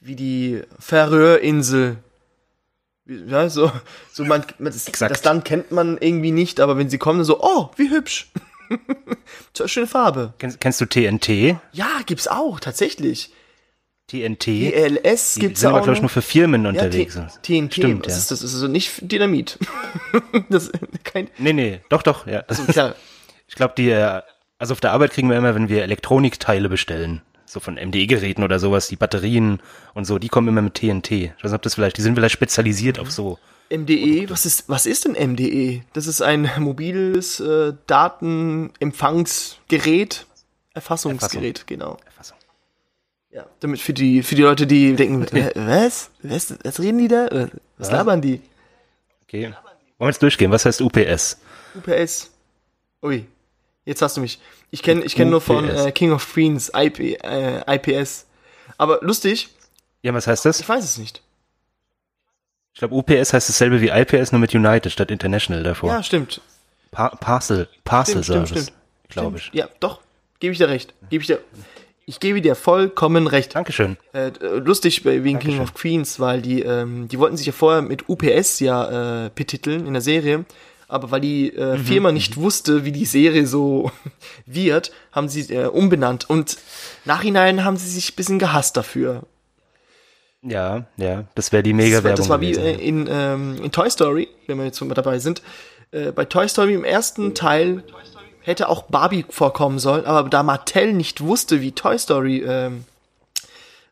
wie 0.01 0.15
die 0.15 0.61
Färöerinsel. 0.79 1.97
Ja, 3.05 3.47
so, 3.49 3.71
so 4.11 4.25
man, 4.25 4.43
das, 4.59 4.83
das 4.85 5.23
Land 5.23 5.45
kennt 5.45 5.71
man 5.71 5.97
irgendwie 5.97 6.31
nicht, 6.31 6.59
aber 6.59 6.77
wenn 6.77 6.89
sie 6.89 6.97
kommen, 6.97 7.23
so, 7.23 7.41
oh, 7.41 7.69
wie 7.77 7.89
hübsch. 7.89 8.29
So, 9.55 9.65
Schöne 9.65 9.87
Farbe. 9.87 10.33
Kennst, 10.39 10.59
kennst 10.59 10.81
du 10.81 10.85
TNT? 10.85 11.55
Ja, 11.71 11.87
gibt's 12.05 12.27
auch, 12.27 12.59
tatsächlich. 12.59 13.31
TNT? 14.07 14.47
ELS 14.47 15.35
Die 15.35 15.39
gibt's 15.39 15.61
sind 15.61 15.71
auch. 15.71 15.81
glaube 15.81 15.93
ich, 15.93 16.01
nur 16.01 16.09
für 16.09 16.21
Firmen 16.21 16.63
ja, 16.63 16.69
unterwegs. 16.71 17.15
T- 17.41 17.59
TNT, 17.61 17.73
Stimmt, 17.75 18.05
was 18.05 18.13
ja. 18.13 18.17
ist 18.19 18.31
das? 18.31 18.41
Ist 18.41 18.53
also 18.53 18.67
nicht 18.67 18.91
Dynamit. 19.09 19.57
das 20.49 20.69
kein, 21.05 21.29
Nee, 21.37 21.53
nee, 21.53 21.79
doch, 21.89 22.03
doch, 22.03 22.27
ja. 22.27 22.41
Das, 22.41 22.57
so 22.57 22.65
klar. 22.65 22.95
ich 23.47 23.55
glaube, 23.55 23.73
die, 23.77 23.89
äh, 23.89 24.21
also 24.59 24.73
auf 24.73 24.81
der 24.81 24.91
Arbeit 24.91 25.11
kriegen 25.11 25.29
wir 25.29 25.37
immer, 25.37 25.55
wenn 25.55 25.69
wir 25.69 25.83
Elektronikteile 25.83 26.67
bestellen, 26.69 27.21
so 27.45 27.59
von 27.59 27.75
MDE-Geräten 27.75 28.43
oder 28.43 28.59
sowas, 28.59 28.87
die 28.87 28.95
Batterien 28.95 29.59
und 29.93 30.05
so, 30.05 30.17
die 30.19 30.29
kommen 30.29 30.47
immer 30.47 30.61
mit 30.61 30.75
TNT. 30.75 31.11
Ich 31.11 31.31
weiß 31.37 31.43
nicht, 31.51 31.53
ob 31.53 31.61
das 31.61 31.75
vielleicht, 31.75 31.97
die 31.97 32.01
sind 32.01 32.15
vielleicht 32.15 32.33
spezialisiert 32.33 32.99
auf 32.99 33.11
so. 33.11 33.37
MDE, 33.69 34.29
was 34.29 34.45
ist, 34.45 34.69
was 34.69 34.85
ist 34.85 35.03
denn 35.05 35.11
MDE? 35.31 35.83
Das 35.93 36.07
ist 36.07 36.21
ein 36.21 36.49
mobiles 36.59 37.39
äh, 37.41 37.73
Datenempfangsgerät, 37.87 40.25
Erfassungsgerät, 40.73 41.67
genau. 41.67 41.97
Erfassung. 42.05 42.37
Ja, 43.29 43.45
damit 43.59 43.81
für 43.81 43.91
die, 43.93 44.23
für 44.23 44.35
die 44.35 44.43
Leute, 44.43 44.65
die 44.67 44.95
denken, 44.95 45.25
"Hä, 45.31 45.51
was? 45.55 46.11
was? 46.23 46.55
Was 46.63 46.79
reden 46.79 46.97
die 46.99 47.09
da? 47.09 47.27
Äh, 47.27 47.47
Was 47.77 47.91
labern 47.91 48.21
die? 48.21 48.39
Okay. 49.23 49.53
Wollen 49.97 49.99
wir 49.99 50.07
jetzt 50.07 50.21
durchgehen? 50.21 50.49
Was 50.51 50.63
heißt 50.65 50.81
UPS? 50.81 51.37
UPS. 51.75 52.31
Ui, 53.03 53.25
jetzt 53.87 54.01
hast 54.03 54.17
du 54.17 54.21
mich. 54.21 54.39
Ich 54.69 54.83
kenne 54.83 55.03
ich 55.03 55.15
kenn 55.15 55.29
nur 55.29 55.41
von 55.41 55.67
äh, 55.69 55.91
King 55.91 56.11
of 56.11 56.31
Queens, 56.33 56.71
IP, 56.75 56.99
äh, 57.23 57.75
IPS. 57.75 58.27
Aber 58.77 58.99
lustig, 59.01 59.49
Ja, 60.03 60.13
was 60.13 60.27
heißt 60.27 60.45
das? 60.45 60.59
ich 60.59 60.69
weiß 60.69 60.83
es 60.83 60.97
nicht. 60.97 61.21
Ich 62.73 62.79
glaube, 62.79 62.93
UPS 62.93 63.33
heißt 63.33 63.49
dasselbe 63.49 63.81
wie 63.81 63.89
IPS, 63.89 64.31
nur 64.31 64.39
mit 64.39 64.53
United 64.53 64.91
statt 64.91 65.09
International 65.09 65.63
davor. 65.63 65.89
Ja, 65.89 66.03
stimmt. 66.03 66.41
Pa 66.91 67.09
Parcel, 67.09 67.67
Parcel 67.83 68.23
Stimmt, 68.23 68.25
stimmt, 68.25 68.47
Service, 68.49 68.63
stimmt. 68.65 68.77
glaube 69.09 69.37
ich. 69.37 69.43
Stimmt. 69.45 69.55
Ja, 69.55 69.69
doch. 69.79 70.01
Gebe 70.39 70.51
ich 70.51 70.59
dir 70.59 70.69
recht. 70.69 70.93
Gebe 71.09 71.21
ich 71.23 71.27
dir. 71.27 71.39
Ich 72.05 72.19
gebe 72.19 72.39
dir 72.41 72.55
vollkommen 72.55 73.27
recht. 73.27 73.55
Dankeschön. 73.55 73.97
Äh, 74.13 74.27
äh, 74.27 74.57
lustig 74.59 75.03
bei- 75.03 75.23
wegen 75.23 75.39
King 75.39 75.57
Dankeschön. 75.57 75.61
of 75.63 75.73
Queens, 75.73 76.19
weil 76.19 76.41
die, 76.41 76.61
ähm, 76.61 77.07
die 77.09 77.17
wollten 77.19 77.35
sich 77.35 77.47
ja 77.47 77.51
vorher 77.51 77.81
mit 77.81 78.07
UPS 78.07 78.59
ja 78.59 79.25
äh, 79.25 79.31
betiteln 79.33 79.85
in 79.87 79.93
der 79.93 80.01
Serie, 80.01 80.45
aber 80.87 81.11
weil 81.11 81.21
die 81.21 81.51
Mhm, 81.55 81.61
äh, 81.61 81.77
Firma 81.77 82.11
nicht 82.11 82.37
wusste, 82.37 82.85
wie 82.85 82.91
die 82.91 83.05
Serie 83.05 83.45
so 83.45 83.91
wird, 84.45 84.91
haben 85.11 85.29
sie 85.29 85.53
äh, 85.53 85.65
umbenannt 85.65 86.29
und 86.29 86.57
nachhinein 87.05 87.63
haben 87.63 87.77
sie 87.77 87.89
sich 87.89 88.11
ein 88.11 88.15
bisschen 88.15 88.39
gehasst 88.39 88.77
dafür. 88.77 89.23
Ja, 90.41 90.85
ja, 90.97 91.25
das 91.35 91.51
wäre 91.51 91.63
die 91.63 91.73
Mega-Werbung 91.73 92.15
das 92.15 92.29
war 92.29 92.41
wie 92.41 92.51
gewesen. 92.51 92.79
in, 92.79 93.07
ähm, 93.09 93.63
in 93.63 93.71
Toy 93.71 93.89
Story, 93.89 94.29
wenn 94.45 94.57
wir 94.57 94.65
jetzt 94.65 94.79
mal 94.81 94.93
dabei 94.93 95.19
sind. 95.19 95.41
Äh, 95.91 96.11
bei 96.11 96.25
Toy 96.25 96.47
Story 96.47 96.73
im 96.73 96.83
ersten 96.83 97.33
Teil 97.33 97.83
hätte 98.41 98.69
auch 98.69 98.83
Barbie 98.83 99.25
vorkommen 99.29 99.79
sollen, 99.79 100.05
aber 100.05 100.29
da 100.29 100.43
Mattel 100.43 100.93
nicht 100.93 101.21
wusste, 101.21 101.61
wie 101.61 101.73
Toy 101.73 101.97
Story 101.97 102.43
ähm, 102.47 102.85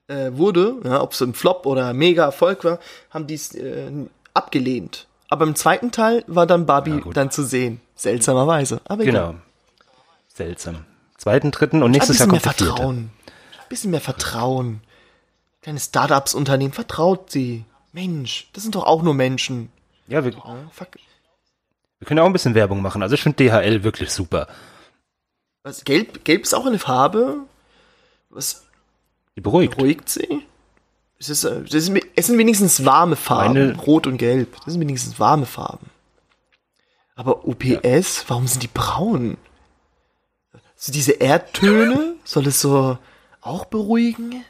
äh, 0.08 0.32
wurde, 0.32 0.76
ja, 0.84 1.02
ob 1.02 1.12
es 1.12 1.22
ein 1.22 1.34
Flop 1.34 1.66
oder 1.66 1.94
mega 1.94 2.24
Erfolg 2.24 2.64
war, 2.64 2.80
haben 3.10 3.28
die 3.28 3.34
es 3.34 3.54
äh, 3.56 3.92
abgelehnt. 4.34 5.08
Aber 5.30 5.46
im 5.46 5.56
zweiten 5.56 5.92
Teil 5.92 6.24
war 6.28 6.46
dann 6.46 6.66
Barbie 6.66 7.02
gut. 7.02 7.18
dann 7.18 7.32
zu 7.32 7.44
sehen. 7.44 7.82
Seltsamerweise. 7.96 8.82
Aber 8.86 9.04
egal. 9.04 9.14
Genau. 9.14 9.36
Seltsam. 10.28 10.86
Zweiten, 11.18 11.52
dritten 11.52 11.82
und 11.82 11.92
nächstes 11.92 12.20
Jahr 12.20 12.28
bisschen 12.28 12.32
mehr 12.32 12.42
kommt 12.42 12.60
der. 12.60 12.68
Vertrauen. 12.68 12.98
Ein 13.28 13.70
bisschen 13.70 13.92
mehr 13.92 14.02
Vertrauen. 14.02 14.82
Kleine 15.62 15.80
Startups-Unternehmen, 15.80 16.74
vertraut 16.74 17.32
sie. 17.32 17.66
Mensch, 17.94 18.50
das 18.54 18.64
sind 18.64 18.76
doch 18.76 18.84
auch 18.86 19.02
nur 19.02 19.14
Menschen. 19.14 19.72
Ja, 20.08 20.24
wir, 20.24 20.32
Ja, 20.34 20.58
fuck. 20.72 20.90
wir 22.00 22.06
können 22.08 22.20
auch 22.20 22.26
ein 22.26 22.34
bisschen 22.34 22.54
Werbung 22.54 22.82
machen. 22.82 23.02
Also 23.02 23.16
ich 23.16 23.24
finde 23.24 23.44
DHL 23.44 23.84
wirklich 23.84 24.12
super. 24.12 24.48
Was, 25.64 25.84
gelb, 25.84 26.24
gelb 26.26 26.44
ist 26.44 26.54
auch 26.54 26.66
eine 26.68 26.78
Farbe. 26.78 27.38
Was 28.30 28.66
Die 29.36 29.42
beruhigt. 29.42 29.76
beruhigt 29.78 30.10
sie? 30.10 30.44
Es, 31.18 31.30
ist, 31.30 31.44
äh, 31.46 31.62
das 31.64 31.74
ist, 31.74 31.92
es 32.16 32.28
sind 32.28 32.38
wenigstens 32.38 32.84
warme 32.86 33.16
Farben. 33.16 33.54
Meine- 33.54 33.76
Rot 33.78 34.08
und 34.08 34.18
Gelb. 34.18 34.56
Das 34.64 34.74
sind 34.74 34.82
wenigstens 34.82 35.20
warme 35.20 35.46
Farben. 35.46 35.90
Aber 37.16 37.48
UPS, 37.48 38.26
warum 38.28 38.48
sind 38.48 38.62
die 38.64 38.68
braun? 38.68 39.38
So 40.76 40.92
diese 40.92 41.14
Erdtöne, 41.14 42.16
soll 42.26 42.48
es 42.48 42.60
so 42.60 42.98
auch 43.42 43.66
beruhigen? 43.66 44.44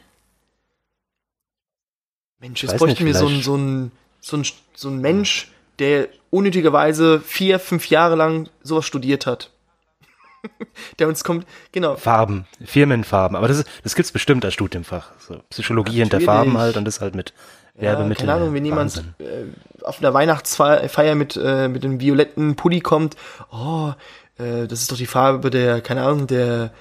Mensch, 2.40 2.62
jetzt 2.62 2.76
bräuchten 2.78 3.06
wir 3.06 3.14
so 3.14 3.26
ein, 3.26 3.28
vielleicht- 3.28 3.44
so, 3.44 3.56
ein, 3.56 3.92
so, 4.20 4.36
ein, 4.36 4.46
so 4.74 4.88
ein 4.88 4.98
Mensch, 5.00 5.50
der 5.78 6.08
unnötigerweise 6.30 7.20
vier, 7.20 7.58
fünf 7.60 7.88
Jahre 7.88 8.16
lang 8.16 8.48
sowas 8.62 8.84
studiert 8.84 9.26
hat. 9.26 9.50
der 10.98 11.08
uns 11.08 11.24
kommt, 11.24 11.46
genau, 11.72 11.96
Farben, 11.96 12.46
Firmenfarben. 12.64 13.36
Aber 13.36 13.48
das, 13.48 13.58
ist, 13.58 13.68
das 13.84 13.94
gibt's 13.94 14.12
bestimmt 14.12 14.44
als 14.44 14.54
Studienfach. 14.54 15.10
So 15.18 15.40
Psychologie 15.50 15.98
hinter. 15.98 16.20
Farben 16.20 16.56
halt 16.58 16.76
und 16.76 16.84
das 16.84 17.00
halt 17.00 17.14
mit 17.14 17.32
Ja, 17.76 17.82
Werbemitteln. 17.82 18.26
keine 18.28 18.40
Ahnung, 18.40 18.54
wenn 18.54 18.64
jemand 18.64 19.04
äh, 19.18 19.44
auf 19.82 20.00
einer 20.00 20.14
Weihnachtsfeier 20.14 21.14
mit, 21.14 21.36
äh, 21.42 21.68
mit 21.68 21.84
einem 21.84 22.00
violetten 22.00 22.56
Pulli 22.56 22.80
kommt, 22.80 23.16
oh, 23.50 23.92
äh, 24.38 24.66
das 24.66 24.80
ist 24.80 24.92
doch 24.92 24.96
die 24.96 25.06
Farbe 25.06 25.50
der, 25.50 25.80
keine 25.80 26.02
Ahnung, 26.02 26.26
der, 26.26 26.72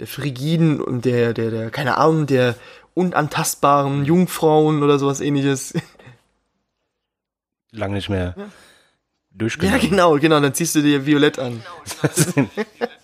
der 0.00 0.06
Frigiden 0.06 0.80
und 0.80 1.04
der, 1.04 1.34
der, 1.34 1.50
der, 1.50 1.70
keine 1.70 1.96
Ahnung, 1.98 2.26
der 2.26 2.54
unantastbaren 2.94 4.04
Jungfrauen 4.04 4.82
oder 4.82 4.98
sowas 4.98 5.20
ähnliches. 5.20 5.74
Lang 7.70 7.92
nicht 7.92 8.08
mehr 8.08 8.34
Ja, 8.36 8.44
durchgenommen. 9.32 9.80
genau, 9.80 10.18
genau, 10.18 10.40
dann 10.40 10.54
ziehst 10.54 10.74
du 10.74 10.80
dir 10.82 11.04
violett 11.06 11.38
an. 11.38 11.62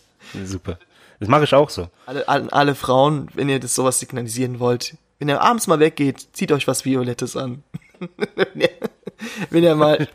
Super. 0.44 0.78
Das 1.20 1.28
mache 1.28 1.44
ich 1.44 1.54
auch 1.54 1.70
so. 1.70 1.88
Alle, 2.06 2.28
alle, 2.28 2.52
alle 2.52 2.74
Frauen, 2.74 3.28
wenn 3.34 3.48
ihr 3.48 3.60
das 3.60 3.74
sowas 3.74 4.00
signalisieren 4.00 4.58
wollt, 4.60 4.96
wenn 5.18 5.28
ihr 5.28 5.40
abends 5.40 5.66
mal 5.66 5.78
weggeht, 5.78 6.28
zieht 6.32 6.52
euch 6.52 6.66
was 6.66 6.84
Violettes 6.84 7.36
an. 7.36 7.62
wenn, 8.36 8.46
ihr, 8.60 8.70
wenn 9.50 9.62
ihr 9.62 9.74
mal 9.74 10.08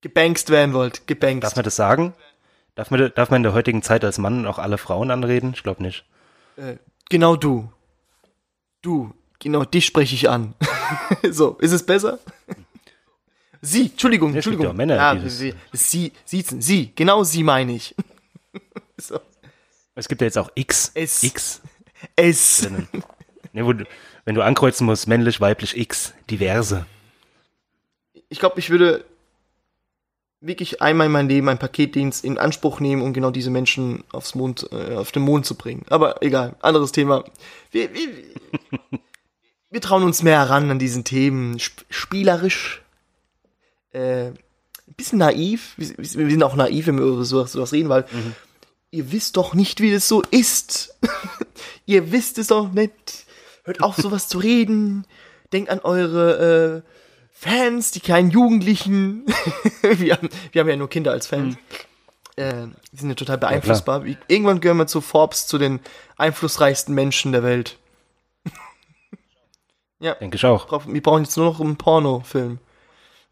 gebankst 0.00 0.50
werden 0.50 0.74
wollt, 0.74 1.06
gebankst. 1.06 1.44
Darf 1.44 1.56
man 1.56 1.64
das 1.64 1.76
sagen? 1.76 2.14
Darf 2.74 2.90
man, 2.90 3.12
darf 3.14 3.30
man 3.30 3.38
in 3.38 3.42
der 3.44 3.54
heutigen 3.54 3.82
Zeit 3.82 4.04
als 4.04 4.18
Mann 4.18 4.46
auch 4.46 4.58
alle 4.58 4.78
Frauen 4.78 5.10
anreden? 5.10 5.52
Ich 5.54 5.62
glaube 5.62 5.82
nicht. 5.82 6.04
Äh, 6.56 6.76
genau 7.08 7.36
du. 7.36 7.70
Du, 8.82 9.14
genau 9.38 9.64
dich 9.64 9.86
spreche 9.86 10.14
ich 10.14 10.28
an. 10.28 10.54
so, 11.30 11.56
ist 11.58 11.72
es 11.72 11.86
besser? 11.86 12.18
Sie, 13.60 13.86
Entschuldigung, 13.86 14.34
Entschuldigung. 14.34 14.66
ja 14.66 14.72
Männer, 14.72 14.96
ja, 14.96 15.28
sie, 15.28 15.54
sie, 15.72 16.12
siezen, 16.24 16.60
sie, 16.60 16.92
genau 16.94 17.22
sie 17.24 17.42
meine 17.42 17.72
ich. 17.72 17.94
so. 18.98 19.20
Es 19.94 20.08
gibt 20.08 20.20
ja 20.20 20.26
jetzt 20.26 20.38
auch 20.38 20.50
X. 20.54 20.90
Es. 20.94 21.22
X. 21.22 21.60
Es. 22.16 22.68
Ne, 23.52 23.62
du, 23.62 23.84
wenn 24.24 24.34
du 24.34 24.42
ankreuzen 24.42 24.86
musst, 24.86 25.06
männlich, 25.06 25.40
weiblich, 25.40 25.76
X. 25.76 26.12
Diverse. 26.28 26.86
Ich 28.28 28.40
glaube, 28.40 28.58
ich 28.58 28.70
würde 28.70 29.04
wirklich 30.40 30.82
einmal 30.82 31.06
in 31.06 31.12
meinem 31.12 31.28
Leben 31.28 31.48
einen 31.48 31.58
Paketdienst 31.58 32.24
in 32.24 32.38
Anspruch 32.38 32.80
nehmen, 32.80 33.02
um 33.02 33.12
genau 33.12 33.30
diese 33.30 33.50
Menschen 33.50 34.04
aufs 34.12 34.34
Mond, 34.34 34.68
äh, 34.72 34.94
auf 34.94 35.12
den 35.12 35.22
Mond 35.22 35.46
zu 35.46 35.54
bringen. 35.54 35.84
Aber 35.88 36.22
egal, 36.22 36.56
anderes 36.60 36.92
Thema. 36.92 37.24
Wir, 37.70 37.94
wir, 37.94 38.08
wir 39.70 39.80
trauen 39.80 40.02
uns 40.02 40.22
mehr 40.22 40.40
heran 40.40 40.70
an 40.70 40.78
diesen 40.78 41.04
Themen. 41.04 41.56
Sp 41.56 41.86
spielerisch. 41.88 42.82
Äh, 43.92 44.32
ein 44.86 44.94
bisschen 44.94 45.18
naiv. 45.18 45.74
Wir, 45.76 45.96
wir 45.98 46.04
sind 46.30 46.42
auch 46.42 46.56
naiv, 46.56 46.86
wenn 46.86 46.98
wir 46.98 47.04
über 47.06 47.24
sowas, 47.24 47.52
sowas 47.52 47.72
reden, 47.72 47.88
weil 47.88 48.04
ihr 48.90 49.10
wisst 49.12 49.36
doch 49.36 49.54
nicht, 49.54 49.80
wie 49.80 49.92
das 49.92 50.08
so 50.08 50.22
ist. 50.30 50.94
ihr 51.86 52.12
wisst 52.12 52.38
es 52.38 52.48
doch 52.48 52.72
nicht. 52.72 53.24
Hört 53.64 53.82
auf, 53.82 53.96
sowas 53.98 54.28
zu 54.28 54.38
reden. 54.38 55.06
Denkt 55.52 55.70
an 55.70 55.80
eure 55.80 56.82
äh, 56.84 56.90
Fans, 57.32 57.90
die 57.90 58.00
kleinen 58.00 58.30
Jugendlichen. 58.30 59.24
wir, 59.82 60.16
haben, 60.16 60.28
wir 60.52 60.60
haben 60.60 60.68
ja 60.68 60.76
nur 60.76 60.88
Kinder 60.88 61.12
als 61.12 61.26
Fans. 61.26 61.56
Äh, 62.36 62.66
die 62.92 62.96
sind 62.96 63.08
ja 63.10 63.14
total 63.14 63.38
beeinflussbar. 63.38 64.04
Wie- 64.04 64.18
Irgendwann 64.28 64.60
gehören 64.60 64.78
wir 64.78 64.86
zu 64.86 65.00
Forbes, 65.00 65.46
zu 65.46 65.56
den 65.58 65.80
einflussreichsten 66.16 66.94
Menschen 66.94 67.32
der 67.32 67.42
Welt. 67.42 67.78
Denke 70.00 70.36
ich 70.36 70.44
auch. 70.44 70.86
Wir 70.86 71.02
brauchen 71.02 71.24
jetzt 71.24 71.36
nur 71.36 71.46
noch 71.46 71.60
einen 71.60 71.76
Pornofilm. 71.76 72.58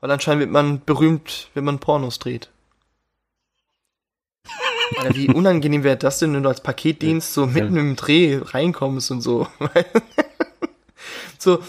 Weil 0.02 0.10
anscheinend 0.10 0.40
wird 0.40 0.50
man 0.50 0.84
berühmt, 0.84 1.48
wenn 1.54 1.62
man 1.62 1.78
Pornos 1.78 2.18
dreht. 2.18 2.50
Alter, 4.98 5.14
wie 5.14 5.28
unangenehm 5.32 5.84
wäre 5.84 5.96
das 5.96 6.18
denn, 6.18 6.34
wenn 6.34 6.42
du 6.42 6.48
als 6.48 6.60
Paketdienst 6.60 7.32
so 7.32 7.46
mitten 7.46 7.76
im 7.76 7.94
Dreh 7.94 8.40
reinkommst 8.42 9.12
und 9.12 9.20
so. 9.20 9.46
so, 11.38 11.62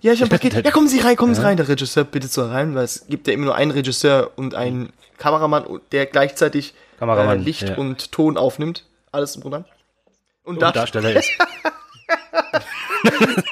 ja, 0.00 0.14
ich 0.14 0.22
hab 0.22 0.28
ein 0.28 0.30
Paket. 0.30 0.64
Ja, 0.64 0.70
kommen 0.70 0.88
Sie 0.88 1.00
rein, 1.00 1.16
kommen 1.16 1.34
Sie 1.34 1.42
rein. 1.42 1.58
Der 1.58 1.68
Regisseur 1.68 2.04
bittet 2.04 2.32
so 2.32 2.46
rein, 2.46 2.74
weil 2.74 2.84
es 2.84 3.06
gibt 3.06 3.28
ja 3.28 3.34
immer 3.34 3.44
nur 3.44 3.54
einen 3.54 3.70
Regisseur 3.70 4.30
und 4.36 4.54
einen 4.54 4.90
Kameramann, 5.18 5.66
der 5.92 6.06
gleichzeitig 6.06 6.72
Kameramann, 6.98 7.40
äh, 7.40 7.42
Licht 7.42 7.68
ja. 7.68 7.76
und 7.76 8.12
Ton 8.12 8.38
aufnimmt. 8.38 8.86
Alles 9.12 9.36
im 9.36 9.42
Programm. 9.42 9.66
Und, 10.42 10.54
Und 10.54 10.62
da 10.62 10.72
Darsteller 10.72 11.16
ist. 11.16 11.30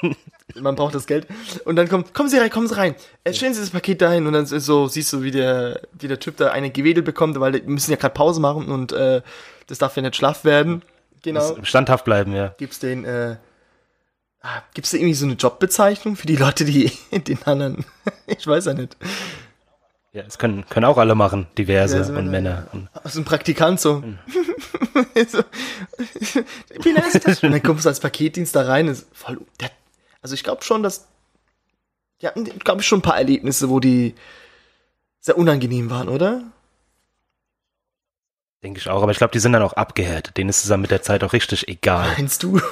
man 0.61 0.75
braucht 0.75 0.95
das 0.95 1.07
Geld. 1.07 1.27
Und 1.65 1.77
dann 1.77 1.89
kommt, 1.89 2.15
kommen 2.15 2.29
Sie 2.29 2.39
rein, 2.39 2.51
kommen 2.51 2.69
Sie 2.69 2.77
rein. 2.77 2.95
Äh, 3.25 3.33
stellen 3.33 3.55
Sie 3.55 3.61
das 3.61 3.71
Paket 3.71 4.03
dahin 4.03 4.27
und 4.27 4.33
dann 4.33 4.45
ist 4.45 4.51
so, 4.51 4.89
siehst 4.89 5.13
du, 5.13 5.23
wie 5.23 5.31
der, 5.31 5.81
wie 5.93 6.09
der 6.09 6.21
Typ 6.21 6.37
da 6.37 6.51
eine 6.51 6.71
Gewedel 6.71 7.03
bekommt, 7.03 7.39
weil 7.41 7.53
die 7.53 7.63
müssen 7.63 7.91
ja 7.91 7.97
gerade 7.97 8.15
Pause 8.15 8.41
machen 8.41 8.69
und 8.69 8.93
äh, 8.93 9.23
das 9.67 9.79
darf 9.79 9.97
ja 9.97 10.03
nicht 10.03 10.17
schlaff 10.17 10.45
werden. 10.45 10.83
Genau. 11.23 11.57
Standhaft 11.63 12.05
bleiben, 12.05 12.35
ja. 12.35 12.55
Gibt's 12.59 12.79
den, 12.81 13.05
äh, 13.05 13.37
ah, 14.41 14.63
gibt's 14.75 14.91
da 14.91 14.97
irgendwie 14.97 15.15
so 15.15 15.25
eine 15.25 15.35
Jobbezeichnung 15.35 16.17
für 16.17 16.27
die 16.27 16.37
Leute, 16.37 16.65
die 16.65 16.91
den 17.13 17.43
anderen, 17.45 17.85
ich 18.27 18.47
weiß 18.47 18.67
ja 18.67 18.75
nicht. 18.75 18.97
Ja, 20.15 20.23
das 20.23 20.37
können, 20.37 20.67
können 20.69 20.85
auch 20.85 20.99
alle 20.99 21.15
machen, 21.15 21.47
diverse 21.57 21.97
Diverse 21.97 22.19
und 22.19 22.31
Männer. 22.31 22.67
Und 22.73 22.89
Also 23.03 23.21
ein 23.21 23.25
Praktikant 23.25 23.81
so. 23.81 24.03
so 25.27 25.43
wie 26.83 26.91
ist 26.91 27.27
das? 27.27 27.43
Und 27.43 27.53
dann 27.53 27.63
kommst 27.63 27.87
du 27.87 27.89
als 27.89 28.01
Paketdienst 28.01 28.55
da 28.55 28.63
rein. 28.63 28.89
Ist 28.89 29.07
voll, 29.15 29.41
der, 29.59 29.71
also 30.23 30.35
ich 30.35 30.45
glaube 30.45 30.63
schon, 30.65 30.83
dass 30.83 31.07
die 32.21 32.27
hatten, 32.29 32.45
glaube 32.45 32.81
ich, 32.81 32.87
schon 32.87 33.01
ein 33.01 33.03
paar 33.03 33.19
Erlebnisse, 33.19 33.69
wo 33.69 33.81
die 33.81 34.15
sehr 35.21 35.37
unangenehm 35.37 35.91
waren, 35.91 36.09
oder? 36.09 36.43
Denke 38.63 38.79
ich 38.79 38.89
auch. 38.89 39.03
Aber 39.03 39.11
ich 39.11 39.19
glaube, 39.19 39.33
die 39.33 39.41
sind 39.41 39.53
dann 39.53 39.63
auch 39.63 39.73
abgehärtet. 39.73 40.37
Denen 40.37 40.49
ist 40.51 40.63
es 40.63 40.69
dann 40.69 40.81
mit 40.81 40.93
der 40.93 41.03
Zeit 41.03 41.25
auch 41.25 41.33
richtig 41.33 41.67
egal. 41.69 42.13
Meinst 42.17 42.43
du? 42.45 42.61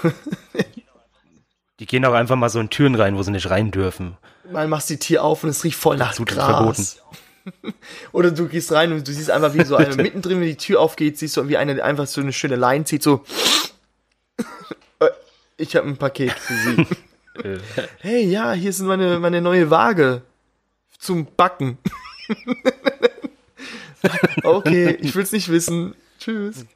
Die 1.81 1.87
gehen 1.87 2.05
auch 2.05 2.13
einfach 2.13 2.37
mal 2.37 2.51
so 2.51 2.61
in 2.61 2.69
Türen 2.69 2.95
rein, 2.95 3.17
wo 3.17 3.23
sie 3.23 3.31
nicht 3.31 3.49
rein 3.49 3.71
dürfen. 3.71 4.19
Mal 4.53 4.69
machst 4.69 4.91
die 4.91 4.99
Tür 4.99 5.25
auf 5.25 5.45
und 5.45 5.49
es 5.49 5.65
riecht 5.65 5.79
voll 5.79 5.97
nach 5.97 6.13
Zutritt 6.13 6.37
Gras. 6.37 7.01
verboten. 7.43 7.75
Oder 8.13 8.33
du 8.33 8.49
gehst 8.49 8.71
rein 8.73 8.93
und 8.93 9.09
du 9.09 9.13
siehst 9.15 9.31
einfach, 9.31 9.55
wie 9.55 9.65
so 9.65 9.77
eine 9.77 9.97
mittendrin, 10.03 10.41
wenn 10.41 10.47
die 10.47 10.59
Tür 10.59 10.79
aufgeht, 10.79 11.17
siehst 11.19 11.39
du, 11.39 11.49
wie 11.49 11.57
einer 11.57 11.83
einfach 11.83 12.07
so 12.07 12.21
eine 12.21 12.35
schöne 12.35 12.57
Line 12.57 12.85
zieht, 12.85 13.03
so. 13.03 13.25
Äh, 14.99 15.09
Ich 15.57 15.75
habe 15.75 15.89
ein 15.89 15.97
Paket 15.97 16.33
für 16.33 16.53
Sie. 16.55 16.87
Hey, 18.01 18.25
ja, 18.25 18.53
hier 18.53 18.73
sind 18.73 18.87
meine, 18.87 19.19
meine 19.19 19.41
neue 19.41 19.71
Waage 19.71 20.23
zum 20.99 21.27
Backen. 21.37 21.79
okay, 24.43 24.97
ich 25.01 25.15
will's 25.15 25.33
nicht 25.33 25.51
wissen. 25.51 25.95
Tschüss. 26.19 26.67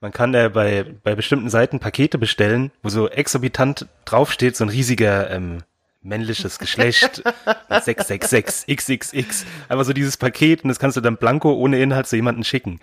Man 0.00 0.12
kann 0.12 0.34
äh, 0.34 0.50
bei, 0.52 0.84
bei 1.02 1.14
bestimmten 1.14 1.48
Seiten 1.48 1.80
Pakete 1.80 2.18
bestellen, 2.18 2.70
wo 2.82 2.90
so 2.90 3.08
exorbitant 3.08 3.86
draufsteht, 4.04 4.56
so 4.56 4.64
ein 4.64 4.68
riesiger 4.68 5.30
ähm, 5.30 5.62
männliches 6.02 6.58
Geschlecht 6.58 7.22
666 7.70 8.76
XXX. 8.76 9.46
Einfach 9.68 9.84
so 9.84 9.92
dieses 9.94 10.16
Paket 10.18 10.62
und 10.64 10.68
das 10.68 10.78
kannst 10.78 10.96
du 10.96 11.00
dann 11.00 11.16
blanko 11.16 11.54
ohne 11.54 11.80
Inhalt 11.80 12.06
zu 12.06 12.16
jemandem 12.16 12.44
schicken. 12.44 12.80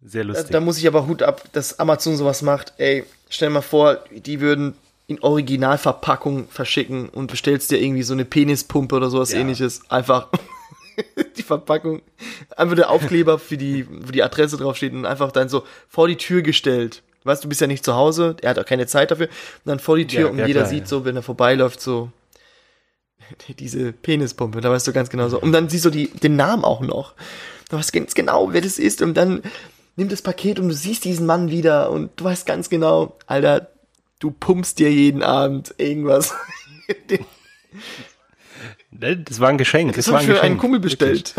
Sehr 0.00 0.22
Da, 0.22 0.28
lustig. 0.28 0.50
da 0.52 0.60
muss 0.60 0.78
ich 0.78 0.86
aber 0.86 1.06
Hut 1.06 1.22
ab, 1.22 1.42
dass 1.52 1.78
Amazon 1.80 2.16
sowas 2.16 2.42
macht. 2.42 2.72
Ey, 2.78 3.04
stell 3.28 3.48
dir 3.48 3.54
mal 3.54 3.62
vor, 3.62 3.98
die 4.12 4.40
würden 4.40 4.74
in 5.06 5.22
Originalverpackung 5.22 6.48
verschicken 6.48 7.08
und 7.10 7.30
bestellst 7.30 7.70
dir 7.70 7.80
irgendwie 7.80 8.02
so 8.02 8.14
eine 8.14 8.24
Penispumpe 8.24 8.94
oder 8.96 9.10
sowas 9.10 9.32
Ja. 9.32 9.40
ähnliches. 9.40 9.82
Einfach 9.90 10.28
die 11.36 11.42
Verpackung, 11.42 12.02
einfach 12.56 12.76
der 12.76 12.90
Aufkleber 12.90 13.38
für 13.38 13.56
die, 13.56 13.86
wo 13.88 14.12
die 14.12 14.22
Adresse 14.22 14.56
draufsteht 14.56 14.92
und 14.92 15.04
einfach 15.06 15.32
dann 15.32 15.48
so 15.48 15.64
vor 15.88 16.08
die 16.08 16.16
Tür 16.16 16.42
gestellt. 16.42 17.02
Weißt 17.24 17.42
du, 17.42 17.46
du 17.46 17.48
bist 17.50 17.60
ja 17.60 17.66
nicht 17.66 17.84
zu 17.84 17.94
Hause, 17.94 18.36
er 18.42 18.50
hat 18.50 18.58
auch 18.58 18.66
keine 18.66 18.86
Zeit 18.86 19.10
dafür. 19.10 19.26
Und 19.28 19.66
dann 19.66 19.78
vor 19.78 19.96
die 19.96 20.06
Tür 20.06 20.20
Ja, 20.20 20.26
und 20.28 20.38
ja, 20.38 20.46
jeder 20.46 20.60
klar, 20.60 20.70
sieht 20.70 20.88
so, 20.88 21.04
wenn 21.04 21.16
er 21.16 21.22
vorbeiläuft, 21.22 21.80
so 21.80 22.10
diese 23.58 23.92
Penispumpe, 23.92 24.60
da 24.60 24.70
weißt 24.70 24.86
du 24.86 24.92
ganz 24.92 25.08
genau 25.10 25.28
so. 25.28 25.40
Und 25.40 25.52
dann 25.52 25.68
siehst 25.68 25.84
du 25.84 25.90
die, 25.90 26.08
den 26.08 26.36
Namen 26.36 26.64
auch 26.64 26.80
noch. 26.80 27.14
Du 27.70 27.76
weißt 27.76 27.92
ganz 27.92 28.14
genau, 28.14 28.52
wer 28.52 28.60
das 28.60 28.78
ist. 28.78 29.00
Und 29.02 29.14
dann 29.14 29.42
nimmt 29.96 30.12
das 30.12 30.22
Paket 30.22 30.58
und 30.58 30.68
du 30.68 30.74
siehst 30.74 31.04
diesen 31.04 31.24
Mann 31.26 31.50
wieder 31.50 31.90
und 31.90 32.10
du 32.16 32.24
weißt 32.24 32.46
ganz 32.46 32.68
genau, 32.68 33.16
Alter, 33.26 33.68
du 34.18 34.30
pumpst 34.30 34.78
dir 34.78 34.90
jeden 34.90 35.22
Abend 35.22 35.74
irgendwas. 35.78 36.34
Ne, 38.90 39.16
Das 39.16 39.40
war 39.40 39.48
ein 39.48 39.58
Geschenk. 39.58 39.94
Das 39.94 40.06
Das 40.06 40.12
war 40.12 40.20
habe 40.20 40.30
ein 40.32 40.36
für 40.36 40.42
einen. 40.42 40.58
Kumpel 40.58 40.80
bestellt. 40.80 41.34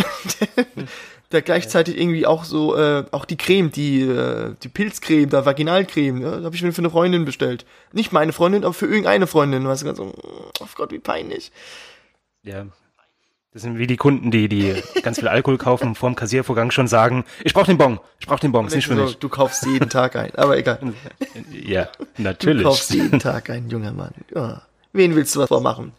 Der, 0.57 0.65
der 1.31 1.41
gleichzeitig 1.41 1.97
irgendwie 1.97 2.25
auch 2.25 2.43
so, 2.43 2.75
äh, 2.75 3.05
auch 3.11 3.25
die 3.25 3.37
Creme, 3.37 3.71
die, 3.71 4.01
äh, 4.01 4.55
die 4.61 4.69
Pilzcreme, 4.69 5.29
da 5.29 5.45
Vaginalcreme, 5.45 6.21
ja, 6.21 6.43
habe 6.43 6.55
ich 6.55 6.61
mir 6.61 6.73
für 6.73 6.79
eine 6.81 6.89
Freundin 6.89 7.25
bestellt. 7.25 7.65
Nicht 7.93 8.11
meine 8.11 8.33
Freundin, 8.33 8.63
aber 8.63 8.73
für 8.73 8.87
irgendeine 8.87 9.27
Freundin. 9.27 9.65
Weißt 9.65 9.83
du, 9.83 9.95
so, 9.95 10.13
oh 10.59 10.67
Gott, 10.75 10.91
wie 10.91 10.99
peinlich. 10.99 11.51
Ja. 12.43 12.65
Das 13.55 13.61
sind 13.61 13.77
wie 13.77 13.87
die 13.87 13.95
Kunden, 13.95 14.31
die, 14.31 14.49
die 14.49 14.83
ganz 15.01 15.17
viel 15.17 15.29
Alkohol 15.29 15.57
kaufen 15.57 15.87
und 15.87 15.95
vor 15.95 16.09
dem 16.09 16.17
Kassiervorgang 16.17 16.71
schon 16.71 16.89
sagen, 16.89 17.23
ich 17.41 17.53
brauche 17.53 17.67
den 17.67 17.77
Bon, 17.77 18.01
ich 18.19 18.27
brauche 18.27 18.41
den 18.41 18.51
Bon, 18.51 18.67
ist 18.67 18.75
nicht 18.75 18.85
für 18.87 18.97
so, 18.97 19.03
mich. 19.03 19.17
du 19.17 19.29
kaufst 19.29 19.65
jeden 19.65 19.89
Tag 19.89 20.17
ein, 20.17 20.35
aber 20.35 20.57
egal. 20.57 20.77
Ja, 21.51 21.87
Du 22.17 22.23
natürlich. 22.23 22.63
kaufst 22.65 22.93
jeden 22.93 23.17
Tag 23.17 23.49
ein, 23.49 23.69
junger 23.69 23.93
Mann. 23.93 24.13
Ja. 24.35 24.63
Wen 24.91 25.15
willst 25.15 25.33
du 25.35 25.39
was 25.39 25.47
vormachen? 25.47 25.93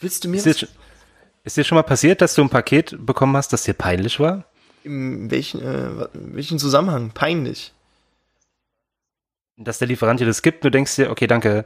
Willst 0.00 0.24
du 0.24 0.28
mir 0.28 0.38
Ist 0.38 0.46
was, 0.46 0.56
dir, 0.56 0.68
ist 1.44 1.56
dir 1.56 1.62
schon 1.62 1.76
mal 1.76 1.84
passiert, 1.84 2.20
dass 2.20 2.34
du 2.34 2.42
ein 2.42 2.50
Paket 2.50 2.96
bekommen 2.98 3.36
hast, 3.36 3.52
das 3.52 3.62
dir 3.62 3.74
peinlich 3.74 4.18
war? 4.18 4.44
in 4.82 5.30
welchen, 5.30 5.62
äh, 5.62 6.08
in 6.12 6.34
welchen 6.34 6.58
Zusammenhang? 6.58 7.12
Peinlich. 7.14 7.72
Dass 9.56 9.78
der 9.78 9.86
Lieferant 9.86 10.18
dir 10.18 10.26
das 10.26 10.42
gibt, 10.42 10.64
du 10.64 10.70
denkst 10.70 10.96
dir, 10.96 11.10
okay, 11.10 11.28
danke. 11.28 11.64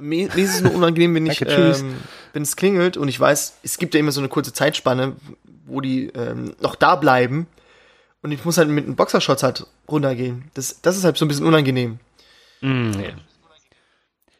Mir, 0.00 0.28
mir 0.34 0.44
ist 0.44 0.56
es 0.56 0.60
nur 0.62 0.74
unangenehm, 0.74 1.14
wenn 1.14 1.26
ich, 1.30 1.38
Danke, 1.38 1.76
ähm, 1.78 1.96
wenn 2.32 2.42
es 2.42 2.56
klingelt 2.56 2.96
und 2.96 3.08
ich 3.08 3.18
weiß, 3.18 3.58
es 3.62 3.78
gibt 3.78 3.94
ja 3.94 4.00
immer 4.00 4.12
so 4.12 4.20
eine 4.20 4.28
kurze 4.28 4.52
Zeitspanne, 4.52 5.14
wo 5.66 5.80
die 5.80 6.06
ähm, 6.08 6.54
noch 6.60 6.74
da 6.74 6.96
bleiben 6.96 7.46
und 8.22 8.32
ich 8.32 8.44
muss 8.44 8.58
halt 8.58 8.68
mit 8.68 8.84
einem 8.84 8.96
Boxershorts 8.96 9.42
halt 9.42 9.66
runtergehen. 9.88 10.50
Das, 10.54 10.80
das 10.82 10.96
ist 10.96 11.04
halt 11.04 11.16
so 11.16 11.24
ein 11.24 11.28
bisschen 11.28 11.46
unangenehm. 11.46 11.98
Mm, 12.60 12.92
ja. 12.92 13.10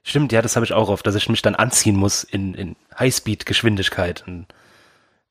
Stimmt, 0.02 0.32
ja, 0.32 0.42
das 0.42 0.56
habe 0.56 0.64
ich 0.64 0.72
auch 0.72 0.88
oft, 0.88 1.06
dass 1.06 1.14
ich 1.14 1.28
mich 1.28 1.42
dann 1.42 1.54
anziehen 1.54 1.96
muss 1.96 2.24
in, 2.24 2.54
in 2.54 2.76
Highspeed-Geschwindigkeit 2.98 4.24
und 4.26 4.46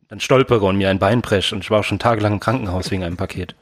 dann 0.07 0.19
stolpere 0.19 0.65
und 0.65 0.77
mir 0.77 0.89
ein 0.89 0.99
Bein 0.99 1.21
breche 1.21 1.53
und 1.53 1.61
ich 1.61 1.71
war 1.71 1.79
auch 1.79 1.83
schon 1.83 1.99
tagelang 1.99 2.33
im 2.33 2.39
Krankenhaus 2.39 2.89
wegen 2.91 3.03
einem 3.03 3.17
Paket. 3.17 3.55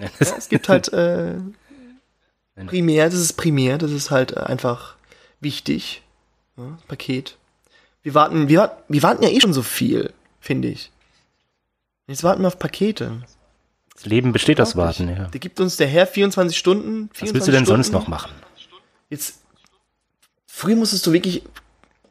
Ja, 0.00 0.08
es 0.18 0.48
gibt 0.48 0.68
halt 0.68 0.88
äh, 0.92 1.34
primär, 2.66 3.06
das 3.06 3.20
ist 3.20 3.34
primär, 3.34 3.78
das 3.78 3.90
ist 3.90 4.10
halt 4.10 4.36
äh, 4.36 4.40
einfach 4.40 4.97
wichtig. 5.40 6.02
Ja, 6.56 6.78
Paket. 6.88 7.36
Wir 8.02 8.14
warten, 8.14 8.48
wir, 8.48 8.60
warten- 8.60 8.82
wir 8.88 9.02
warten 9.02 9.22
ja 9.22 9.28
eh 9.30 9.40
schon 9.40 9.52
so 9.52 9.62
viel, 9.62 10.12
finde 10.40 10.68
ich. 10.68 10.90
Jetzt 12.06 12.24
warten 12.24 12.42
wir 12.42 12.48
auf 12.48 12.58
Pakete. 12.58 13.22
Das 13.94 14.06
Leben 14.06 14.32
besteht 14.32 14.60
aus. 14.60 14.76
Warten, 14.76 15.08
ja. 15.08 15.28
Da 15.30 15.38
gibt 15.38 15.60
uns 15.60 15.76
der 15.76 15.88
Herr 15.88 16.06
24 16.06 16.56
Stunden. 16.56 17.10
24 17.12 17.20
Was 17.22 17.34
willst 17.34 17.48
du 17.48 17.52
denn 17.52 17.64
Stunden. 17.64 17.82
sonst 17.82 17.92
noch 17.92 18.08
machen? 18.08 18.30
Jetzt, 19.10 19.40
früher 20.46 20.76
musstest 20.76 21.06
du 21.06 21.12
wirklich, 21.12 21.42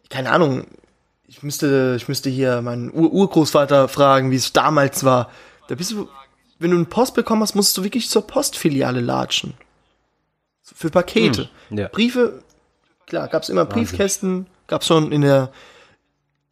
keine 0.10 0.32
Ahnung, 0.32 0.68
ich 1.28 1.44
müsste, 1.44 1.96
ich 1.98 2.08
müsste 2.08 2.30
hier 2.30 2.62
meinen 2.62 2.92
Ur 2.92 3.12
Urgroßvater 3.12 3.88
fragen, 3.90 4.32
wie 4.32 4.36
es 4.36 4.54
damals 4.54 5.04
war. 5.04 5.32
Da 5.68 5.76
bist 5.76 5.92
du, 5.92 6.08
wenn 6.60 6.72
du 6.72 6.78
eine 6.78 6.86
Post 6.86 7.16
bekommen 7.16 7.42
hast, 7.42 7.56
musstest 7.56 7.78
du 7.78 7.84
wirklich 7.84 8.10
zur 8.10 8.26
Postfiliale 8.26 9.02
latschen. 9.02 9.54
Für 10.64 10.90
Pakete. 10.90 11.50
Hm, 11.70 11.78
ja. 11.78 11.88
Briefe, 11.88 12.44
klar, 13.08 13.28
gab's 13.28 13.50
immer 13.50 13.66
Briefkästen, 13.66 14.46
gab's 14.68 14.86
schon 14.86 15.12
in 15.12 15.22
der 15.22 15.52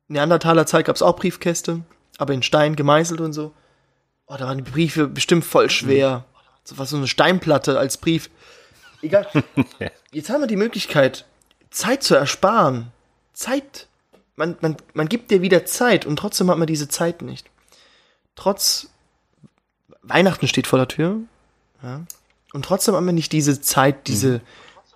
Neandertaler 0.08 0.66
Zeit 0.66 0.86
gab's 0.86 1.02
auch 1.02 1.16
Briefkäste, 1.16 1.82
aber 2.18 2.34
in 2.34 2.44
Stein 2.44 2.76
gemeißelt 2.76 3.22
und 3.22 3.34
so. 3.34 3.54
Oh, 4.28 4.36
da 4.38 4.46
waren 4.46 4.64
die 4.64 4.70
Briefe 4.70 5.08
bestimmt 5.08 5.46
voll 5.46 5.70
schwer. 5.70 6.26
So 6.64 6.78
was 6.78 6.90
so 6.90 6.98
eine 6.98 7.08
Steinplatte 7.08 7.78
als 7.78 7.98
Brief. 7.98 8.30
Egal. 9.02 9.28
Jetzt 10.12 10.30
haben 10.30 10.42
wir 10.42 10.48
die 10.48 10.56
Möglichkeit, 10.56 11.26
Zeit 11.70 12.02
zu 12.04 12.16
ersparen. 12.16 12.92
Zeit. 13.34 13.88
Man, 14.36 14.58
man, 14.62 14.78
man 14.94 15.08
gibt 15.08 15.32
dir 15.32 15.42
wieder 15.42 15.66
Zeit 15.66 16.06
und 16.06 16.18
trotzdem 16.18 16.50
hat 16.50 16.58
man 16.58 16.68
diese 16.68 16.88
Zeit 16.88 17.22
nicht. 17.22 17.48
Trotz 18.36 18.90
Weihnachten 20.02 20.48
steht 20.48 20.68
vor 20.68 20.80
der 20.80 20.88
Tür. 20.88 21.20
Ja, 21.82 22.02
und 22.54 22.66
trotzdem 22.66 22.96
haben 22.96 23.06
wir 23.06 23.14
nicht 23.14 23.32
diese 23.32 23.62
Zeit, 23.62 24.08
diese 24.08 24.42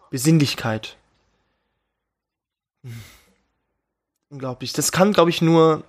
Besinnlichkeit. 0.09 0.97
Hm. 2.83 2.93
Unglaublich. 4.29 4.73
Das 4.73 4.91
kann, 4.91 5.11
glaube 5.13 5.29
ich, 5.31 5.41
nur, 5.41 5.83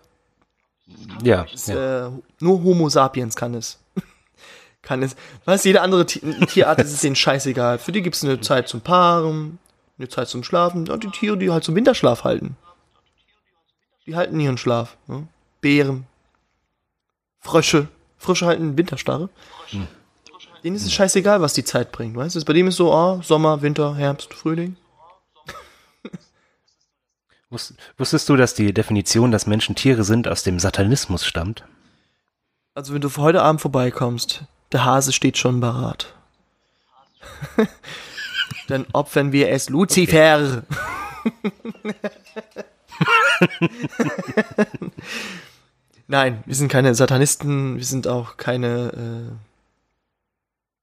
Ja, 1.22 1.46
ja. 1.66 2.06
äh, 2.06 2.10
nur 2.40 2.62
Homo 2.62 2.88
sapiens 2.88 3.36
kann 3.36 3.54
es. 3.54 3.78
kann 4.82 5.02
es. 5.02 5.14
Was 5.44 5.64
jede 5.64 5.82
andere 5.82 6.06
Ti- 6.06 6.20
Tierart 6.46 6.80
ist 6.80 6.92
es 6.92 7.00
denen 7.02 7.16
scheißegal. 7.16 7.78
Für 7.78 7.92
die 7.92 8.02
gibt 8.02 8.16
es 8.16 8.24
eine 8.24 8.40
Zeit 8.40 8.68
zum 8.68 8.80
Paaren, 8.80 9.58
eine 9.98 10.08
Zeit 10.08 10.28
zum 10.28 10.42
Schlafen. 10.42 10.88
Und 10.88 11.04
die 11.04 11.10
Tiere, 11.10 11.36
die 11.36 11.50
halt 11.50 11.64
zum 11.64 11.74
Winterschlaf 11.76 12.24
halten. 12.24 12.56
Die 14.06 14.16
halten 14.16 14.40
ihren 14.40 14.56
Schlaf. 14.58 14.96
Ne? 15.06 15.28
Bären. 15.60 16.06
Frösche. 17.40 17.88
Frösche 18.16 18.46
halten 18.46 18.76
Winterstarre. 18.76 19.28
Denen 20.64 20.76
ist 20.76 20.84
es 20.86 20.92
scheißegal, 20.92 21.40
was 21.40 21.54
die 21.54 21.64
Zeit 21.64 21.92
bringt. 21.92 22.16
Weißt 22.16 22.36
du? 22.36 22.44
Bei 22.44 22.52
dem 22.54 22.68
ist 22.68 22.76
so, 22.76 22.92
ah, 22.92 23.20
Sommer, 23.22 23.62
Winter, 23.62 23.94
Herbst, 23.94 24.32
Frühling. 24.34 24.76
Wus- 27.50 27.74
Wusstest 27.98 28.28
du, 28.28 28.36
dass 28.36 28.54
die 28.54 28.72
Definition, 28.72 29.30
dass 29.32 29.46
Menschen 29.46 29.74
Tiere 29.74 30.04
sind, 30.04 30.28
aus 30.28 30.42
dem 30.44 30.60
Satanismus 30.60 31.24
stammt? 31.26 31.64
Also 32.74 32.94
wenn 32.94 33.00
du 33.00 33.10
heute 33.16 33.42
Abend 33.42 33.60
vorbeikommst, 33.60 34.44
der 34.72 34.84
Hase 34.84 35.12
steht 35.12 35.36
schon 35.36 35.60
parat. 35.60 36.14
Dann 38.68 38.86
opfern 38.92 39.32
wir 39.32 39.48
es 39.50 39.68
Luzifer. 39.68 40.62
Nein, 46.06 46.42
wir 46.46 46.54
sind 46.54 46.68
keine 46.68 46.94
Satanisten, 46.94 47.76
wir 47.76 47.84
sind 47.84 48.06
auch 48.08 48.36
keine. 48.36 49.32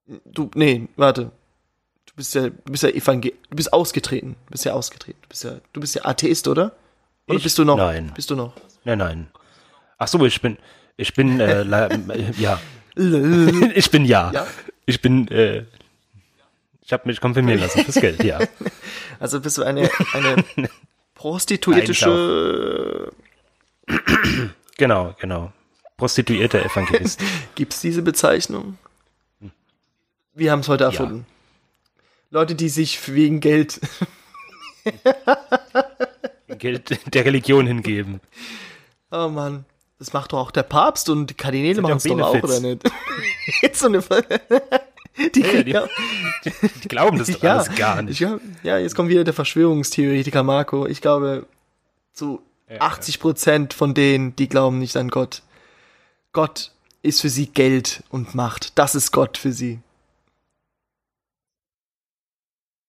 Äh, 0.09 0.13
du, 0.25 0.49
nee, 0.55 0.87
warte. 0.95 1.31
Du 2.17 2.21
bist 2.21 2.33
ja, 2.33 2.49
du 2.49 2.71
bist 2.71 2.81
ja 2.81 2.89
Evangel 2.89 3.33
du 3.47 3.55
bist 3.55 3.71
ausgetreten. 3.71 4.37
Du 4.47 4.51
bist 4.53 4.65
ja 4.65 4.73
ausgetreten. 4.73 5.19
Du 5.21 5.29
bist 5.29 5.43
ja, 5.43 5.51
du 5.71 5.79
bist 5.79 5.93
ja 5.93 6.03
Atheist, 6.03 6.47
oder? 6.47 6.75
Oder 7.27 7.37
Ich? 7.37 7.43
bist 7.43 7.59
du 7.59 7.63
noch? 7.63 7.77
Nein. 7.77 8.11
Bist 8.15 8.31
du 8.31 8.35
noch? 8.35 8.53
Nein, 8.85 8.97
nein. 8.97 9.27
Ach 9.99 10.07
so, 10.07 10.25
ich 10.25 10.41
bin, 10.41 10.57
ich 10.95 11.13
bin, 11.13 11.39
äh, 11.39 11.61
äh, 11.61 12.31
ja. 12.39 12.59
ich 12.95 13.91
bin 13.91 14.03
ja. 14.05 14.31
Ja? 14.33 14.47
Ich 14.87 14.99
bin, 14.99 15.27
äh, 15.27 15.65
ich 16.81 16.91
habe 16.91 17.07
mich 17.07 17.21
konfirmieren 17.21 17.61
lassen 17.61 17.83
fürs 17.83 18.01
Geld, 18.01 18.23
ja. 18.23 18.39
Also 19.19 19.39
bist 19.39 19.59
du 19.59 19.63
eine, 19.63 19.87
eine 20.13 20.43
prostituiertische 21.13 23.11
Genau, 24.77 25.13
genau. 25.19 25.53
Prostituierter 25.97 26.65
Evangelist. 26.65 27.21
Gibt's 27.53 27.79
diese 27.81 28.01
Bezeichnung? 28.01 28.79
Wir 30.33 30.51
haben 30.51 30.61
es 30.61 30.67
heute 30.67 30.85
erfunden. 30.85 31.27
Leute, 32.29 32.55
die 32.55 32.69
sich 32.69 33.07
wegen 33.13 33.39
Geld. 33.39 33.79
Geld 36.57 37.13
der 37.13 37.25
Religion 37.25 37.67
hingeben. 37.67 38.19
Oh 39.11 39.27
Mann. 39.29 39.65
Das 39.99 40.13
macht 40.13 40.31
doch 40.33 40.37
auch 40.39 40.51
der 40.51 40.63
Papst 40.63 41.09
und 41.09 41.27
die 41.27 41.33
Kardinäle 41.33 41.81
machen 41.81 41.97
es 41.97 42.03
doch 42.03 42.19
auch, 42.21 42.43
oder 42.43 42.59
nicht? 42.59 42.83
Jetzt 43.61 43.79
so 43.79 43.87
eine. 43.87 44.03
Die, 45.33 45.41
kriegen 45.41 45.65
die- 45.65 46.51
Die 46.83 46.87
glauben 46.87 47.17
das 47.17 47.27
doch 47.31 47.41
ja, 47.41 47.53
alles 47.55 47.73
gar 47.75 48.03
nicht. 48.03 48.21
Ich, 48.21 48.29
ja, 48.61 48.77
jetzt 48.77 48.93
kommt 48.93 49.09
wieder 49.09 49.23
der 49.23 49.33
Verschwörungstheoretiker 49.33 50.43
Marco. 50.43 50.85
Ich 50.85 51.01
glaube, 51.01 51.47
zu 52.13 52.43
Ja, 52.69 52.81
80 52.81 53.19
Prozent 53.19 53.73
von 53.73 53.95
denen, 53.95 54.35
die 54.35 54.47
glauben 54.47 54.77
nicht 54.77 54.95
an 54.95 55.09
Gott. 55.09 55.41
Gott 56.33 56.71
ist 57.01 57.21
für 57.21 57.29
sie 57.29 57.47
Geld 57.47 58.03
und 58.09 58.35
Macht. 58.35 58.77
Das 58.77 58.93
ist 58.93 59.11
Gott 59.11 59.39
für 59.39 59.53
sie. 59.53 59.79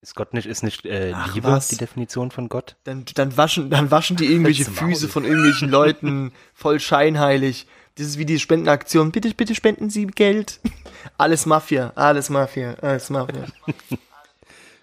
Ist 0.01 0.14
Gott 0.14 0.32
nicht, 0.32 0.46
ist 0.46 0.62
nicht 0.62 0.86
äh, 0.86 1.12
Ach, 1.14 1.34
Liebe 1.34 1.49
was? 1.49 1.68
die 1.68 1.76
Definition 1.76 2.30
von 2.30 2.49
Gott? 2.49 2.76
Dann, 2.84 3.05
dann 3.14 3.36
waschen, 3.36 3.68
dann 3.68 3.90
waschen 3.90 4.16
die 4.16 4.26
irgendwelche. 4.30 4.64
Füße 4.64 5.09
von 5.09 5.24
irgendwelchen 5.24 5.70
Leuten 5.70 6.32
voll 6.55 6.78
scheinheilig. 6.78 7.66
Das 7.96 8.07
ist 8.07 8.18
wie 8.18 8.26
die 8.26 8.38
Spendenaktion. 8.38 9.11
Bitte, 9.11 9.34
bitte 9.34 9.57
spenden 9.57 9.90
Sie 9.90 10.07
Geld. 10.07 10.61
Alles 11.18 11.46
Mafia, 11.46 11.92
alles 11.94 12.28
Mafia, 12.28 12.74
alles 12.80 13.09
Mafia. 13.09 13.44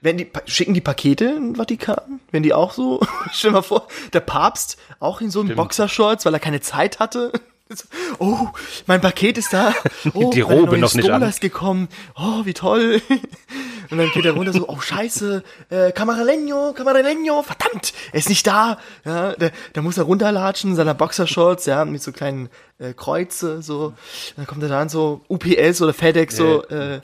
Wenn 0.01 0.17
die, 0.17 0.29
schicken 0.45 0.73
die 0.73 0.81
Pakete 0.81 1.25
in 1.25 1.53
den 1.53 1.55
Vatikan? 1.55 2.19
Wenn 2.31 2.41
die 2.41 2.53
auch 2.53 2.71
so? 2.71 3.01
Stell 3.31 3.51
dir 3.51 3.55
mal 3.55 3.61
vor, 3.61 3.87
der 4.13 4.21
Papst 4.21 4.77
auch 4.99 5.19
in 5.19 5.29
so 5.29 5.41
einem. 5.41 5.55
Boxershorts, 5.55 6.25
weil 6.25 6.33
er 6.33 6.39
keine 6.39 6.61
Zeit 6.61 6.99
hatte. 6.99 7.31
Oh, 8.19 8.47
mein 8.85 9.01
Paket 9.01 9.37
ist 9.37 9.51
da. 9.53 9.73
Oh, 10.13 10.31
Die 10.31 10.41
Robe 10.41 10.77
noch 10.77 10.93
nicht 10.93 11.05
Stola 11.05 11.17
an. 11.25 11.29
ist 11.29 11.41
gekommen. 11.41 11.87
Oh, 12.15 12.45
wie 12.45 12.53
toll. 12.53 13.01
Und 13.91 13.99
dann 13.99 14.09
geht 14.11 14.25
er 14.25 14.31
runter 14.33 14.51
so, 14.51 14.67
oh 14.67 14.79
scheiße, 14.79 15.43
äh, 15.69 15.91
Camaraleño, 15.91 16.75
Camaraleño, 16.75 17.43
verdammt, 17.43 17.93
er 18.11 18.17
ist 18.19 18.29
nicht 18.29 18.47
da. 18.47 18.79
Ja, 19.05 19.33
da, 19.33 19.49
da 19.73 19.81
muss 19.83 19.99
er 19.99 20.05
runterlatschen 20.05 20.71
in 20.71 20.75
seiner 20.75 20.95
Boxershorts, 20.95 21.67
ja, 21.67 21.85
mit 21.85 22.01
so 22.01 22.11
kleinen 22.11 22.49
äh, 22.79 22.93
Kreuze, 22.93 23.61
so. 23.61 23.85
Und 23.87 23.95
dann 24.37 24.47
kommt 24.47 24.63
er 24.63 24.69
da 24.69 24.81
an, 24.81 24.89
so 24.89 25.21
UPS 25.27 25.83
oder 25.83 25.93
FedEx, 25.93 26.35
so, 26.35 26.63
äh, 26.65 27.01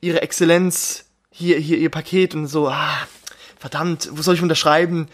ihre 0.00 0.22
Exzellenz, 0.22 1.04
hier, 1.30 1.58
hier 1.58 1.76
ihr 1.76 1.90
Paket 1.90 2.34
und 2.34 2.46
so, 2.46 2.68
ah, 2.68 2.96
verdammt, 3.58 4.08
wo 4.12 4.22
soll 4.22 4.34
ich 4.34 4.42
unterschreiben? 4.42 5.08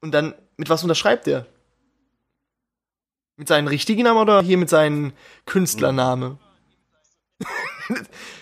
Und 0.00 0.12
dann, 0.12 0.34
mit 0.56 0.70
was 0.70 0.82
unterschreibt 0.82 1.28
er? 1.28 1.44
Mit 3.36 3.48
seinem 3.48 3.68
richtigen 3.68 4.04
Namen 4.04 4.18
oder 4.18 4.42
hier 4.42 4.56
mit 4.56 4.70
seinem 4.70 5.12
Künstlername? 5.44 6.38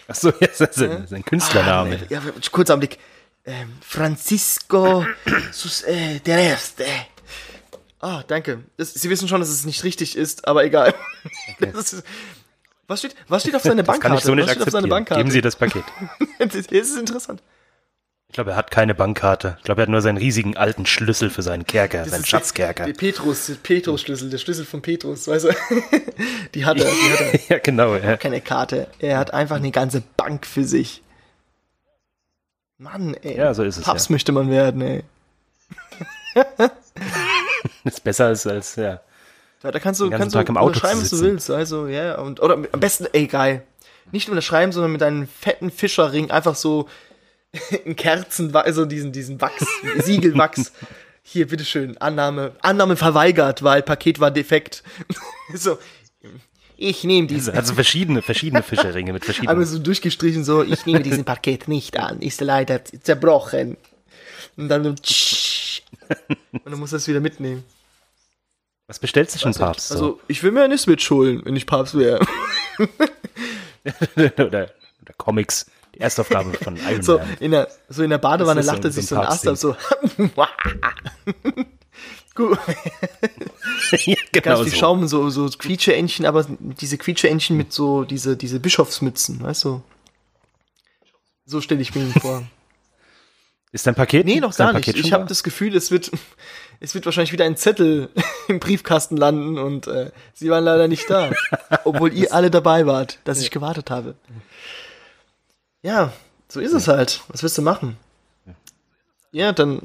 Ach 0.09 0.15
so, 0.15 0.29
ja, 0.29 0.47
das 0.47 0.61
ist 0.61 0.83
ein, 0.83 1.07
sein 1.09 1.25
Künstlername. 1.25 2.01
Ah, 2.03 2.07
ja, 2.13 2.23
kurz 2.53 2.71
am 2.71 2.79
Blick. 2.79 2.99
Ähm, 3.45 3.73
Francisco 3.81 5.05
Sus 5.53 5.83
äh, 5.83 6.21
der 6.21 6.39
Erste. 6.39 6.85
Ah, 8.01 8.23
danke. 8.27 8.65
Das, 8.77 8.95
Sie 8.95 9.11
wissen 9.11 9.29
schon, 9.29 9.41
dass 9.41 9.49
es 9.49 9.65
nicht 9.67 9.83
richtig 9.83 10.17
ist, 10.17 10.47
aber 10.47 10.65
egal. 10.65 10.95
Das 11.59 11.93
ist, 11.93 12.05
was 12.87 12.99
steht, 12.99 13.17
was 13.29 13.43
steht 13.43 13.57
auf 13.57 13.63
seiner 13.63 13.83
Bankkarte? 13.83 14.19
ich 14.19 14.25
so 14.25 14.35
nicht 14.35 14.47
was 14.47 14.53
steht 14.53 14.67
auf 14.67 14.73
seiner. 14.73 14.89
Bankkarte? 14.89 15.21
Geben 15.21 15.31
Sie 15.31 15.41
das 15.41 15.57
Paket. 15.57 15.85
das 16.39 16.55
ist 16.55 16.99
interessant. 16.99 17.43
Ich 18.35 18.37
glaube, 18.37 18.51
er 18.51 18.57
hat 18.57 18.73
keine 18.73 18.97
Bankkarte. 18.97 19.55
Ich 19.59 19.63
glaube, 19.63 19.83
er 19.83 19.85
hat 19.85 19.91
nur 19.91 20.03
seinen 20.03 20.17
riesigen 20.17 20.57
alten 20.57 20.87
Schlüssel 20.87 21.31
für 21.31 21.43
seinen 21.43 21.69
Kerker, 21.69 21.99
Das 22.01 22.11
seinen 22.11 22.25
Schatzkerker. 22.25 22.83
Der, 22.83 22.93
der 22.93 22.99
Petrus, 22.99 23.47
der 23.47 23.55
Petrus-Schlüssel, 23.55 24.29
der 24.29 24.39
Schlüssel 24.39 24.65
von 24.65 24.83
Petrus, 24.83 25.29
weißt 25.29 25.45
du? 25.45 25.51
Die 26.53 26.65
hat 26.65 26.81
er, 26.81 26.85
die 26.85 27.13
hat 27.13 27.21
er. 27.21 27.41
ja, 27.49 27.59
genau. 27.61 27.95
Ja. 27.95 28.17
Keine 28.17 28.41
Karte. 28.41 28.89
Er 28.99 29.19
hat 29.19 29.33
einfach 29.33 29.55
eine 29.55 29.71
ganze 29.71 30.03
Bank 30.17 30.47
für 30.47 30.65
sich. 30.65 31.05
Mann, 32.77 33.15
ey. 33.23 33.37
Ja, 33.37 33.55
so 33.55 33.63
ist 33.63 33.77
es, 33.77 33.85
Papst 33.85 34.09
ja. 34.09 34.15
möchte 34.15 34.33
man 34.33 34.51
werden, 34.51 34.81
ey. 34.83 35.05
Ist 37.85 38.03
besser 38.03 38.27
als, 38.27 38.49
als 38.49 38.75
ja. 38.75 39.01
Ja, 39.63 39.71
da 39.71 39.79
kannst 39.79 40.01
du, 40.01 40.11
kannst 40.11 40.35
du 40.35 40.39
Tag 40.41 40.49
im 40.49 40.57
Auto 40.57 40.67
unterschreiben, 40.71 41.01
was 41.01 41.11
du 41.11 41.21
willst. 41.21 41.53
Also, 41.53 41.87
ja, 41.87 42.19
und, 42.19 42.43
oder 42.43 42.55
am 42.55 42.81
besten, 42.81 43.07
ey, 43.13 43.29
geil. 43.29 43.63
Nicht 44.11 44.29
unterschreiben, 44.29 44.73
sondern 44.73 44.91
mit 44.91 45.05
einem 45.05 45.29
fetten 45.29 45.71
Fischerring 45.71 46.33
einfach 46.33 46.57
so 46.57 46.89
in 47.85 47.97
Kerzen, 47.97 48.55
also 48.55 48.85
diesen, 48.85 49.13
diesen 49.13 49.41
Wachs, 49.41 49.67
Siegelwachs. 50.05 50.73
Hier, 51.23 51.49
bitteschön, 51.49 51.97
Annahme, 51.99 52.53
Annahme 52.61 52.97
verweigert, 52.97 53.63
weil 53.63 53.83
Paket 53.83 54.21
war 54.21 54.31
defekt. 54.31 54.83
so, 55.55 55.79
ich 56.77 57.05
nehme 57.05 57.27
diesen. 57.27 57.55
Also 57.55 57.75
verschiedene, 57.75 58.21
verschiedene 58.21 58.63
Fischerringe 58.63 59.13
mit 59.13 59.25
verschiedenen. 59.25 59.51
Einmal 59.51 59.67
so 59.67 59.79
durchgestrichen, 59.79 60.45
so, 60.45 60.63
ich 60.63 60.85
nehme 60.85 61.03
diesen 61.03 61.25
Paket 61.25 61.67
nicht 61.67 61.99
an, 61.99 62.21
ist 62.21 62.41
leider 62.41 62.85
zerbrochen. 62.85 63.79
Und 64.57 64.69
dann, 64.69 64.87
und 64.87 65.01
dann 66.65 66.79
muss 66.79 66.93
es 66.93 67.09
wieder 67.09 67.21
mitnehmen. 67.21 67.65
Was 68.87 68.99
bestellt 68.99 69.31
sich 69.31 69.43
ein 69.45 69.49
Weiß 69.49 69.59
nicht. 69.59 69.67
Papst? 69.67 69.89
so? 69.89 69.95
Also, 69.95 70.21
ich 70.29 70.43
will 70.43 70.51
mir 70.51 70.63
eine 70.63 70.77
Switch 70.77 71.11
holen, 71.11 71.41
wenn 71.45 71.57
ich 71.57 71.65
Papst 71.65 71.97
wäre. 71.99 72.25
oder, 74.17 74.43
oder 75.01 75.15
Comics. 75.17 75.67
Die 75.95 76.01
Erstaufgabe 76.01 76.53
von 76.63 76.77
Iron 76.77 77.03
So 77.03 77.19
Man. 77.19 77.37
in 77.41 77.51
der, 77.53 77.69
so 77.89 78.03
in 78.03 78.11
der 78.11 78.19
Badewanne 78.19 78.61
ist 78.61 78.67
so 78.67 78.75
er 78.75 78.91
sich 78.91 79.07
so 79.07 79.17
ein 79.17 79.27
Ast 79.27 79.47
ab, 79.49 79.57
so. 79.57 79.77
Gut, 82.35 82.59
ja, 83.93 84.17
ganz 84.33 84.45
genau 84.45 84.63
viel 84.65 84.73
so. 84.73 84.77
Schaum, 84.77 85.07
so, 85.07 85.31
so 85.31 85.49
Quietscheentchen, 85.49 86.27
aber 86.27 86.45
diese 86.49 86.99
Quietscheentchen 86.99 87.57
mit 87.57 87.73
so, 87.73 88.03
diese, 88.03 88.37
diese 88.37 88.59
Bischofsmützen, 88.59 89.41
weißt 89.41 89.65
du? 89.65 89.83
So 91.47 91.61
stelle 91.61 91.81
ich 91.81 91.95
mir 91.95 92.03
ihn 92.03 92.13
vor. 92.13 92.43
Ist 93.71 93.87
dein 93.87 93.95
Paket? 93.95 94.27
Nee, 94.27 94.41
noch 94.41 94.57
gar 94.57 94.73
nicht. 94.73 94.89
Ich 94.89 95.13
habe 95.13 95.25
da? 95.25 95.29
das 95.29 95.45
Gefühl, 95.45 95.77
es 95.77 95.93
wird, 95.93 96.11
es 96.81 96.95
wird 96.95 97.07
wahrscheinlich 97.07 97.33
wieder 97.33 97.45
ein 97.45 97.57
Zettel 97.57 98.09
im 98.49 98.59
Briefkasten 98.59 99.17
landen 99.17 99.59
und 99.59 99.87
äh, 99.87 100.11
sie 100.33 100.51
waren 100.51 100.65
leider 100.65 100.89
nicht 100.89 101.09
da. 101.09 101.31
Obwohl 101.85 102.13
ihr 102.13 102.33
alle 102.33 102.51
dabei 102.51 102.87
wart, 102.87 103.19
dass 103.25 103.41
ich 103.41 103.51
gewartet 103.53 103.91
habe. 103.91 104.15
Ja, 105.85 106.13
so 106.49 106.61
ist 106.61 106.73
es 106.73 106.89
halt. 106.89 107.23
Was 107.29 107.43
willst 107.43 107.59
du 107.59 107.63
machen? 107.63 107.99
Ja, 109.33 109.53
dann, 109.53 109.83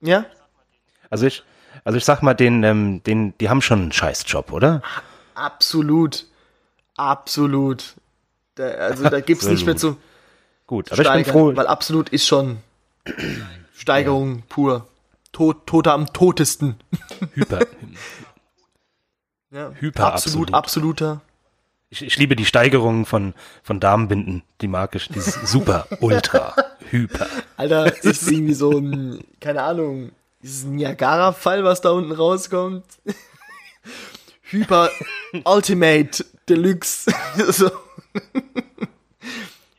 ja, 0.00 0.24
Also 1.10 1.26
ich, 1.26 1.42
also 1.84 1.98
ich 1.98 2.04
sag 2.04 2.22
mal, 2.22 2.32
den, 2.34 2.62
ähm, 2.62 3.02
den, 3.04 3.36
die 3.38 3.50
haben 3.50 3.60
schon 3.60 3.80
einen 3.82 3.92
Scheißjob, 3.92 4.52
oder? 4.52 4.82
absolut. 5.34 6.24
Absolut. 6.96 7.94
Da, 8.54 8.68
also 8.68 9.08
da 9.08 9.20
gibt's 9.20 9.46
nicht 9.46 9.66
mehr 9.66 9.76
zu 9.76 9.98
Gut, 10.66 10.90
aber 10.90 11.02
ich 11.02 11.12
bin 11.12 11.24
froh. 11.24 11.54
weil 11.54 11.66
absolut 11.66 12.08
ist 12.08 12.26
schon 12.26 12.58
Steigerung 13.74 14.42
pur. 14.48 14.88
Tod, 15.32 15.66
Toter 15.66 15.92
am 15.92 16.12
totesten. 16.12 16.76
Hyper. 17.34 17.60
Ja, 19.50 19.72
Hyper 19.80 20.12
absolut, 20.12 20.52
absolut. 20.52 20.54
absoluter. 20.54 21.20
Ich, 21.90 22.02
ich 22.02 22.18
liebe 22.18 22.36
die 22.36 22.44
Steigerungen 22.44 23.06
von, 23.06 23.34
von 23.62 23.80
Damenbinden. 23.80 24.42
Die 24.60 24.68
mag 24.68 24.94
ich. 24.94 25.08
Dieses 25.08 25.34
super, 25.50 25.86
ultra, 26.00 26.54
hyper. 26.90 27.26
Alter, 27.56 27.84
das 27.90 28.22
ist 28.22 28.30
irgendwie 28.30 28.54
so 28.54 28.78
ein, 28.78 29.24
keine 29.40 29.62
Ahnung, 29.62 30.12
dieses 30.42 30.64
Niagara-Fall, 30.64 31.64
was 31.64 31.80
da 31.80 31.90
unten 31.90 32.12
rauskommt. 32.12 32.84
Hyper 34.50 34.90
Ultimate 35.44 36.24
Deluxe. 36.48 37.12
so. 37.48 37.70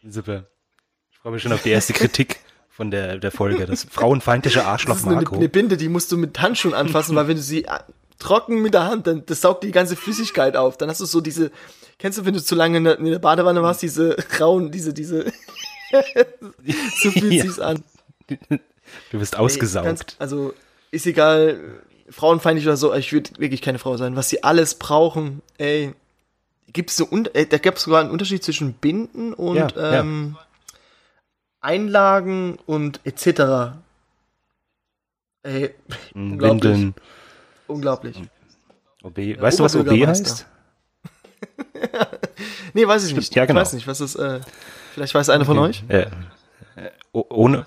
Super. 0.07 0.45
Ich 1.11 1.17
freue 1.19 1.33
mich 1.33 1.41
schon 1.41 1.51
auf 1.51 1.63
die 1.63 1.71
erste 1.71 1.93
Kritik 1.93 2.39
von 2.69 2.91
der, 2.91 3.17
der 3.17 3.31
Folge. 3.31 3.65
Das 3.65 3.83
frauenfeindliche 3.83 4.59
Das 4.59 4.67
Arschloch 4.67 4.97
ist 4.97 5.05
eine, 5.05 5.15
Marco. 5.15 5.35
eine 5.35 5.49
Binde, 5.49 5.75
die 5.75 5.89
musst 5.89 6.11
du 6.11 6.17
mit 6.17 6.39
Handschuhen 6.39 6.73
anfassen, 6.73 7.15
weil 7.15 7.27
wenn 7.27 7.37
du 7.37 7.41
sie 7.41 7.65
äh, 7.65 7.79
trocken 8.19 8.61
mit 8.61 8.73
der 8.73 8.85
Hand, 8.85 9.07
dann 9.07 9.25
das 9.25 9.41
saugt 9.41 9.63
die 9.63 9.71
ganze 9.71 9.95
Flüssigkeit 9.95 10.55
auf. 10.55 10.77
Dann 10.77 10.89
hast 10.89 11.01
du 11.01 11.05
so 11.05 11.19
diese, 11.19 11.51
kennst 11.99 12.17
du, 12.17 12.25
wenn 12.25 12.33
du 12.33 12.41
zu 12.43 12.55
lange 12.55 12.77
in 12.77 12.83
der, 12.85 12.97
in 12.97 13.05
der 13.05 13.19
Badewanne 13.19 13.61
warst, 13.61 13.81
diese 13.83 14.17
rauen, 14.39 14.71
diese, 14.71 14.93
diese, 14.93 15.31
so 17.01 17.11
fühlt 17.11 17.31
Ja. 17.33 17.43
sich's 17.43 17.59
an. 17.59 17.83
Du 19.11 19.19
bist 19.19 19.35
Ey, 19.35 19.39
ausgesaugt. 19.39 19.85
ganz- 19.85 20.05
also, 20.17 20.53
ist 20.91 21.05
egal, 21.05 21.59
frauenfeindlich 22.09 22.65
oder 22.65 22.77
so, 22.77 22.93
ich 22.95 23.13
würde 23.13 23.29
wirklich 23.37 23.61
keine 23.61 23.77
Frau 23.77 23.95
sein. 23.97 24.15
Was 24.15 24.29
sie 24.29 24.43
alles 24.43 24.73
brauchen, 24.75 25.41
ey, 25.59 25.93
gibt's 26.73 26.95
so, 26.97 27.07
un- 27.09 27.27
äh, 27.33 27.45
da 27.45 27.57
gibt's 27.59 27.83
sogar 27.83 28.01
einen 28.01 28.09
Unterschied 28.11 28.43
zwischen 28.43 28.73
Binden 28.73 29.33
und, 29.33 29.55
Ja, 29.57 29.67
ja. 29.75 29.99
ähm, 29.99 30.35
Einlagen 31.61 32.57
und 32.65 33.01
etc. 33.03 33.75
Ey, 35.43 35.73
Mm, 36.13 36.31
unglaublich. 36.33 36.63
Windeln, 36.63 36.95
unglaublich. 37.67 38.21
OB. 39.03 39.17
Weißt 39.39 39.59
du, 39.59 39.63
was 39.63 39.75
OB 39.75 39.89
heißt? 40.05 40.45
Nee, 42.73 42.87
weiß 42.87 43.05
ich 43.05 43.15
nicht. 43.15 43.33
Ja, 43.35 43.45
genau. 43.45 43.59
Ich 43.61 43.65
weiß 43.67 43.73
nicht, 43.73 43.87
was 43.87 43.99
ist, 44.01 44.15
äh, 44.15 44.39
vielleicht 44.93 45.13
weiß 45.15 45.29
einer 45.29 45.45
von 45.45 45.57
euch? 45.57 45.83
Äh, 45.87 46.01
äh, 46.75 46.91
oh- 47.11 47.25
ohne. 47.29 47.65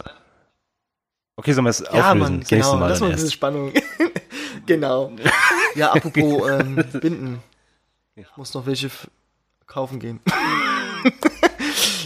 Okay, 1.36 1.52
sollen 1.52 1.64
wir 1.66 1.70
es 1.70 1.80
Ja, 1.80 2.10
auflösen? 2.10 2.18
Mann, 2.18 2.40
Das 2.40 2.48
genau, 2.48 2.76
Mal 2.76 2.88
lass 2.88 3.00
mal 3.00 3.06
ein 3.06 3.12
bisschen. 3.12 3.30
Spannung. 3.32 3.72
genau. 4.66 5.12
Ja, 5.74 5.92
apropos 5.92 6.48
ähm, 6.60 6.76
Binden. 7.00 7.42
Ich 8.14 8.26
muss 8.36 8.54
noch 8.54 8.64
welche 8.66 8.90
kaufen 9.66 9.98
gehen. 9.98 10.20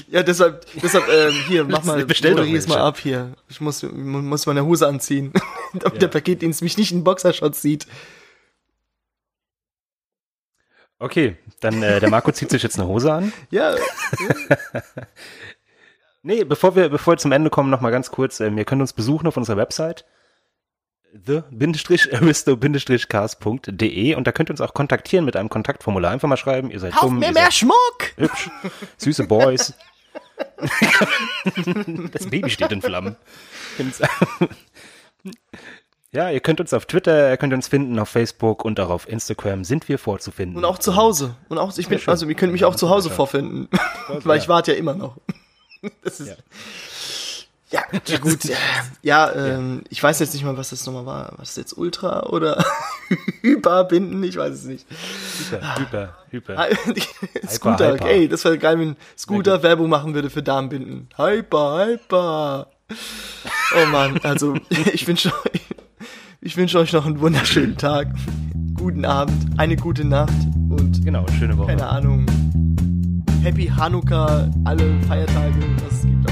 ja, 0.09 0.23
deshalb, 0.23 0.65
deshalb 0.81 1.09
ähm, 1.09 1.35
hier, 1.49 1.65
mach 1.65 1.85
mal, 1.85 2.05
Bestell 2.07 2.33
doch 2.33 2.39
moderier's 2.39 2.69
mal 2.69 2.79
ab 2.79 2.99
hier. 2.99 3.33
Ich 3.49 3.61
muss, 3.61 3.83
muss 3.83 4.47
meine 4.47 4.65
Hose 4.65 4.87
anziehen, 4.87 5.33
damit 5.75 5.95
Ja. 5.95 5.99
der 6.01 6.09
Paketdienst 6.09 6.63
mich 6.63 6.79
nicht 6.79 6.93
in 6.93 7.05
Boxershot 7.05 7.55
sieht. 7.57 7.87
Okay, 10.99 11.37
dann 11.61 11.83
äh, 11.83 12.01
der 12.01 12.11
Marco 12.11 12.33
zieht 12.33 12.51
sich 12.51 12.63
jetzt 12.63 12.79
eine 12.79 12.89
Hose 12.89 13.13
an. 13.13 13.33
Ja, 13.51 13.75
Nee, 16.23 16.43
bevor 16.43 16.75
wir, 16.75 16.89
bevor 16.89 17.13
wir 17.15 17.19
zum 17.19 17.31
Ende 17.31 17.51
kommen, 17.51 17.71
noch 17.71 17.81
mal 17.81 17.93
ganz 17.93 18.11
kurz, 18.11 18.41
ähm, 18.41 18.59
ihr 18.59 18.65
könnt 18.65 18.81
uns 18.81 18.93
besuchen 18.93 19.29
auf 19.29 19.37
unserer 19.37 19.59
Website 19.59 20.05
the-aristo-cast.de 21.25 24.15
und 24.15 24.27
da 24.27 24.33
könnt 24.33 24.51
ihr 24.51 24.53
uns 24.53 24.61
auch 24.61 24.75
kontaktieren 24.75 25.25
mit 25.25 25.37
einem 25.37 25.49
Kontaktformular. 25.49 26.11
Einfach 26.11 26.29
mal 26.29 26.37
schreiben, 26.37 26.69
ihr 26.71 26.81
seid 26.81 26.95
kauf 26.95 27.03
dumm, 27.03 27.21
mir 27.21 27.29
ihr 27.29 27.33
mehr 27.33 27.45
seid 27.45 27.55
Schmuck! 27.55 28.13
hübsch, 28.17 28.51
süße 28.97 29.23
Boys. 29.25 29.73
das 32.13 32.27
Baby 32.27 32.51
steht 32.51 32.73
in 32.73 32.83
Flammen. 32.83 33.15
Ja, 36.17 36.31
ihr 36.31 36.41
könnt 36.41 36.61
uns 36.61 36.73
auf 36.73 36.87
Twitter, 36.87 37.29
ihr 37.29 37.37
könnt 37.37 37.53
uns 37.53 37.69
finden 37.69 37.99
auf 37.99 38.09
Facebook 38.09 38.65
und 38.65 38.81
auch 38.81 38.89
auf 38.89 39.07
Instagram 39.07 39.65
sind 39.65 39.87
wir 39.87 39.99
vorzufinden. 39.99 40.57
Und 40.57 40.65
auch 40.65 40.79
zu 40.79 40.97
Hause. 40.97 41.37
Und 41.51 41.59
auch, 41.59 41.77
ich 41.77 41.89
bin, 41.89 42.01
also, 42.07 42.27
ihr 42.27 42.35
könnt 42.35 42.53
mich 42.55 42.65
auch 42.65 42.75
zu 42.75 42.89
Hause 42.89 43.11
vorfinden. 43.11 43.69
Weil 44.25 44.39
ich 44.39 44.49
warte 44.49 44.73
ja 44.73 44.79
immer 44.79 44.95
noch. 44.95 45.19
Das 46.03 46.19
ist, 46.19 46.29
ja. 47.71 47.83
Ja, 48.07 48.19
gut. 48.19 48.45
Ja, 48.45 48.57
ja 49.03 49.33
ähm, 49.35 49.83
ich 49.91 50.03
weiß 50.03 50.19
jetzt 50.21 50.33
nicht 50.33 50.43
mal, 50.43 50.57
was 50.57 50.71
das 50.71 50.87
nochmal 50.87 51.05
war. 51.05 51.35
Was 51.37 51.51
ist 51.51 51.59
jetzt 51.59 51.77
Ultra 51.77 52.25
oder 52.27 52.65
Hyperbinden? 53.43 54.25
Ich 54.25 54.37
weiß 54.37 54.55
es 54.55 54.65
nicht. 54.65 54.87
Hyper, 55.51 55.77
hyper, 55.77 56.17
hyper. 56.31 56.57
Hi- 56.57 56.77
Scooter, 57.47 57.93
hyper. 57.93 58.07
ey, 58.07 58.27
das 58.27 58.45
wäre 58.45 58.59
geil, 58.59 58.79
wenn 58.81 58.97
Scooter 59.19 59.63
Werbung 59.63 59.91
machen 59.91 60.15
würde 60.15 60.31
für 60.31 60.43
Damenbinden. 60.43 61.09
Hyper, 61.17 61.87
hyper. 61.87 62.69
Oh 63.77 63.87
Mann, 63.87 64.19
also 64.23 64.55
ich 64.93 65.07
wünsche 65.07 65.33
euch, 65.33 65.61
ich 66.47 66.57
wünsche 66.57 66.79
euch 66.79 66.93
noch 66.93 67.05
einen 67.07 67.19
wunderschönen 67.21 67.77
Tag, 67.77 68.07
guten 68.75 69.05
Abend, 69.05 69.35
eine 69.59 69.75
gute 69.75 70.05
Nacht 70.07 70.33
und 70.69 71.05
Genau, 71.05 71.27
schöne 71.39 71.59
Woche. 71.59 71.67
keine 71.71 71.87
Ahnung. 71.89 72.25
Happy 73.43 73.67
Hanukkah, 73.67 74.49
alle 74.65 75.01
Feiertage, 75.09 75.57
was 75.85 75.99
es 75.99 76.03
gibt. 76.07 76.31